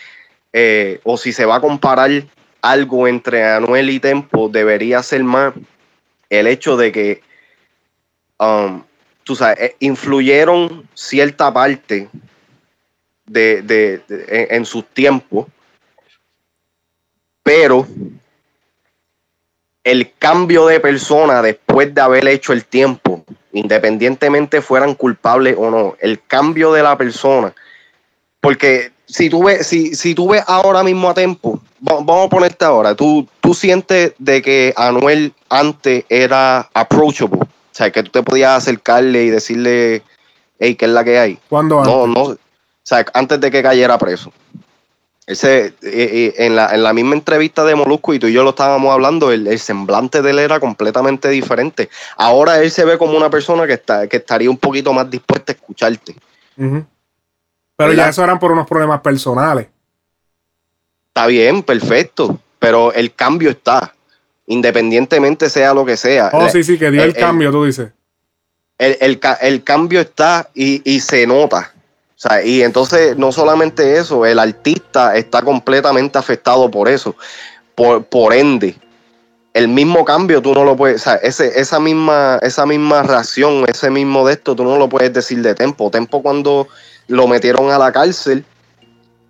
[0.53, 2.11] eh, o si se va a comparar
[2.61, 5.53] algo entre Anuel y Tempo, debería ser más
[6.31, 7.23] el hecho de que,
[8.39, 8.82] um,
[9.24, 12.09] tú sabes, eh, influyeron cierta parte
[13.27, 14.03] de, de-
[14.51, 15.47] en sus tiempos,
[17.43, 17.86] pero
[19.85, 25.97] el cambio de persona después de haber hecho el tiempo, independientemente fueran culpables o no,
[26.01, 27.53] el cambio de la persona,
[28.41, 32.65] porque si tú ves, si, si tú ves ahora mismo a tiempo, vamos a ponerte
[32.65, 38.23] ahora, tú, tú sientes de que Anuel antes era approachable, o sea, que tú te
[38.23, 40.03] podías acercarle y decirle,
[40.59, 41.39] hey, ¿qué es la que hay?
[41.49, 42.39] ¿Cuándo No, no, o
[42.83, 44.33] sea, antes de que cayera preso.
[45.24, 48.43] Ese, eh, eh, en, la, en la misma entrevista de Molusco y tú y yo
[48.43, 51.89] lo estábamos hablando, el, el semblante de él era completamente diferente.
[52.16, 55.53] Ahora él se ve como una persona que, está, que estaría un poquito más dispuesta
[55.53, 56.16] a escucharte.
[56.57, 56.86] Pero
[57.78, 57.94] ¿Verdad?
[58.05, 59.69] ya eso eran por unos problemas personales.
[61.09, 63.94] Está bien, perfecto, pero el cambio está,
[64.47, 66.31] independientemente sea lo que sea.
[66.32, 67.93] Oh, La- sí, sí, que dio el, el- cambio, tú dices.
[68.78, 71.73] el, el el cambio está y, y se nota.
[72.23, 77.16] O sea, y entonces no solamente eso, el artista está completamente afectado por eso.
[77.74, 78.77] Por, por ende,
[79.55, 83.65] el mismo cambio tú no lo puedes, o sea, ese, esa, misma, esa misma reacción,
[83.66, 85.90] ese mismo de esto, tú no lo puedes decir de Tempo.
[85.90, 86.69] Tempo cuando
[87.09, 88.44] lo metieron a la cárcel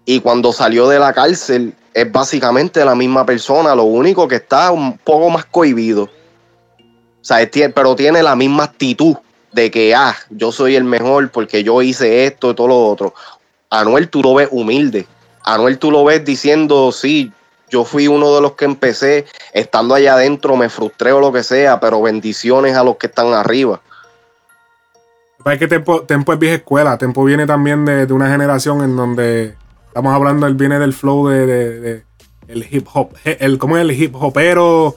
[0.05, 4.71] y cuando salió de la cárcel es básicamente la misma persona, lo único que está
[4.71, 6.03] un poco más cohibido.
[6.03, 7.39] O sea,
[7.75, 9.17] pero tiene la misma actitud
[9.53, 13.15] de que, ah, yo soy el mejor porque yo hice esto y todo lo otro.
[13.71, 15.07] Anuel tú lo ves humilde.
[15.45, 17.33] Anuel tú lo ves diciendo, sí,
[17.71, 21.43] yo fui uno de los que empecé, estando allá adentro me frustré o lo que
[21.43, 23.81] sea, pero bendiciones a los que están arriba.
[25.45, 26.99] Es que Tempo, Tempo es vieja escuela.
[26.99, 29.55] Tempo viene también de, de una generación en donde
[29.89, 32.05] estamos hablando, él viene del flow de, de-
[32.49, 33.15] el hip hop.
[33.25, 34.97] El, ¿Cómo es el hip hopero?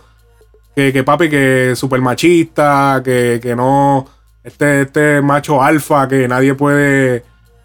[0.75, 4.05] Que, que papi, que super machista, que, que no.
[4.45, 7.23] Este, este macho alfa que nadie puede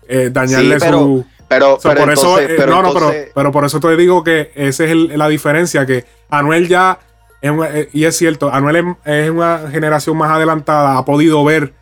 [0.08, 1.24] eh, dañarle Sí, pero- su.
[1.46, 3.96] pero- O sea, pero por eso, eh, pero no, no, pero, pero por eso te
[3.96, 6.98] digo que esa es el- la diferencia, que Anuel ya,
[7.42, 11.74] es una- eh, y es cierto, Anuel es, una generación más adelantada, ha podido ver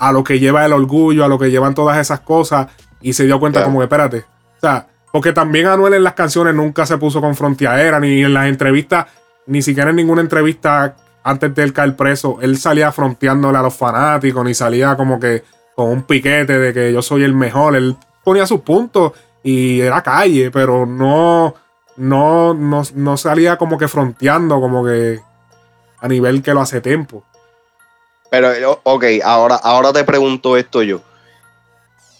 [0.00, 2.66] a lo que lleva el orgullo, a lo que llevan todas esas cosas,
[3.00, 4.18] y se dio cuenta como que, espérate,
[4.56, 8.34] o sea, porque también Anuel en las canciones nunca se puso con fronteadera, ni en
[8.34, 9.06] las entrevistas,
[9.46, 10.96] ni siquiera en ninguna entrevista
[11.26, 15.42] antes de él caer preso, él salía fronteándole a los fanáticos, ni salía como que
[15.74, 19.10] con un piquete de que yo soy el mejor, él ponía sus puntos
[19.42, 21.52] y era calle, pero no,
[21.96, 25.18] no, no, no salía como que fronteando, como que
[25.98, 27.24] a nivel que lo hace tiempo.
[28.30, 31.00] Pero, eh, ok, ahora, ahora te pregunto esto yo.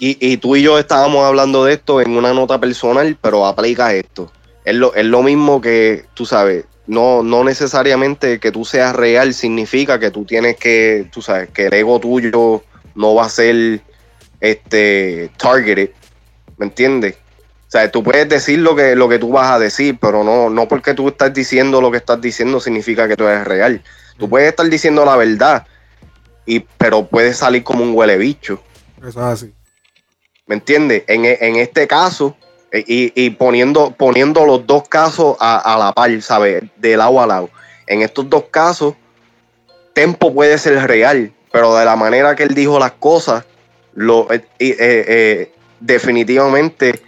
[0.00, 3.94] Y, y tú y yo estábamos hablando de esto en una nota personal, pero aplica
[3.94, 4.32] esto.
[4.64, 9.34] Es lo, es lo mismo que, tú sabes, no, no necesariamente que tú seas real
[9.34, 12.62] significa que tú tienes que, tú sabes, que el ego tuyo
[12.94, 13.80] no va a ser
[14.40, 15.90] este targeted.
[16.56, 17.16] ¿Me entiendes?
[17.68, 20.48] O sea, tú puedes decir lo que, lo que tú vas a decir, pero no,
[20.48, 23.82] no porque tú estás diciendo lo que estás diciendo significa que tú eres real.
[24.16, 25.66] Tú puedes estar diciendo la verdad,
[26.46, 28.62] y, pero puedes salir como un huele bicho.
[28.98, 29.52] Eso es así.
[30.46, 31.02] ¿Me entiendes?
[31.08, 32.36] En, en este caso,
[32.72, 36.64] y, y poniendo, poniendo los dos casos a, la par, ¿sabes?
[36.76, 37.50] De lado a lado.
[37.86, 38.94] En estos dos casos,
[39.92, 43.44] Tempo puede ser real, pero de la manera que él dijo las cosas,
[43.94, 47.00] lo, eh, eh, eh, definitivamente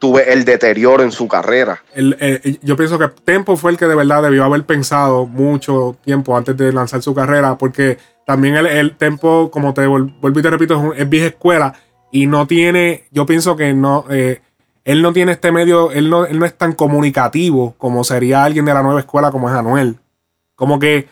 [0.00, 1.82] tuve el deterioro en su carrera.
[1.94, 6.36] Eh, yo pienso que Tempo fue el que de verdad debió haber pensado mucho tiempo
[6.36, 10.74] antes de lanzar su carrera, porque también el, Tempo, como te vuelvo y te repito,
[10.74, 11.72] es, un- vieja escuela
[12.10, 14.40] y no tiene, yo pienso que no, eh,
[14.90, 18.64] él no tiene este medio, él no, él no es tan comunicativo como sería alguien
[18.64, 19.98] de la nueva escuela como es Anuel.
[20.54, 21.08] Como que.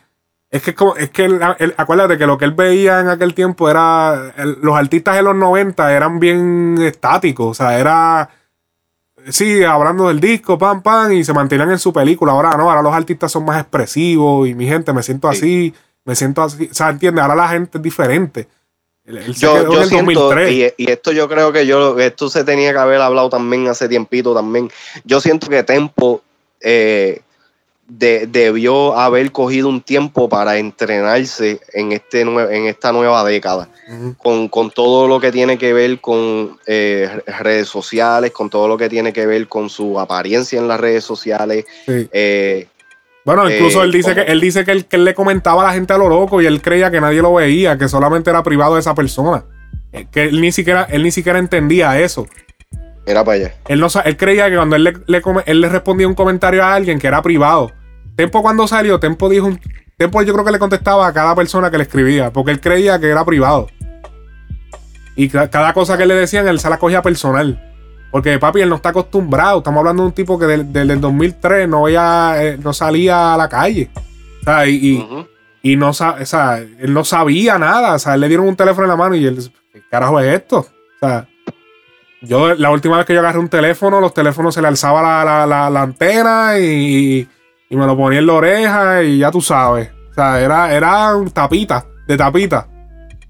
[0.48, 3.08] Es que, es como- es que él- él- acuérdate que lo que él veía en
[3.08, 4.32] aquel tiempo era.
[4.36, 7.46] el- los artistas de los 90 eran bien estáticos.
[7.48, 8.30] O sea, era.
[9.28, 12.32] Sí, hablando del disco, pam, pam, y se mantenían en su película.
[12.32, 15.74] Ahora no, ahora los artistas son más expresivos y mi gente, me siento así,
[16.04, 16.68] me siento así.
[16.70, 18.48] O sea, entiende, ahora la gente es diferente.
[19.06, 20.50] Yo, yo siento, 2003.
[20.52, 23.88] y, y esto yo creo que yo esto se tenía que haber hablado también hace
[23.88, 24.70] tiempito también.
[25.04, 26.22] Yo siento que Tempo
[26.60, 27.20] eh,
[27.86, 33.68] de- debió haber cogido un tiempo para entrenarse en, este en esta nueva década.
[34.18, 37.08] Con, con todo lo que tiene que ver con eh,
[37.38, 41.04] redes sociales, con todo lo que tiene que ver con su apariencia en las redes
[41.04, 41.64] sociales.
[41.86, 42.08] Sí.
[42.10, 42.66] eh,
[43.26, 45.66] Bueno, incluso Eh, él dice que él dice que él, que él le comentaba a
[45.66, 48.42] la gente a lo loco y él creía que nadie lo veía, que solamente era
[48.42, 49.44] privado de esa persona.
[50.12, 52.26] Que él ni siquiera, él ni siquiera entendía eso.
[53.06, 53.54] Mira para allá.
[53.68, 56.74] Él, no, él creía que cuando él le, le él le respondía un comentario a
[56.74, 57.72] alguien que era privado.
[58.14, 59.60] Tempo cuando salió, Tempo dijo un.
[59.98, 62.98] Tempo yo creo que le contestaba a cada persona que le escribía, porque él creía
[63.00, 63.68] que era privado.
[65.16, 67.75] Y ca- cada cosa que le decían, él se la cogía personal.
[68.16, 69.58] Porque papi, él no está acostumbrado.
[69.58, 73.34] Estamos hablando de un tipo que del- desde el 2003 no, veía, eh, no salía
[73.34, 73.90] a la calle.
[74.40, 74.76] O sea, y,
[75.62, 77.92] y- no, sa- o sea, él no sabía nada.
[77.94, 79.38] O sea, él le dieron un teléfono en la mano y él,
[79.70, 80.60] ¿qué carajo es esto?
[80.60, 80.66] O
[80.98, 81.28] sea,
[82.22, 85.22] yo la última vez que yo agarré un teléfono, los teléfonos se le alzaba la,
[85.22, 87.28] la- la- la antena y,
[87.68, 89.90] y me lo ponía en la oreja y ya tú sabes.
[90.12, 92.66] O sea, era, era tapita, de tapita.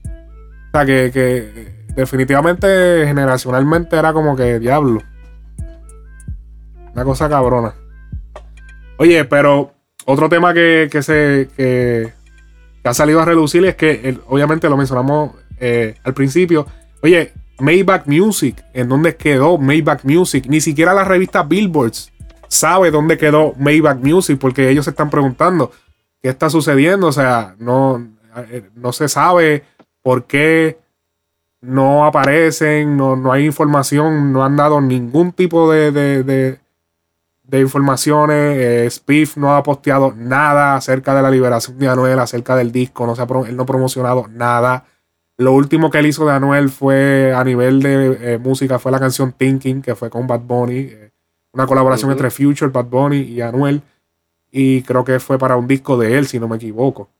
[0.06, 5.02] O sea, que, que definitivamente generacionalmente era como que diablo.
[6.94, 7.74] Una cosa cabrona.
[8.98, 9.72] Oye, pero
[10.04, 12.12] otro tema que, que se que,
[12.84, 16.66] ha salido a reducir es que el- obviamente lo mencionamos eh, al principio.
[17.02, 20.46] Oye, Maybach Music, ¿en dónde quedó Maybach Music?
[20.48, 22.12] Ni siquiera la revista Billboards
[22.48, 25.72] sabe dónde quedó Maybach Music porque ellos se están preguntando
[26.22, 27.08] qué está sucediendo.
[27.08, 28.06] O sea, no,
[28.50, 29.64] eh, no se sabe
[30.02, 30.78] por qué
[31.66, 36.58] no aparecen, no, no hay información, no han dado ningún tipo de, de, de-
[37.44, 38.56] de informaciones.
[38.58, 43.06] Eh, Spiff no ha posteado nada acerca de la liberación de Anuel, acerca del disco,
[43.06, 44.84] no se ha él no ha promocionado nada.
[45.36, 48.98] Lo último que él hizo de Anuel fue a nivel de eh, música, fue la
[48.98, 51.10] canción Thinking, que fue con Bad Bunny, eh,
[51.52, 53.82] una colaboración entre Future, Bad Bunny y Anuel.
[54.50, 57.10] Y creo que fue para un disco de él, si no me equivoco.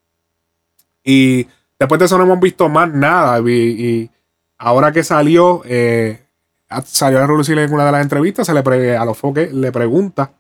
[1.05, 1.47] Y
[1.78, 3.39] después de eso no hemos visto más nada.
[3.40, 4.10] Y, y
[4.59, 6.20] ahora que salió, eh,
[6.69, 9.53] a- salió a relucir en una de las entrevistas, se le pre- a los foques
[9.53, 10.33] le pregunta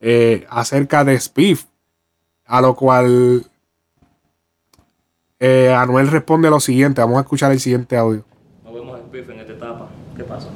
[0.00, 1.64] eh, acerca de Spiff.
[2.46, 3.46] A lo cual
[5.40, 7.00] eh, Anuel responde lo siguiente.
[7.00, 8.24] Vamos a escuchar el siguiente audio.
[8.64, 9.88] No vemos el PIF en esta etapa.
[10.16, 10.48] ¿Qué pasa?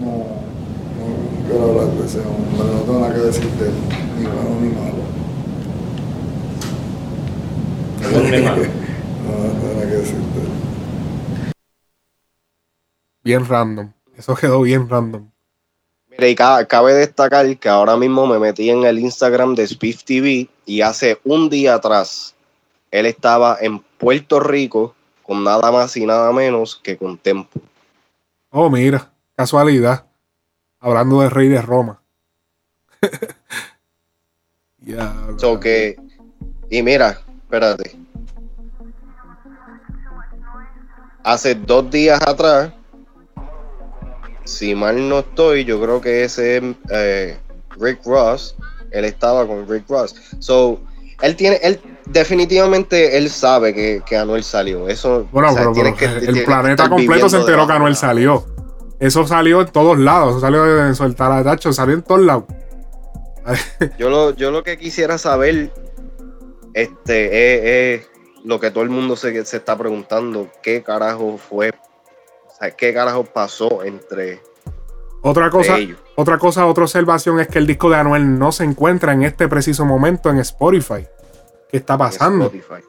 [0.00, 3.74] No, no quiero hablar de ese hombre, no tengo nada que decir de él,
[4.18, 5.04] ni bueno ni malo.
[8.00, 10.48] No, no tengo nada que decir de él.
[13.24, 13.92] Bien random.
[14.16, 15.30] Eso quedó bien random.
[16.10, 20.04] Mira, y ca- cabe destacar que ahora mismo me metí en el Instagram de Spiff
[20.04, 22.34] TV y hace un día atrás
[22.90, 24.94] él estaba en Puerto Rico
[25.24, 27.60] con nada más y nada menos que con Tempo.
[28.50, 30.04] Oh, mira, casualidad.
[30.78, 32.00] Hablando del rey de Roma.
[34.86, 35.96] Ya, So que,
[36.68, 37.96] y mira, espérate.
[41.22, 42.70] Hace dos días atrás,
[44.44, 47.38] si mal no estoy, yo creo que ese es eh,
[47.78, 48.56] Rick Ross.
[48.90, 50.14] Él estaba con Rick Ross.
[50.38, 50.80] So,
[51.22, 54.88] él tiene, él definitivamente él sabe que, que Anuel salió.
[54.88, 57.96] Eso, Bueno, o sea, pero, tiene pero que- el planeta completo se enteró que Anuel
[57.96, 58.44] salió.
[59.00, 60.30] Eso salió en todos lados.
[60.32, 62.44] Eso salió de soltar a Tacho, salió en todos lados.
[63.98, 65.70] Yo lo, yo lo que quisiera saber
[66.72, 68.06] este, es, es
[68.44, 70.48] lo que todo el mundo se, se está preguntando.
[70.62, 71.72] ¿Qué carajo fue?
[72.54, 74.40] O sea, ¿qué carajo pasó entre
[75.22, 75.98] Otra cosa, ellos?
[76.14, 79.48] otra cosa, otra observación es que el disco de Anuel no se encuentra en este
[79.48, 81.04] preciso momento en Spotify.
[81.68, 82.44] ¿Qué está pasando?
[82.44, 82.86] Spotify?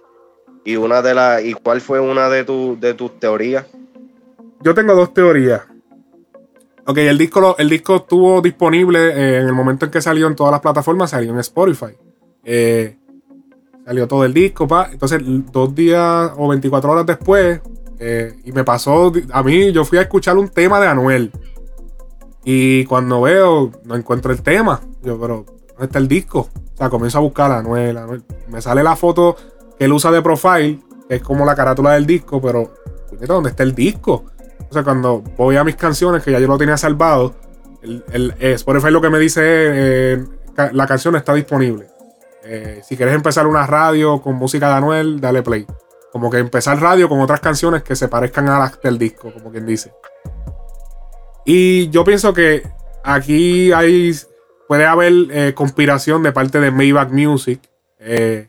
[0.65, 3.65] Y una de las, ¿y cuál fue una de, tu, de tus teorías?
[4.61, 5.61] Yo tengo dos teorías.
[6.85, 10.35] Ok, el disco, el disco estuvo disponible eh, en el momento en que salió en
[10.35, 11.97] todas las plataformas, salió en Spotify.
[12.43, 12.97] Eh,
[13.83, 14.89] salió todo el disco, pa.
[14.91, 17.61] Entonces, dos días o 24 horas después,
[17.99, 21.31] eh, y me pasó, a mí, yo fui a escuchar un tema de Anuel.
[22.43, 24.81] Y cuando veo, no encuentro el tema.
[25.01, 26.49] Yo, pero, ¿dónde está el disco?
[26.73, 28.23] O sea, comienzo a buscar a Anuel, Anuel.
[28.49, 29.35] Me sale la foto
[29.77, 32.73] que él usa de profile, que es como la carátula del disco, pero,
[33.27, 34.25] ¿dónde está el disco?
[34.69, 37.33] O sea, cuando voy a mis canciones, que ya yo lo tenía salvado,
[37.81, 40.25] el, el, eh, Spotify lo que me dice es, eh,
[40.73, 41.87] la canción está disponible.
[42.43, 45.65] eh, si quieres empezar una radio con música de Anuel, dale play.
[46.15, 49.51] Como que empezar radio con otras canciones que se parezcan a las del disco, como
[49.51, 49.91] quien dice.
[51.43, 52.63] Y yo pienso que
[53.03, 54.15] aquí hay,
[54.65, 57.59] puede haber eh, conspiración de parte de Maybach Music.
[57.99, 58.47] eh,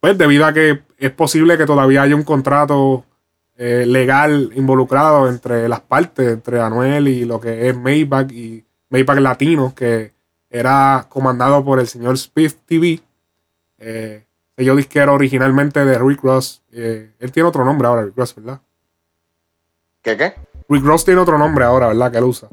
[0.00, 3.04] pues debido a que es posible que todavía haya un contrato
[3.58, 9.18] eh, legal involucrado entre las partes, entre Anuel y lo que es Maybach y Maybach
[9.18, 10.14] Latino, que
[10.48, 13.02] era comandado por el señor Spiff TV,
[14.60, 16.62] sello disquero originalmente de Rick Ross.
[16.70, 18.60] Eh, él tiene otro nombre ahora, Rick Ross, ¿verdad?
[20.02, 20.34] ¿Qué qué?
[20.68, 22.12] Rick Ross tiene otro nombre ahora, ¿verdad?
[22.12, 22.48] Que él usa.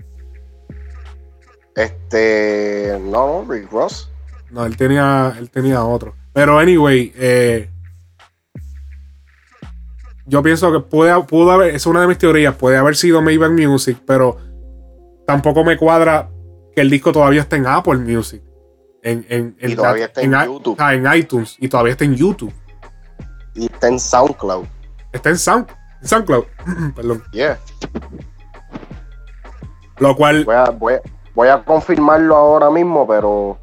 [1.75, 2.97] Este.
[3.01, 4.09] No, Rick Ross.
[4.51, 6.15] No, él tenía, él tenía otro.
[6.31, 7.69] Pero anyway, eh,
[10.25, 13.51] yo pienso que puede, pudo haber, es una de mis teorías, puede haber sido Maybach
[13.51, 14.37] Music, pero
[15.25, 16.29] tampoco me cuadra
[16.73, 18.41] que el disco todavía esté en Apple Music.
[19.07, 20.75] En, en, Y todavía está en YouTube.
[20.79, 22.53] ah, en iTunes y todavía está en YouTube.
[23.55, 24.65] Y está en SoundCloud.
[25.13, 25.67] Está en Sound,
[26.01, 26.43] en SoundCloud.
[26.95, 27.23] Perdón.
[27.31, 27.57] Yeah.
[29.99, 31.01] Lo cual, Voy a, voy, a-
[31.33, 33.57] voy a confirmarlo ahora mismo, pero.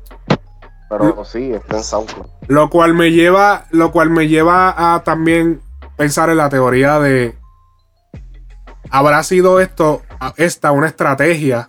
[0.88, 2.26] Pero sí, está en SoundCloud.
[2.48, 5.60] Lo cual me lleva, lo cual me lleva a también
[5.96, 7.36] pensar en la teoría de
[8.90, 10.02] habrá sido esto,
[10.36, 11.68] esta una estrategia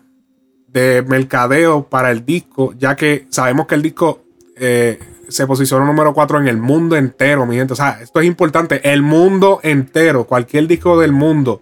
[0.76, 4.20] de mercadeo para el disco, ya que sabemos que el disco
[4.58, 5.00] eh,
[5.30, 7.72] se posicionó número 4 en el mundo entero, mi gente.
[7.72, 8.82] O sea, esto es importante.
[8.92, 11.62] El mundo entero, cualquier disco del mundo,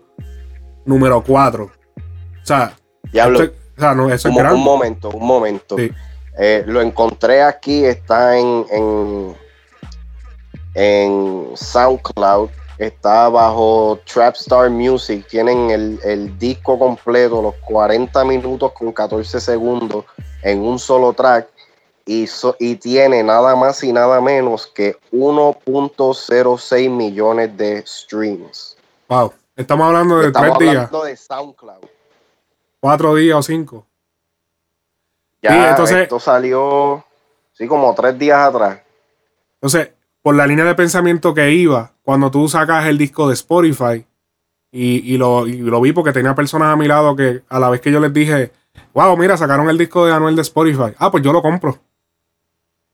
[0.85, 1.63] número 4.
[1.65, 1.71] O
[2.45, 2.75] sea,
[3.11, 3.39] Diablo.
[3.43, 4.55] esto es- o sea, no, eso es Un, grande.
[4.57, 5.77] un momento, un momento.
[5.77, 5.91] Sí.
[6.39, 9.35] Eh, lo encontré aquí, está en, en,
[10.73, 18.91] en SoundCloud, está bajo Trapstar Music, tienen el, el disco completo, los 40 minutos con
[18.91, 20.05] 14 segundos
[20.41, 21.47] en un solo track
[22.05, 28.77] y, so- y tiene nada más y nada menos que 1.06 millones de streams.
[29.07, 29.33] Wow.
[29.55, 31.85] Estamos hablando de Estamos tres días, hablando de SoundCloud.
[32.79, 33.85] cuatro días o cinco.
[35.41, 37.05] Ya Sí, entonces- esto salió,
[37.53, 38.79] sí, como tres días atrás.
[39.61, 39.91] Entonces,
[40.21, 44.05] por la línea de pensamiento que iba, cuando tú sacas el disco de Spotify,
[44.71, 47.69] y, y lo, y lo vi porque tenía personas a mi lado que a la
[47.69, 48.51] vez que yo les dije,
[48.93, 50.95] wow, mira, sacaron el disco de Anuel de Spotify.
[50.97, 51.79] Ah, pues yo lo compro.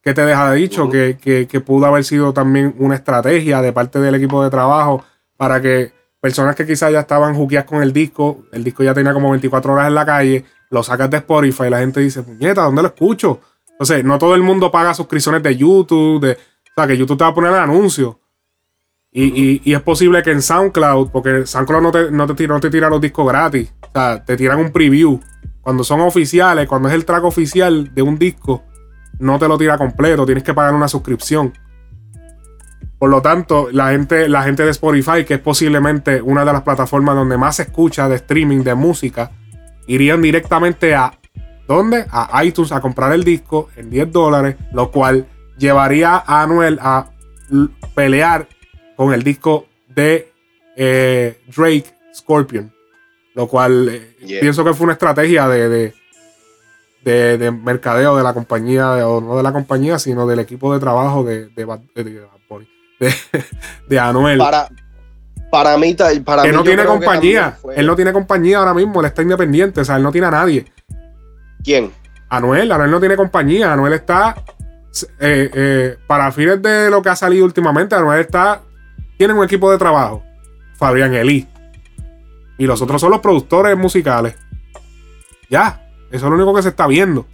[0.01, 0.89] ¿Qué te deja de dicho?
[0.89, 5.05] que, que, que pudo haber sido también una estrategia de parte del equipo de trabajo
[5.37, 9.13] para que personas que quizás ya estaban juqueadas con el disco, el disco ya tenía
[9.13, 12.63] como 24 horas en la calle, lo sacas de Spotify y la gente dice, puñeta,
[12.63, 13.39] ¿dónde lo escucho?
[13.71, 17.23] Entonces, no todo el mundo paga suscripciones de YouTube, de, o sea, que YouTube te
[17.23, 18.18] va a poner el anuncio.
[19.11, 22.89] Y, es posible que en SoundCloud, porque SoundCloud no te, no, te no te tira
[22.89, 25.19] los discos gratis, o sea, te tiran un preview.
[25.61, 28.63] Cuando son oficiales, cuando es el track oficial de un disco,
[29.19, 31.53] no te lo tira completo, tienes que pagar una suscripción.
[32.97, 36.63] Por lo tanto, la gente, la gente de Spotify, que es posiblemente una de las
[36.63, 39.31] plataformas donde más se escucha de streaming de música,
[39.87, 41.13] irían directamente a
[41.67, 42.05] ¿dónde?
[42.11, 45.27] A iTunes a comprar el disco en 10 dólares, lo cual
[45.57, 47.11] llevaría a Anuel a
[47.95, 48.47] pelear
[48.99, 50.29] con el disco de
[50.75, 52.69] eh, Drake Scorpion.
[53.33, 54.41] Lo cual eh, Yeah.
[54.41, 55.93] pienso que fue una estrategia de, de,
[57.05, 60.81] de- de mercadeo de la compañía, o no de la compañía, sino del equipo de
[60.81, 61.63] trabajo de, de,
[64.01, 64.37] Anuel.
[64.37, 64.67] Para,
[65.49, 65.95] para mí,
[66.25, 67.57] para que mí no tiene compañía.
[67.73, 70.31] Él no tiene compañía ahora mismo, él está independiente, o sea, él no tiene a
[70.31, 70.65] nadie.
[71.63, 71.93] ¿Quién?
[72.27, 74.35] Anuel, Anuel no tiene compañía, Anuel está
[75.21, 78.63] eh, eh, para fines de lo que ha salido últimamente, Anuel está
[79.19, 80.23] tiene un equipo de trabajo,
[80.77, 81.45] Fabián Elí.
[82.57, 84.33] Y los otros son los productores musicales.
[85.49, 87.25] Ya, eso es lo único que se está viendo.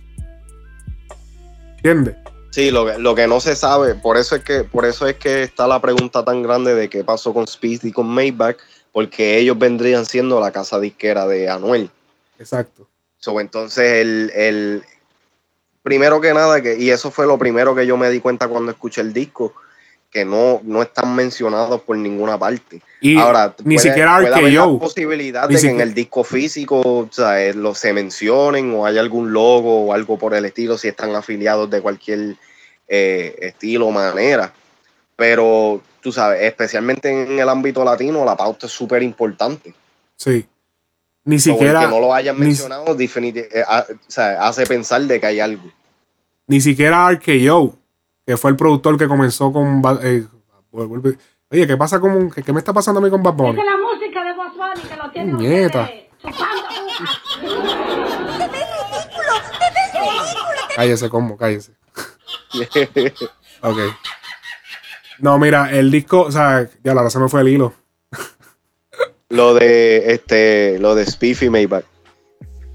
[1.77, 2.15] ¿Entiendes?
[2.49, 5.17] Sí, lo que, lo que no se sabe, por eso es que, por eso es
[5.17, 8.57] que está la pregunta tan grande de qué pasó con Speed y con Maybach,
[8.91, 11.91] porque ellos vendrían siendo la casa disquera de Anuel.
[12.39, 12.87] Exacto.
[13.19, 14.83] So, entonces, el, el-
[15.83, 18.71] primero que nada, que, y eso fue lo primero que yo me di cuenta cuando
[18.71, 19.53] escuché el disco,
[20.15, 22.81] que no, no están mencionados por ninguna parte.
[23.01, 26.23] Y Ahora, ni puede- siquiera puede haber la posibilidad Ni de que en el disco
[26.23, 30.45] físico o sea, eh, lo se mencionen o hay algún logo o algo por el
[30.45, 32.37] estilo, si están afiliados de cualquier
[32.87, 34.53] eh, estilo o manera.
[35.17, 39.73] Pero tú sabes, especialmente en el ámbito latino, la pauta es súper importante.
[40.15, 40.45] Sí.
[41.25, 41.81] Ni el siquiera.
[41.81, 45.69] que no lo hayan mencionado, eh, ah, o sea, hace pensar de que hay algo.
[46.47, 47.75] Ni siquiera RKO,
[48.25, 49.81] que fue el productor que comenzó con.
[50.01, 50.25] Eh,
[51.51, 52.31] Oye, ¿qué pasa con.
[52.31, 53.57] ¿Qué, qué me está pasando a mí con Bad Bunny?
[53.57, 55.89] la música de Boss Bunny que lo tiene Nieta.
[60.75, 61.71] Cállese, como, cállese.
[63.61, 63.77] Ok.
[65.19, 67.73] No, mira, el disco, o sea, ya la razón me fue el hilo.
[69.29, 71.85] Lo de este, lo de Spiffy Maybach.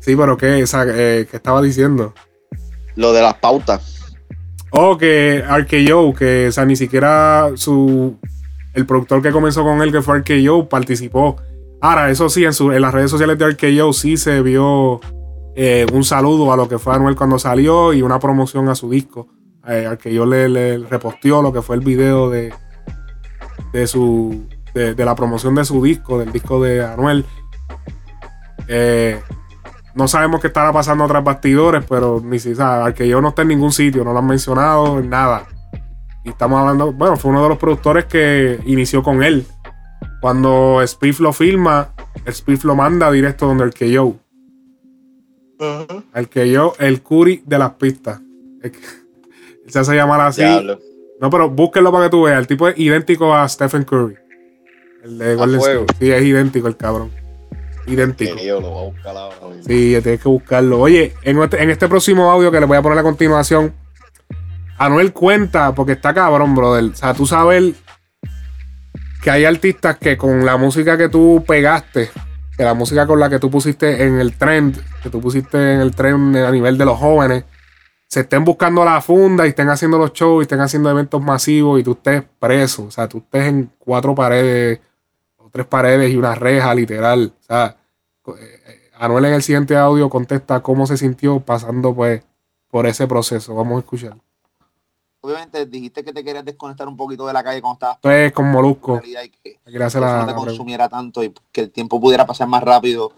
[0.00, 0.62] Sí, pero ¿qué?
[0.62, 2.14] O sea, eh, ¿qué estaba diciendo?
[2.96, 3.99] Lo de las pautas.
[4.72, 8.16] Oh, que RKO, que, o sea, ni siquiera su.
[8.72, 11.36] El productor que comenzó con él, que fue RKO, participó.
[11.80, 15.00] Ahora, eso sí, en, las redes sociales de RKO sí se vio
[15.56, 18.90] eh, un saludo a lo que fue Anuel cuando salió y una promoción a su
[18.90, 19.28] disco.
[19.66, 22.52] Eh, le, le reposteó lo que fue el video de,
[23.72, 24.46] de su.
[24.72, 27.24] De, de la promoción de su disco, del disco de Anuel.
[28.68, 29.20] Eh,
[29.94, 33.42] no sabemos qué estará pasando tras bastidores, pero ni si sabe, que yo no está
[33.42, 35.46] en ningún sitio, no lo han mencionado, nada.
[36.24, 39.46] Y estamos hablando, bueno, fue uno de los productores que inició con él.
[40.20, 41.92] Cuando Spiff lo filma,
[42.30, 44.14] Spiff lo manda directo donde el que yo.
[46.14, 48.20] El que yo, el Curry de las pistas.
[48.62, 48.72] Que-
[49.68, 50.42] se hace llamar así.
[50.42, 50.78] Diablo.
[51.20, 52.38] No, pero búsquenlo para que tú veas.
[52.38, 54.16] El tipo es idéntico a Stephen Curry.
[55.04, 55.82] El de Golden fuego.
[55.82, 56.04] State.
[56.04, 57.10] Sí, es idéntico el cabrón.
[57.90, 58.36] Idéntico.
[58.36, 59.62] Que yo lo voy a buscar ahora mismo.
[59.64, 60.80] Sí, tienes que buscarlo.
[60.80, 63.74] Oye, en este, en este próximo audio que le voy a poner a continuación,
[64.78, 66.84] Anuel cuenta, porque está cabrón, brother.
[66.84, 67.74] O sea, tú sabes
[69.22, 72.10] que hay artistas que con la música que tú pegaste,
[72.56, 75.80] que la música con la que tú pusiste en el trend, que tú pusiste en
[75.80, 77.44] el trend a nivel de los jóvenes,
[78.06, 81.78] se estén buscando la funda y estén haciendo los shows y estén haciendo eventos masivos
[81.78, 82.84] y tú estés preso.
[82.84, 84.80] O sea, tú estés en cuatro paredes
[85.36, 87.34] o tres paredes y una reja, literal.
[87.38, 87.76] O sea,
[88.98, 92.22] Anuel en el siguiente audio contesta cómo se sintió pasando pues
[92.68, 93.54] por ese proceso.
[93.54, 94.16] Vamos a escuchar.
[95.22, 98.32] Obviamente dijiste que te querías desconectar un poquito de la calle cuando estabas Esto es
[98.32, 99.00] con Molusco.
[99.04, 99.12] y
[99.72, 103.12] que la- no te consumiera tanto y que el tiempo pudiera pasar más rápido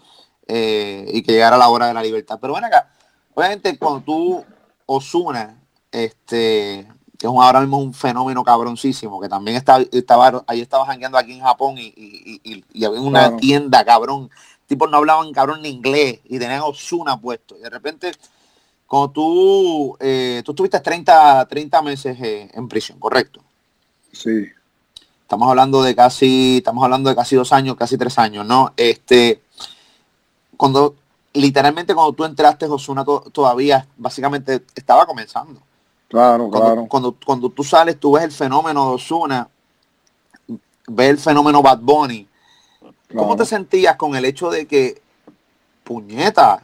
[0.47, 2.37] eh, y que llegara la hora de la libertad.
[2.41, 2.89] Pero bueno, acá,
[3.33, 4.43] obviamente cuando tú
[4.85, 5.57] Osuna,
[5.91, 6.85] este,
[7.17, 11.17] que es un, ahora mismo un fenómeno cabroncísimo, que también está, estaba, ahí estaba jangueando
[11.17, 13.37] aquí en Japón y, y- y- y había una Claro.
[13.37, 14.29] tienda, cabrón.
[14.73, 17.55] Tipos no hablaban cabrón ni inglés y tenían Osuna puesto.
[17.55, 18.11] Y de repente,
[18.87, 23.39] cuando tú, eh, tú estuviste 30, 30 meses eh, en prisión, ¿correcto?
[24.11, 24.47] Sí.
[25.21, 28.73] Estamos hablando de casi, estamos hablando de casi dos años, casi tres años, ¿no?
[28.75, 29.43] Este,
[30.57, 30.95] cuando,
[31.33, 35.61] literalmente cuando tú entraste, Osuna todavía básicamente estaba comenzando.
[36.07, 36.87] Claro, Cuando, claro.
[36.87, 39.47] cuando, cuando tú sales, tú ves el fenómeno de Osuna,
[40.87, 42.27] ves el fenómeno Bad Bunny.
[43.15, 45.01] ¿Cómo te sentías con el hecho de que,
[45.83, 46.63] puñeta,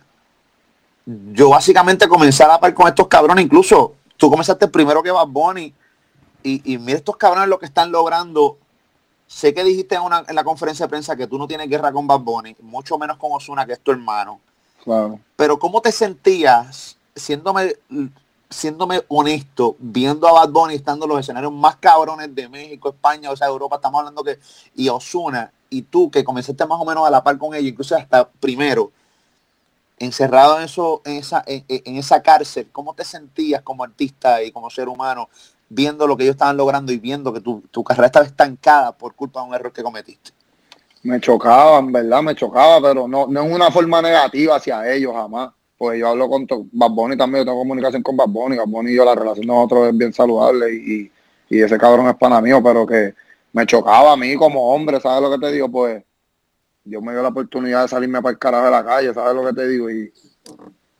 [1.06, 5.28] yo básicamente comencé a la par con estos cabrones, incluso tú comenzaste primero que Bad
[5.28, 5.74] Bunny
[6.44, 8.58] y, y mira estos cabrones lo que están logrando.
[9.28, 11.92] Sé que dijiste en, una, en la conferencia de prensa que tú no tienes guerra
[11.92, 14.40] con Bad Bunny, mucho menos con Osuna, que es tu hermano.
[14.84, 15.20] Claro.
[15.36, 17.76] Pero ¿cómo te sentías, siéndome,
[18.50, 23.30] siéndome honesto, viendo a Bad Bunny estando en los escenarios más cabrones de México, España,
[23.30, 24.40] o sea, Europa, estamos hablando que,
[24.76, 27.96] y Osuna, y tú que comenzaste más o menos a la par con ellos, incluso
[27.96, 28.92] hasta primero,
[30.00, 34.52] encerrado en eso, en esa, en, en esa cárcel, ¿cómo te sentías como artista y
[34.52, 35.30] como ser humano
[35.70, 39.14] viendo lo que ellos estaban logrando y viendo que tu, tu carrera estaba estancada por
[39.14, 40.32] culpa de un error que cometiste?
[41.04, 45.14] Me chocaba, en verdad, me chocaba, pero no, no en una forma negativa hacia ellos
[45.14, 45.52] jamás.
[45.80, 48.96] Pues yo hablo con Bad Bunny también, yo tengo comunicación con Bad Bunny, Bad y
[48.96, 51.12] yo, la relación de nosotros es bien saludable y,
[51.50, 53.16] y ese cabrón es pana mío, pero que
[53.54, 55.72] me chocaba a mí como hombre, ¿sabes lo que te digo?
[55.72, 56.04] Pues
[56.84, 59.46] Dios me dio la oportunidad de salirme para el carajo de la calle, ¿sabes lo
[59.48, 59.90] que te digo?
[59.92, 60.12] Y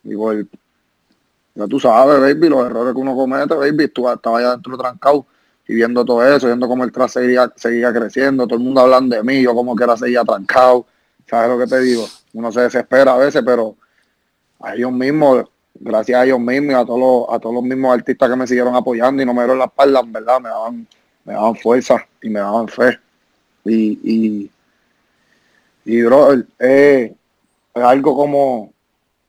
[0.04, 0.48] digo, el-
[1.54, 5.26] ya tú sabes, baby, los errores que uno comete, baby, tú estaba allá dentro trancado
[5.66, 9.16] y viendo todo eso, viendo cómo el tras seguía, seguía creciendo, todo el mundo hablando
[9.16, 10.86] de mí, yo como que era seguía trancado,
[11.28, 12.06] ¿sabes lo que te digo?
[12.34, 13.76] Uno se desespera a veces, pero
[14.60, 17.94] a ellos mismos, gracias a ellos mismos y a todos los, a todos los mismos
[17.94, 20.86] artistas que me siguieron apoyando y no me dieron la espalda, en verdad, me daban,
[21.24, 22.98] me daban fuerza y me daban fe.
[23.64, 24.50] Y, y,
[25.84, 27.14] y bro, eh,
[27.74, 28.72] es algo como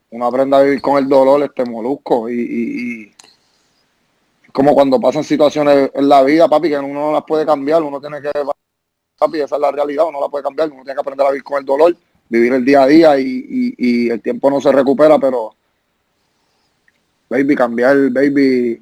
[0.09, 3.11] uno aprende a vivir con el dolor, este molusco, y, y, y
[4.51, 8.01] como cuando pasan situaciones en la vida, papi, que uno no las puede cambiar, uno
[8.01, 8.31] tiene que,
[9.17, 11.31] papi, esa es la realidad, uno no la puede cambiar, uno tiene que aprender a
[11.31, 11.95] vivir con el dolor,
[12.31, 15.53] vivir el día a día y, el tiempo no se recupera, pero,
[17.29, 18.81] baby, cambiar, baby,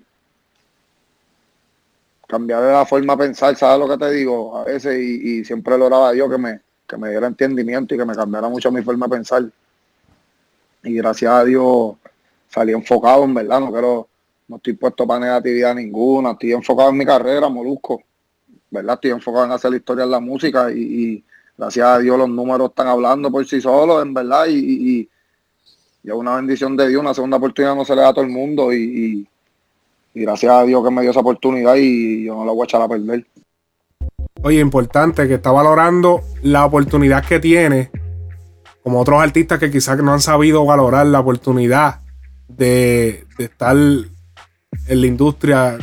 [2.28, 4.56] cambiar la forma de pensar, ¿sabes lo que te digo?
[4.56, 7.98] A veces, y, siempre le oraba a Dios que me, que me diera entendimiento y
[7.98, 9.44] que me cambiara mucho mi forma de pensar.
[10.84, 11.96] Y gracias a Dios
[12.50, 14.08] salí enfocado, en verdad, no quiero,
[14.48, 18.04] no estoy puesto para negatividad ninguna, estoy enfocado en mi carrera, Molusco,
[18.70, 18.94] ¿verdad?
[18.94, 21.24] Estoy enfocado en hacer la historia en la música y
[21.60, 25.10] gracias a Dios los números están hablando por sí solos, en verdad, y, y,
[26.02, 28.32] es una bendición de Dios, una segunda oportunidad no se le da a todo el
[28.32, 29.28] mundo y, y,
[30.14, 32.64] Y gracias a Dios que me dio esa oportunidad y yo no la voy a
[32.64, 33.28] echar a perder.
[34.42, 37.92] Oye, importante que está valorando la oportunidad que tiene,
[38.82, 42.00] como otros artistas que quizás no han sabido valorar la oportunidad
[42.48, 45.78] de, de estar en la industria,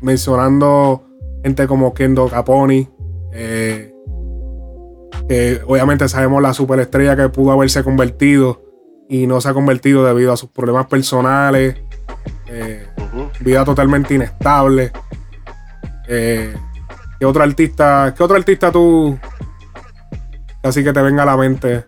[0.00, 1.04] mencionando
[1.44, 2.88] gente como Kendo Caponi,
[3.32, 3.89] eh,
[5.30, 8.64] que obviamente sabemos la superestrella que pudo haberse convertido
[9.08, 11.76] y no se ha convertido debido a sus problemas personales,
[12.48, 12.84] eh,
[13.38, 14.90] vida totalmente inestable.
[16.08, 16.52] Eh,
[17.20, 19.16] ¿Qué otro artista, qué otro artista tú,
[20.64, 21.84] así que te venga a la mente,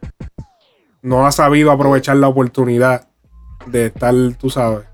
[1.03, 3.09] no ha sabido aprovechar la oportunidad
[3.67, 4.87] de estar, tú sabes?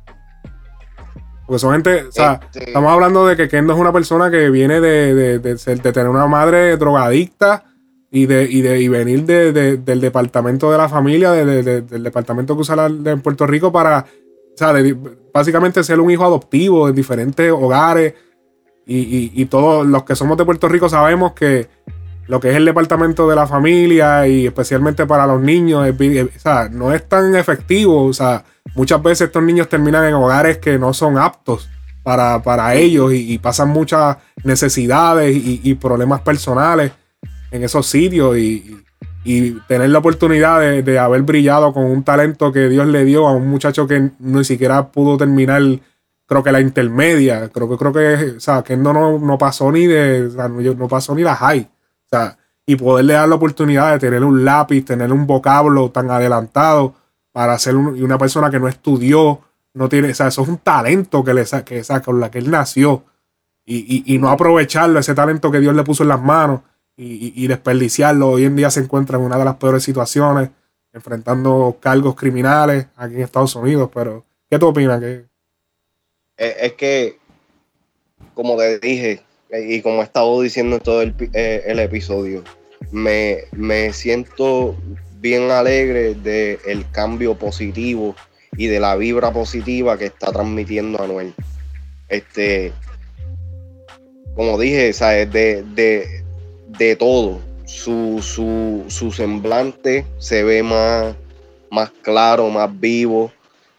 [1.46, 4.48] Porque son gente, o sea, Este- estamos hablando de que Kendo es una persona que
[4.48, 7.64] viene de, de- de ser- de tener una madre drogadicta
[8.10, 11.62] y de, y de y venir de- de- del departamento de la familia, de- de-
[11.62, 14.72] de- del departamento que usa la, de Puerto Rico para, o sea,
[15.32, 18.14] básicamente ser un hijo adoptivo en diferentes hogares.
[18.86, 21.68] Y, y- todos los que somos de Puerto Rico sabemos que
[22.26, 26.70] lo que es el departamento de la familia y especialmente para los niños, o sea,
[26.70, 28.04] no es tan efectivo.
[28.04, 28.44] O sea,
[28.74, 31.68] muchas veces estos niños terminan en hogares que no son aptos
[32.02, 36.92] para, para ellos y, pasan muchas necesidades y problemas personales
[37.50, 38.76] en esos sitios y,
[39.24, 43.26] y tener la oportunidad de, de haber brillado con un talento que Dios le dio
[43.26, 45.62] a un muchacho que ni siquiera pudo terminar,
[46.26, 49.70] creo que la intermedia, creo que creo que, o sea, que no, no, no pasó
[49.72, 51.60] ni de, o sea, no, pasó ni la high.
[51.60, 56.10] O sea, y poderle dar la oportunidad de tener un lápiz, tener un vocablo tan
[56.10, 56.94] adelantado
[57.32, 59.40] para ser un- una persona que no estudió,
[59.74, 62.38] no tiene, o sea, eso es un talento que le que, sa- con la que
[62.38, 63.04] él nació.
[63.64, 63.76] Y,
[64.06, 66.60] y- y no aprovecharlo, ese talento que Dios le puso en las manos
[66.98, 68.28] y, y- desperdiciarlo.
[68.30, 70.50] Hoy en día se encuentra en una de las peores situaciones,
[70.92, 73.88] enfrentando cargos criminales aquí en Estados Unidos.
[73.94, 75.00] Pero, ¿qué tú opinas?
[75.00, 75.24] ¿Qué-
[76.36, 77.18] Es, que,
[78.34, 82.42] como te dije, y como he estado diciendo en todo el, eh, el episodio,
[82.90, 84.76] me, me siento
[85.20, 88.14] bien alegre del cambio positivo
[88.56, 91.32] y de la vibra positiva que está transmitiendo Anuel.
[92.08, 92.72] Este,
[94.34, 95.30] como dije, ¿sabes?
[95.32, 96.24] De, de,
[96.78, 97.40] de todo.
[97.66, 101.14] Su, su, su semblante se ve más,
[101.70, 103.30] más claro, más vivo.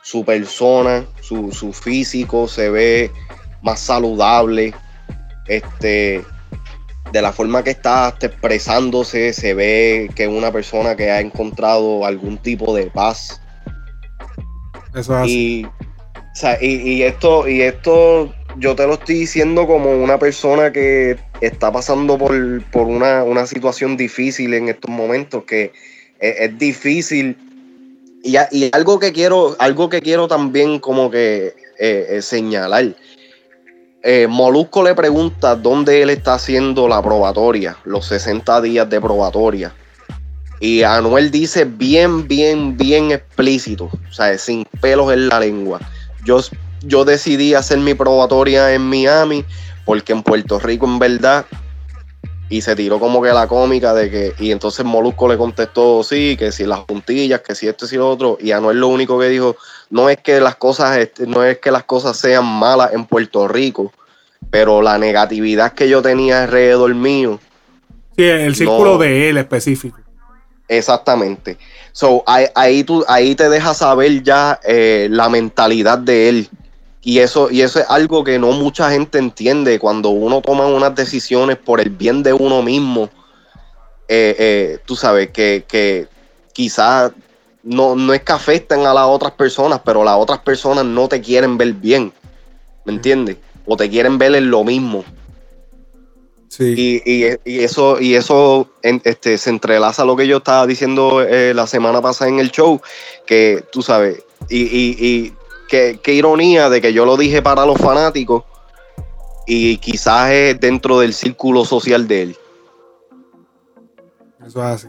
[0.03, 3.11] Su persona, su, su físico se ve
[3.61, 4.73] más saludable.
[5.47, 6.23] Este,
[7.11, 12.05] de la forma que está expresándose, se ve que es una persona que ha encontrado
[12.05, 13.41] algún tipo de paz.
[14.93, 15.59] Eso es así.
[15.61, 20.19] Y, o sea, y, y esto, y esto yo te lo estoy diciendo como una
[20.19, 25.72] persona que está pasando por, por una, una situación difícil en estos momentos, que
[26.19, 27.38] es, difícil.
[28.23, 32.94] Y, y algo que quiero, algo que quiero también como que eh, eh, señalar.
[34.03, 39.73] Eh, Molusco le pregunta dónde él está haciendo la probatoria, los 60 días de probatoria.
[40.60, 45.80] Y Anuel dice bien, bien, bien explícito, o sea, sin pelos en la lengua.
[46.26, 46.41] Yo,
[46.81, 49.45] yo decidí hacer mi probatoria en Miami
[49.85, 51.45] porque en Puerto Rico en verdad
[52.49, 56.35] y se tiró como que la cómica de que y entonces Molusco le contestó sí,
[56.38, 59.19] que si las puntillas, que si esto y si lo otro y Anuel lo único
[59.19, 59.56] que dijo
[59.89, 63.91] no es que las cosas no es que las cosas sean malas en Puerto Rico,
[64.49, 67.39] pero la negatividad que yo tenía alrededor mío
[68.18, 68.97] Sí, el círculo No.
[68.97, 69.97] de él específico.
[70.68, 71.57] Exactamente.
[71.93, 76.49] So, ahí, ahí, tú, ahí te deja saber ya eh, la mentalidad de él.
[77.01, 79.80] Y eso, y eso es algo que no mucha gente entiende.
[79.80, 83.09] Cuando uno toma unas decisiones por el bien de uno mismo,
[84.07, 86.07] eh, eh, tú sabes que, que
[86.51, 87.11] quizás
[87.63, 91.21] no, no es que afecten a las otras personas, pero las otras personas no te
[91.21, 92.11] quieren ver bien.
[92.84, 93.38] ¿Me entiendes?
[93.65, 95.05] O te quieren ver en lo mismo.
[96.76, 100.65] Y, y- y eso, y eso en- este, se entrelaza a lo que yo estaba
[100.67, 102.81] diciendo eh, la semana pasada en el show,
[103.26, 105.34] que tú sabes, y, y, y
[105.70, 108.44] qué, qué ironía de que yo lo dije para los fanáticos
[109.48, 112.38] y quizás es dentro del círculo social de él.
[114.46, 114.88] Eso es así.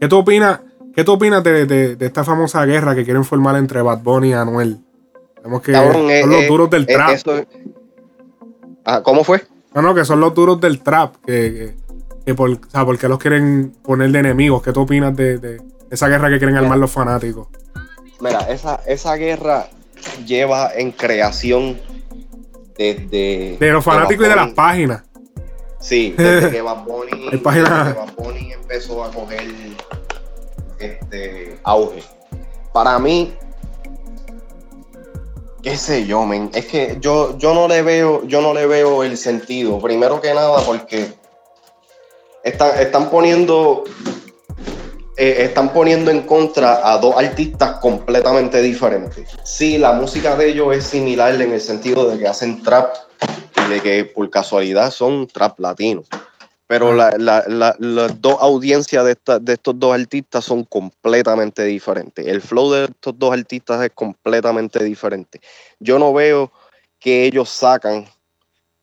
[0.00, 0.60] ¿Qué tú opinas?
[0.94, 4.30] ¿Qué tú opinas de, de- de esta famosa guerra que quieren formar entre Bad Bunny
[4.30, 4.78] y Anuel?
[5.42, 7.10] Vemos que Cabrón, eh, son los eh, duros del eh, trap.
[7.10, 7.44] eso-
[8.84, 9.42] Ah, ¿Cómo fue?
[9.74, 11.14] No, no, que son los duros del trap.
[11.24, 11.74] Que, que,
[12.26, 14.62] que por, o sea, ¿por qué los quieren poner de enemigos?
[14.62, 17.48] ¿Qué tú opinas de, de esa guerra que quieren armar los fanáticos?
[18.20, 19.68] Mira, esa, esa guerra
[20.26, 21.80] lleva en creación
[22.76, 23.56] desde...
[23.58, 25.02] De los fanáticos y de las páginas.
[25.80, 29.42] Sí, desde que Bad Bunny, Hay páginas- desde que Bad Bunny empezó a coger
[30.78, 32.02] este auge.
[32.72, 33.34] Para mí,
[35.62, 36.50] qué sé yo, men.
[36.54, 39.78] Es que yo, yo no le veo, yo no le veo el sentido.
[39.80, 41.12] Primero que nada, porque
[42.42, 43.84] están, están poniendo.
[45.16, 49.28] Eh, están poniendo en contra a dos artistas completamente diferentes.
[49.44, 52.94] Sí, la música de ellos es similar en el sentido de que hacen trap
[53.66, 56.06] y de que por casualidad son trap latinos.
[56.66, 57.44] Pero la- la-
[57.78, 62.26] las dos audiencias de, de estos dos artistas son completamente diferentes.
[62.26, 65.40] El flow de estos dos artistas es completamente diferente.
[65.78, 66.50] Yo no veo
[66.98, 68.06] que ellos sacan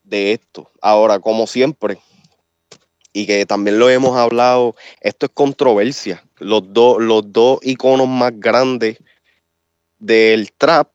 [0.03, 0.69] de esto.
[0.81, 1.97] Ahora, como siempre,
[3.13, 6.23] y que también lo hemos hablado, esto es controversia.
[6.37, 8.97] Los, dos los dos iconos más grandes
[9.99, 10.89] del trap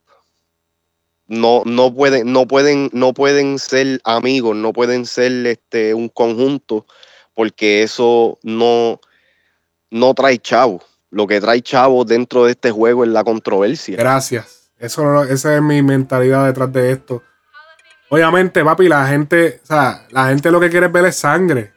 [1.27, 6.85] no, no, pueden, no, pueden, no pueden ser amigos, no pueden ser este, un conjunto,
[7.33, 8.99] porque eso no,
[9.89, 10.83] no trae chavo.
[11.09, 13.97] Lo que trae chavo dentro de este juego es la controversia.
[13.97, 14.71] Gracias.
[14.77, 17.23] Eso, esa es mi mentalidad detrás de esto.
[18.09, 21.74] Obviamente, papi, la gente, o sea, la gente lo que quiere es ver es sangre.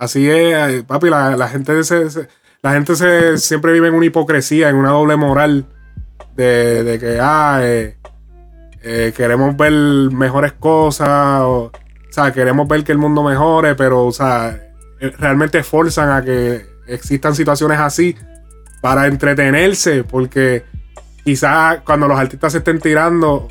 [0.00, 2.26] Así es, papi, la, gente se,
[2.62, 5.66] la gente se, siempre vive en una hipocresía, en una doble moral
[6.34, 7.98] de, que, ah, eh,
[8.82, 9.72] eh, queremos ver
[10.10, 11.70] mejores cosas, o,
[12.08, 14.58] sea, queremos ver que el mundo mejore, pero, o sea,
[15.00, 18.16] eh, realmente forzan a que existan situaciones así
[18.80, 20.64] para entretenerse, porque
[21.26, 23.48] quizás cuando los artistas se estén tirando,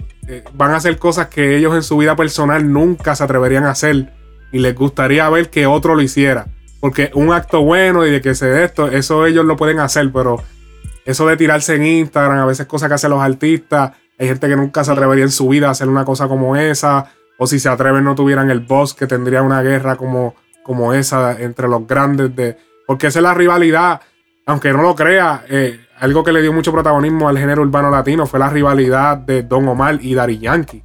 [0.56, 4.18] van a hacer cosas que ellos en su vida personal nunca se atreverían a hacer
[4.52, 6.48] y les gustaría ver que otro lo hiciera.
[6.80, 10.12] Porque un acto bueno y de que se dé esto, eso ellos lo pueden hacer,
[10.12, 10.42] pero
[11.06, 14.56] eso de tirarse en Instagram, a veces cosas que hacen los artistas, hay gente que
[14.56, 17.70] nunca se atrevería en su vida a hacer una cosa como esa, o si se
[17.70, 22.36] atreven no tuvieran el boss que tendría una guerra como, como esa entre los grandes,
[22.36, 24.02] de, porque esa es la rivalidad,
[24.46, 28.26] aunque no lo crea, eh, algo que le dio mucho protagonismo al género urbano latino
[28.26, 30.84] fue la rivalidad de Don Omar y Daddy Yankee,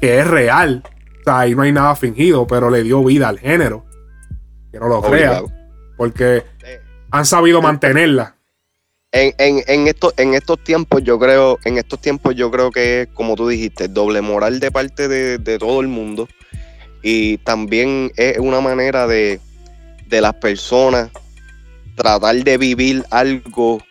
[0.00, 0.82] que es real,
[1.20, 3.84] o sea, ahí no hay nada fingido, pero le dio vida al género,
[4.72, 5.42] que no lo crea,
[5.96, 6.44] porque
[7.10, 8.36] han sabido mantenerla.
[9.12, 13.02] En, en, en, estos, en estos tiempos, yo creo, en estos tiempos, yo creo que
[13.02, 16.28] es, como tú dijiste, doble moral de parte de, de todo el mundo.
[17.02, 19.40] Y también es una manera de,
[20.06, 21.10] de las personas
[21.94, 23.82] tratar de vivir algo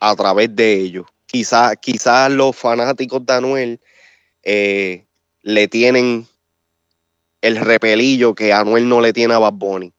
[0.00, 1.06] a través de ellos.
[1.26, 3.80] Quizás quizás los fanáticos de Anuel
[4.42, 5.06] eh,
[5.42, 6.26] le tienen
[7.42, 9.92] el repelillo que Anuel no le tiene a Bad Bunny.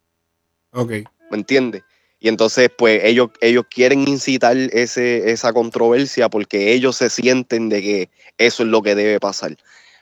[0.73, 0.91] Ok.
[1.31, 1.83] ¿me entiendes?
[2.19, 7.81] Y entonces, pues ellos, ellos quieren incitar ese, esa controversia porque ellos se sienten de
[7.81, 9.57] que eso es lo que debe pasar.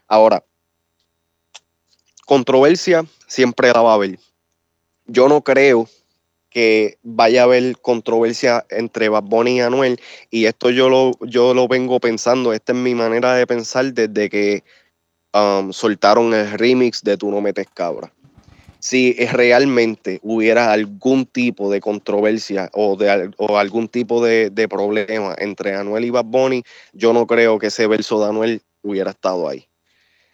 [0.08, 0.44] Ahora,
[2.26, 4.20] controversia siempre la va a haber.
[5.06, 5.88] Yo no creo
[6.50, 10.02] que vaya a haber controversia entre Bad Bunny y Anuel.
[10.30, 14.30] Y esto yo lo, yo lo vengo pensando, esta es mi manera de pensar desde
[14.30, 14.64] que
[15.34, 18.12] um, soltaron el remix de Tú no metes cabra
[18.80, 25.36] si realmente hubiera algún tipo de controversia o, de, o algún tipo de, de problema
[25.38, 29.48] entre Anuel y Bad Bunny, yo no creo que ese verso de Anuel hubiera estado
[29.50, 29.68] ahí.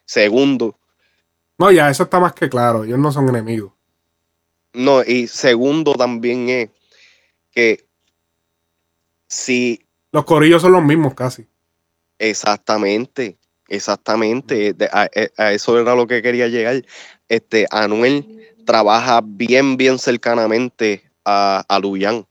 [0.05, 0.77] Segundo,
[1.57, 2.83] No, ya, eso está más que claro.
[2.83, 3.73] Ellos no son enemigos.
[4.73, 6.69] no, y segundo también es
[7.51, 7.83] que
[9.27, 9.81] si
[10.11, 11.47] Los corillos son los mismos casi.
[12.19, 14.73] Exactamente, exactamente.
[14.73, 16.83] De- a, a eso era lo que quería llegar.
[17.29, 22.25] Este, Anuel trabaja bien, bien cercanamente a, a Luyan.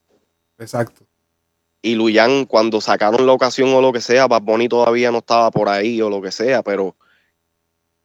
[0.59, 1.03] Exacto.
[1.81, 5.51] Y Luyan, cuando sacaron la ocasión o lo que sea, Bad Bunny todavía no estaba
[5.51, 6.95] por ahí o lo que sea, pero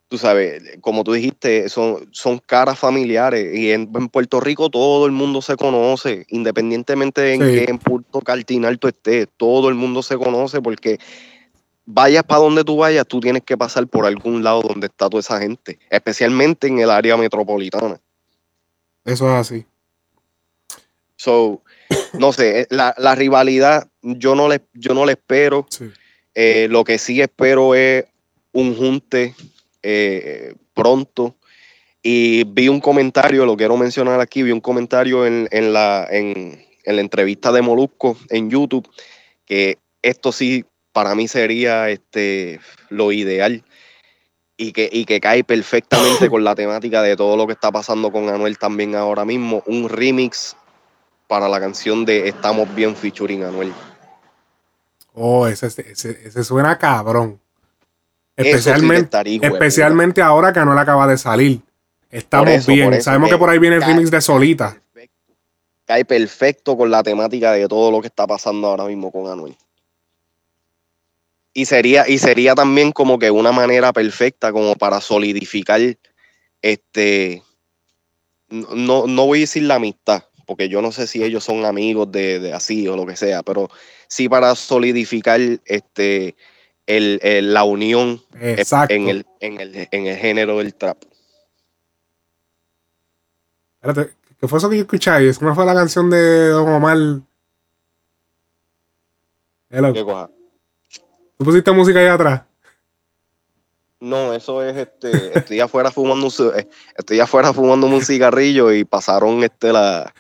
[0.09, 5.07] tú sabes, como tú dijiste, son, son caras familiares y en, en Puerto Rico todo
[5.07, 7.55] el mundo se conoce, independientemente de en Sí.
[7.55, 10.99] qué en punto cardinal tú estés, todo el mundo se conoce porque
[11.93, 15.21] vayas para donde tú vayas, tú tienes que pasar por algún lado donde está toda
[15.21, 18.01] esa gente, especialmente en el área metropolitana.
[19.05, 19.67] Eso es así.
[21.17, 21.63] So,
[22.15, 25.67] no sé, eh, la, la rivalidad yo no le, yo no le espero.
[26.35, 28.05] Eh, lo que sí espero es
[28.53, 29.35] un junte
[29.83, 31.37] eh, pronto.
[32.03, 36.65] Y vi un comentario, lo quiero mencionar aquí, vi un comentario en, en la, en,
[36.85, 38.89] en la entrevista de Molusco en YouTube,
[39.45, 43.65] que esto sí para mí sería este, lo ideal
[44.57, 48.13] y que, y que cae perfectamente con la temática de todo lo que está pasando
[48.13, 50.57] con Anuel también ahora mismo, un remix
[51.27, 53.73] para la canción de Estamos Bien featuring Anuel.
[55.15, 57.41] Oh, ese, ese, ese suena cabrón.
[58.37, 61.61] Sí Especialmente, hijo especialmente ahora que Anuel acaba de salir.
[62.11, 62.93] Estamos eso, bien.
[62.93, 64.81] eso Sabemos que que por ahí viene el remix de Solita.
[65.85, 69.57] Cae perfecto con la temática de todo lo que está pasando ahora mismo con Anuel.
[71.53, 75.81] Y sería, y sería también como que una manera perfecta como para solidificar
[76.63, 77.43] este.
[78.49, 82.11] No, no voy a decir la amistad, porque yo no sé si ellos son amigos
[82.11, 83.69] de, de así o lo que sea, pero
[84.09, 86.35] sí para solidificar este
[86.87, 88.93] el, el- la unión Exacto.
[88.95, 90.99] en el, en, el, en el género del trap.
[93.81, 95.33] Espérate, ¿qué fue eso que yo escuché ahí?
[95.35, 96.97] ¿Cómo fue la canción de Don Omar?
[99.71, 99.93] Hello.
[99.93, 100.31] ¿Qué cosa?
[101.41, 102.43] ¿Tú pusiste música ahí atrás?
[103.99, 106.33] No, eso es este, estoy afuera fumando un,
[106.99, 110.13] estoy afuera fumando un cigarrillo y pasaron este la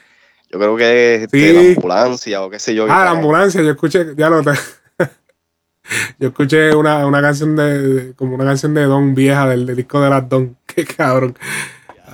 [0.51, 1.52] yo creo que es este, Sí.
[1.52, 2.86] la ambulancia o qué sé yo.
[2.88, 4.52] Ah, la ambulancia, yo escuché, ya lo te-
[6.18, 9.76] Yo escuché una, una canción de, de- como una canción de Don vieja del, del
[9.76, 10.56] disco de las Don.
[10.66, 11.36] Qué cabrón.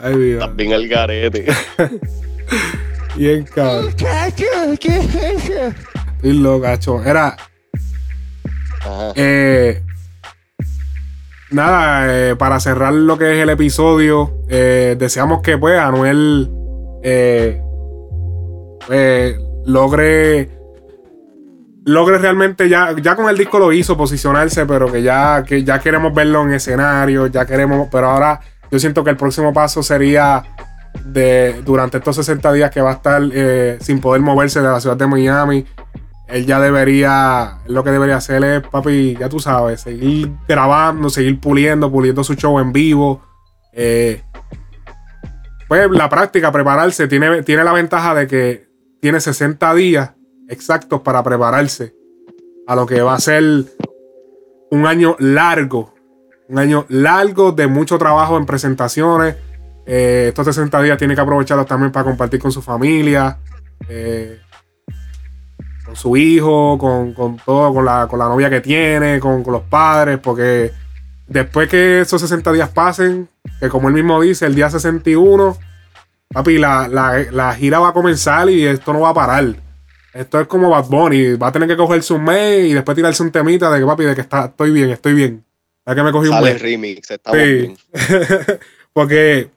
[0.03, 0.41] Ay, Dios.
[0.41, 1.47] También el garete.
[3.15, 3.95] Bien cabrón.
[3.97, 4.33] Estoy
[6.33, 7.05] loco, cacho.
[7.05, 7.37] Era.
[9.15, 9.83] Eh,
[11.51, 16.51] nada, eh, para cerrar lo que es el episodio, eh, deseamos que pues Anuel
[17.03, 17.61] eh,
[19.65, 20.51] logre
[21.85, 25.79] logre realmente ya, ya con el disco lo hizo posicionarse, pero que ya, que ya
[25.79, 28.41] queremos verlo en escenario, ya queremos, pero ahora
[28.71, 30.43] yo siento que el próximo paso sería
[31.05, 33.23] de durante estos 60 días que va a estar
[33.81, 35.65] sin poder moverse de la ciudad de Miami.
[36.29, 41.39] Él ya debería, lo que debería hacer es, papi, ya tú sabes, seguir grabando, seguir
[41.41, 43.23] puliendo, puliendo su show en vivo.
[43.73, 44.23] Eh,
[45.69, 48.69] pues la práctica, prepararse, tiene, tiene la ventaja de que
[49.01, 50.13] tiene 60 días
[50.49, 51.95] exactos para prepararse
[52.67, 53.43] a lo que va a ser
[54.71, 55.95] un año largo.
[56.49, 59.37] Un año largo de mucho trabajo en presentaciones.
[59.87, 63.39] Eh, estos 60 días tiene que aprovecharlos también para compartir con su familia,
[63.89, 64.41] eh,
[65.87, 69.53] con su hijo, con, con todo, con la, con la novia que tiene, con, con
[69.55, 70.73] los padres, porque
[71.27, 73.29] después que esos 60 días pasen,
[73.61, 75.57] que como él mismo dice, el día 61,
[76.29, 79.55] papi, la, la, la gira va a comenzar y esto no va a parar.
[80.13, 83.23] Esto es como Bad Bunny, va a tener que cogerse un mes y después tirarse
[83.23, 85.45] un temita de que papi, de que está, estoy bien, estoy bien.
[85.87, 86.63] Ya que me cogí un Sale el mes.
[86.63, 87.47] remix, estamos Sí.
[87.47, 87.77] bien.
[88.93, 89.51] Porque,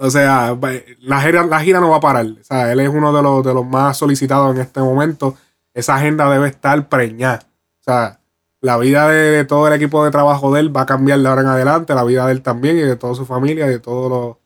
[0.00, 0.56] o sea,
[1.00, 2.26] la gira, la gira no va a parar.
[2.26, 5.36] O sea, él es uno de los, de los más solicitados en este momento.
[5.74, 7.40] Esa agenda debe estar preñada.
[7.80, 8.18] O sea,
[8.60, 11.28] la vida de, de todo el equipo de trabajo de él va a cambiar de
[11.28, 11.94] ahora en adelante.
[11.94, 14.40] La vida de él también y de toda su familia y de todo lo,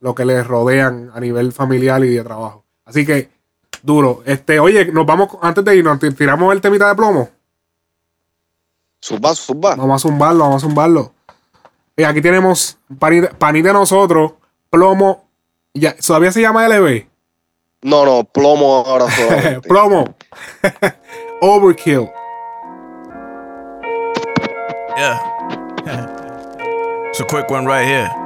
[0.00, 2.64] lo que le rodean a nivel familiar y de trabajo.
[2.84, 3.30] Así que,
[3.82, 4.22] duro.
[4.26, 7.28] Este, oye, nos vamos, antes de irnos, ti- tiramos el temita de plomo.
[9.02, 9.76] Zumba, zumba.
[9.76, 11.12] Vamos a zumbarlo, vamos a zumbarlo.
[11.96, 14.32] Y aquí tenemos panita, panita de nosotros,
[14.70, 15.28] plomo.
[15.74, 17.06] Ya, ¿Todavía se llama LB?
[17.82, 19.60] No, no, plomo ahora solamente.
[19.68, 20.14] plomo.
[21.40, 22.10] Overkill.
[24.96, 25.18] Yeah.
[27.10, 28.19] It's a quick one right here.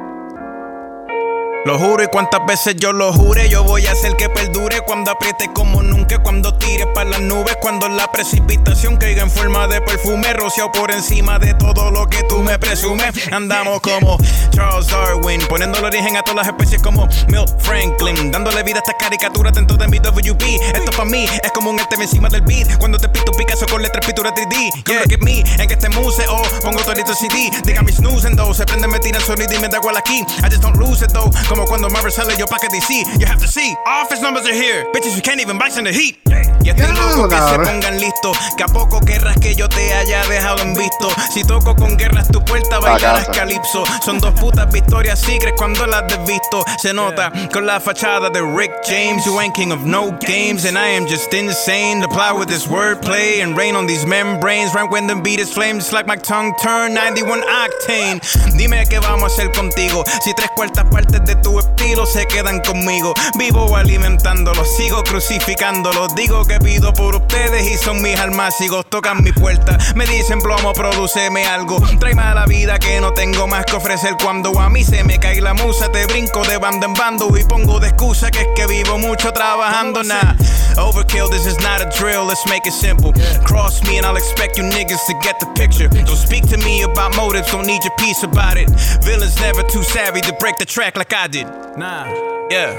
[1.65, 5.13] Lo juro y cuántas veces yo lo jure, yo voy a hacer que perdure cuando
[5.13, 9.81] apriete como nunca, cuando tire para las nubes, cuando la precipitación caiga en forma de
[9.81, 13.15] perfume, rociado por encima de todo lo que tú me presumes.
[13.33, 14.19] Andamos como
[14.51, 18.81] Charles Darwin, poniendo el origen a todas las especies como Milt Franklin, dándole vida a
[18.81, 20.43] estas caricaturas dentro de mi WP.
[20.75, 23.81] Esto para mí es como un este encima del beat, cuando te pito Picasso con
[23.81, 24.85] letras pintura 3D.
[24.85, 28.53] Yeah, look at me, en que este museo pongo todito CD, diga mi snoozing though,
[28.53, 30.27] se prende, me tira el sonido y me da igual aquí.
[30.43, 33.05] I just don't lose it though, como cuando Marvel sale yo pa' que DC.
[33.19, 35.93] You have to see, office numbers are here, bitches we can't even bite in the
[35.93, 36.19] heat.
[36.65, 40.25] Y estoy loco que se pongan listos, que a poco querrás que yo te haya
[40.27, 41.11] dejado en visto.
[41.31, 43.85] Si toco con guerras tu puerta bailarás calipso.
[44.03, 46.65] Son dos putas victorias secret cuando las desvisto.
[46.79, 49.27] Se nota con la fachada de Rick James.
[49.27, 52.01] You ain't king of no games, and I am just insane.
[52.01, 54.75] To plow with this wordplay and rain on these membranes.
[54.75, 58.23] Right when the beat is flames, like my tongue turn 91 octane.
[58.57, 60.03] Dime qué vamos a hacer contigo.
[60.23, 63.15] Si tres cuartas partes de tu estilo se quedan conmigo.
[63.39, 66.09] Vivo alimentándolo, sigo crucificándolo.
[66.17, 68.87] Digo que pido por ustedes y son mis almácigos.
[68.89, 71.81] Tocan mi puerta, me dicen plomo, produceme algo.
[72.17, 74.15] A la vida que no tengo más que ofrecer.
[74.23, 77.45] Cuando a mí se me cae la musa, te brinco de bando en bando y
[77.45, 80.03] pongo de excusa que es que vivo mucho trabajando.
[80.03, 80.35] Nah,
[80.79, 82.25] overkill, this is not a drill.
[82.25, 83.13] Let's make it simple.
[83.45, 85.89] Cross me and I'll expect you niggas to get the picture.
[85.89, 88.71] Don't speak to me about motives, don't need your piece about it.
[89.03, 91.49] Villains never too savvy to break the track like I did.
[91.77, 92.07] Nah,
[92.49, 92.71] yeah.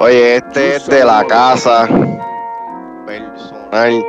[0.00, 1.86] Oye, este es de la casa.
[3.06, 4.04] Personal.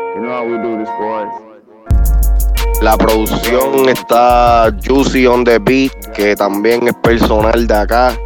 [2.81, 8.17] La producción está Juicy on the Beat, que también es personal de acá.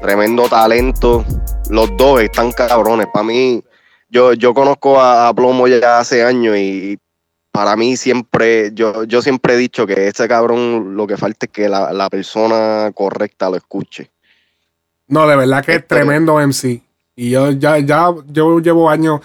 [0.00, 1.24] Tremendo talento.
[1.70, 3.06] Los dos están cabrones.
[3.12, 3.62] Para mí,
[4.08, 6.98] yo, yo conozco a, a Plomo ya hace años y
[7.58, 11.50] para mí siempre, yo, yo siempre he dicho que este cabrón lo que falta es
[11.50, 14.12] que la, la persona correcta lo escuche.
[15.08, 16.80] No, de verdad que es tremendo MC.
[17.16, 19.22] Y yo ya, ya yo llevo años.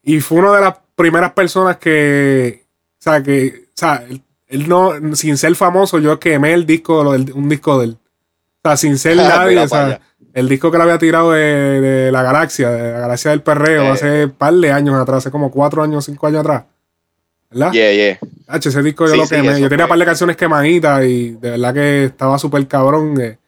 [0.00, 2.62] Y fue una de las primeras personas que.
[3.00, 3.64] O sea, que.
[3.66, 4.92] O sea, él, él no.
[5.16, 7.98] Sin ser famoso, yo quemé el disco, un disco de él.
[8.62, 9.58] O sea, sin ser nadie.
[9.58, 10.00] O sea,
[10.34, 13.82] el disco que le había tirado de, de la galaxia, de la galaxia del perreo,
[13.82, 13.88] Eh.
[13.88, 16.62] hace un par de años atrás, hace como cuatro años, cinco años atrás.
[17.52, 17.72] ¿Verdad?
[17.72, 18.18] Yeah, yeah.
[18.48, 19.60] H, ese disco yo Sí, lo sí, quemé.
[19.60, 23.20] yo tenía un par de canciones quemaditas y de verdad que estaba súper cabrón.
[23.20, 23.38] eh.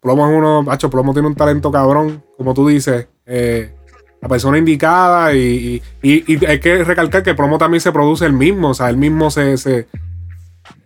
[0.00, 3.06] Plomo es uno, Hacho, Plomo tiene un talento cabrón, como tú dices.
[3.26, 3.72] eh,
[4.20, 8.32] la persona indicada y, y, y- hay que recalcar que Plomo también se produce el
[8.32, 9.88] mismo, o sea, él mismo se, se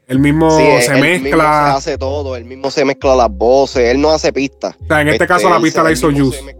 [0.08, 1.72] él mismo Sí, se él mismo mezcla.
[1.72, 4.74] se hace todo, él mismo se mezcla las voces, él no hace pistas.
[4.80, 6.56] o sea, en este, caso la él pista la hizo mismo Juice.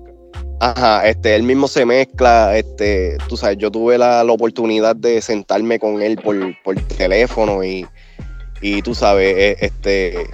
[0.58, 5.78] Ajá, este, él mismo se mezcla, este, tú sabes, yo tuve la, oportunidad de sentarme
[5.78, 7.86] con él por, por teléfono y,
[8.62, 10.26] y tú sabes, eh, este,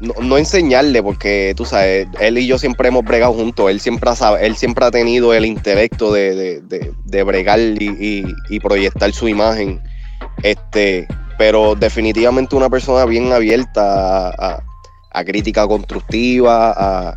[0.00, 4.08] no, no enseñarle porque tú sabes, él y yo siempre hemos bregado juntos, él siempre
[4.10, 8.60] ha, él siempre ha tenido el intelecto de, de, de- de bregar y, y- y
[8.60, 9.80] proyectar su imagen,
[10.44, 14.62] este, pero definitivamente una persona bien abierta a, a-
[15.10, 17.16] a crítica constructiva, a,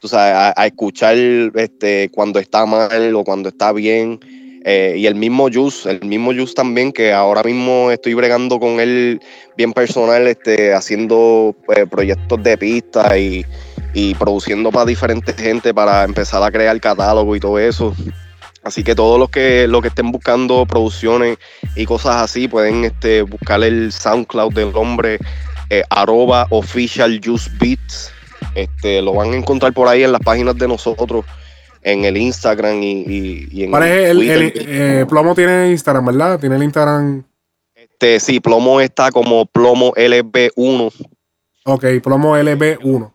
[0.00, 4.18] tú sabes, a, escuchar este, cuando está mal o cuando está bien.
[4.64, 8.78] Eh, y el mismo Jus, el mismo Jus también, que ahora mismo estoy bregando con
[8.80, 9.20] él
[9.56, 13.46] bien personal, este, haciendo eh, proyectos de pista y,
[13.94, 17.94] y produciendo para diferentes gente para empezar a crear catálogo y todo eso.
[18.62, 21.38] Así que todos los que, los que estén buscando producciones
[21.76, 25.18] y cosas así pueden este, buscar el SoundCloud del hombre,
[25.70, 28.12] eh, arroba official juice beats.
[28.54, 31.24] Este, lo van a encontrar por ahí en las páginas de nosotros,
[31.82, 34.42] en el Instagram y, y- y en ¿Cuál es el, Twitter.
[34.42, 34.52] el-
[35.02, 36.38] eh, Plomo tiene Instagram, ¿verdad?
[36.40, 37.24] Tiene el Instagram.
[37.74, 40.92] Este, sí, Plomo está como Plomo LB1.
[41.64, 43.12] Ok, Plomo LB1.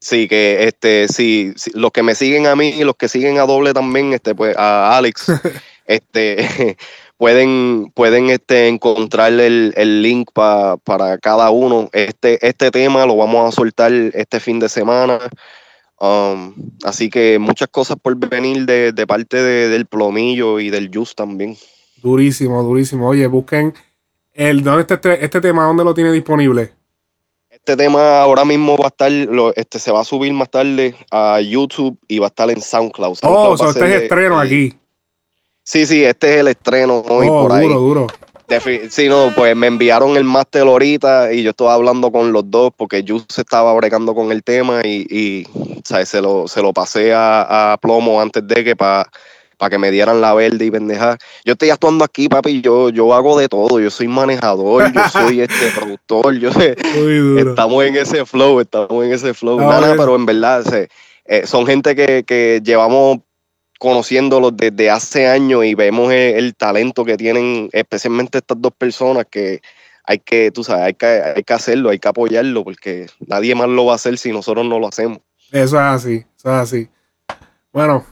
[0.00, 3.38] Sí, que este, sí, sí, los que me siguen a mí y los que siguen
[3.38, 5.26] a doble también, este, pues, a Alex,
[5.86, 6.76] este,
[7.24, 11.88] pueden, pueden este, encontrar el, el link pa- para cada uno.
[11.94, 15.18] Este, este tema lo vamos a soltar este fin de semana.
[15.98, 16.52] Um,
[16.84, 21.16] así que muchas cosas por venir de, de parte de- del plomillo y del Just
[21.16, 21.56] también.
[22.02, 23.08] Durísimo, durísimo.
[23.08, 23.72] Oye, busquen
[24.34, 25.64] el ¿dónde está este, este tema?
[25.64, 26.72] ¿Dónde lo tiene disponible?
[27.48, 30.94] Este tema ahora mismo va a estar, lo- este, se va a subir más tarde
[31.10, 33.14] a YouTube y va a estar en SoundCloud.
[33.14, 34.74] SoundCloud Oh, va so a este es estreno aquí.
[35.64, 37.66] Sí, sí, este es el estreno hoy Oh, por ahí.
[37.66, 38.06] duro, duro.
[38.90, 42.70] Sí, no, pues me enviaron el máster ahorita y yo estaba hablando con los dos
[42.76, 45.46] porque yo se estaba bregando con el tema y, y,
[45.82, 46.10] ¿sabes?
[46.10, 49.08] Se, lo, se lo pasé a, a Plomo antes de que para
[49.70, 51.16] que me dieran la verde y pendeja.
[51.46, 55.40] Yo estoy actuando aquí, papi, yo, yo hago de todo, yo soy manejador, yo soy
[55.40, 57.50] este productor, yo sé, duro.
[57.50, 59.58] estamos en ese flow, estamos en ese flow.
[59.60, 60.88] Ah, Nada, pero en verdad se-
[61.24, 63.20] eh, son gente que, que llevamos
[63.84, 69.60] conociéndolos desde hace años y vemos el, talento que tienen, especialmente estas dos personas que
[70.04, 73.68] hay que, tú sabes, hay que, hay que hacerlo, hay que apoyarlo, porque nadie más
[73.68, 75.18] lo va a hacer si nosotros no lo hacemos.
[75.52, 76.88] Eso es así, eso es así.
[77.74, 78.06] Bueno,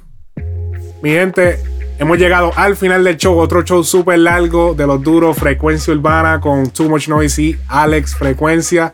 [1.00, 1.58] mi gente,
[1.98, 3.38] hemos llegado al final del show.
[3.38, 8.14] Otro show súper largo de los duros, Frecuencia Urbana con Too Much Noise y Alex
[8.14, 8.92] Frecuencia.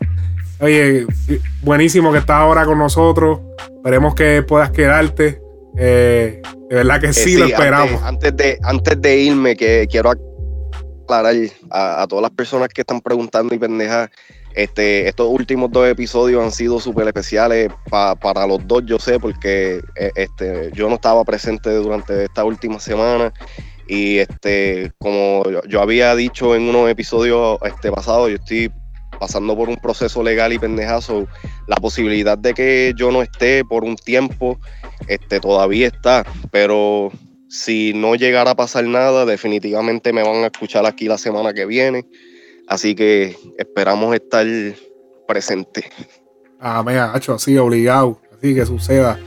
[0.61, 1.05] Oye,
[1.61, 3.41] buenísimo que estás ahora con nosotros.
[3.75, 5.48] Esperemos que puedas quedarte.
[5.77, 8.01] Eh, de verdad que Eh, sí, lo esperamos.
[8.03, 11.35] Antes, antes de, antes de irme, que quiero aclarar
[11.69, 14.09] a, a todas las personas que están preguntando y pendejas.
[14.55, 19.19] Este, estos últimos dos episodios han sido súper especiales pa- para los dos, yo sé,
[19.19, 23.31] porque eh, este, yo no estaba presente durante esta última semana
[23.87, 28.71] y este, como yo, yo había dicho en unos episodios este, pasados, yo estoy
[29.19, 31.27] pasando por un proceso legal y pendejazo.
[31.67, 34.59] La posibilidad de que yo no esté por un tiempo
[35.07, 37.11] este, todavía está, pero
[37.49, 41.65] si no llegara a pasar nada, definitivamente me van a escuchar aquí la semana que
[41.65, 42.05] viene.
[42.67, 44.45] Así que esperamos estar
[45.27, 45.85] presentes.
[46.59, 48.21] Ah, mega, hacho, así, obligado.
[48.37, 49.19] Así que suceda.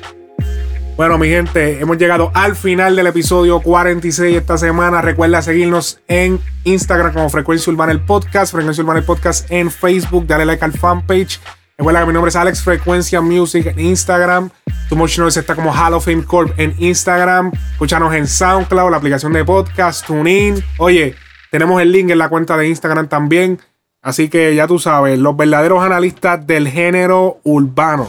[0.96, 5.00] Bueno, mi gente, hemos llegado al final del episodio 46 esta semana.
[5.00, 10.26] Recuerda seguirnos en Instagram como Frecuencia Urbana el Podcast, Frecuencia Urbana el Podcast en Facebook,
[10.26, 11.40] dale like al fanpage.
[11.78, 14.50] Recuerda que mi nombre es Alex Frecuencia Music en Instagram.
[14.90, 17.50] Too Much Noise está como Hall of Fame Corp en Instagram.
[17.72, 20.62] Escúchanos en SoundCloud, la aplicación de podcast, TuneIn.
[20.76, 21.14] Oye,
[21.50, 23.58] tenemos el link en la cuenta de Instagram también.
[24.02, 28.08] Así que ya tú sabes, los verdaderos analistas del género urbano.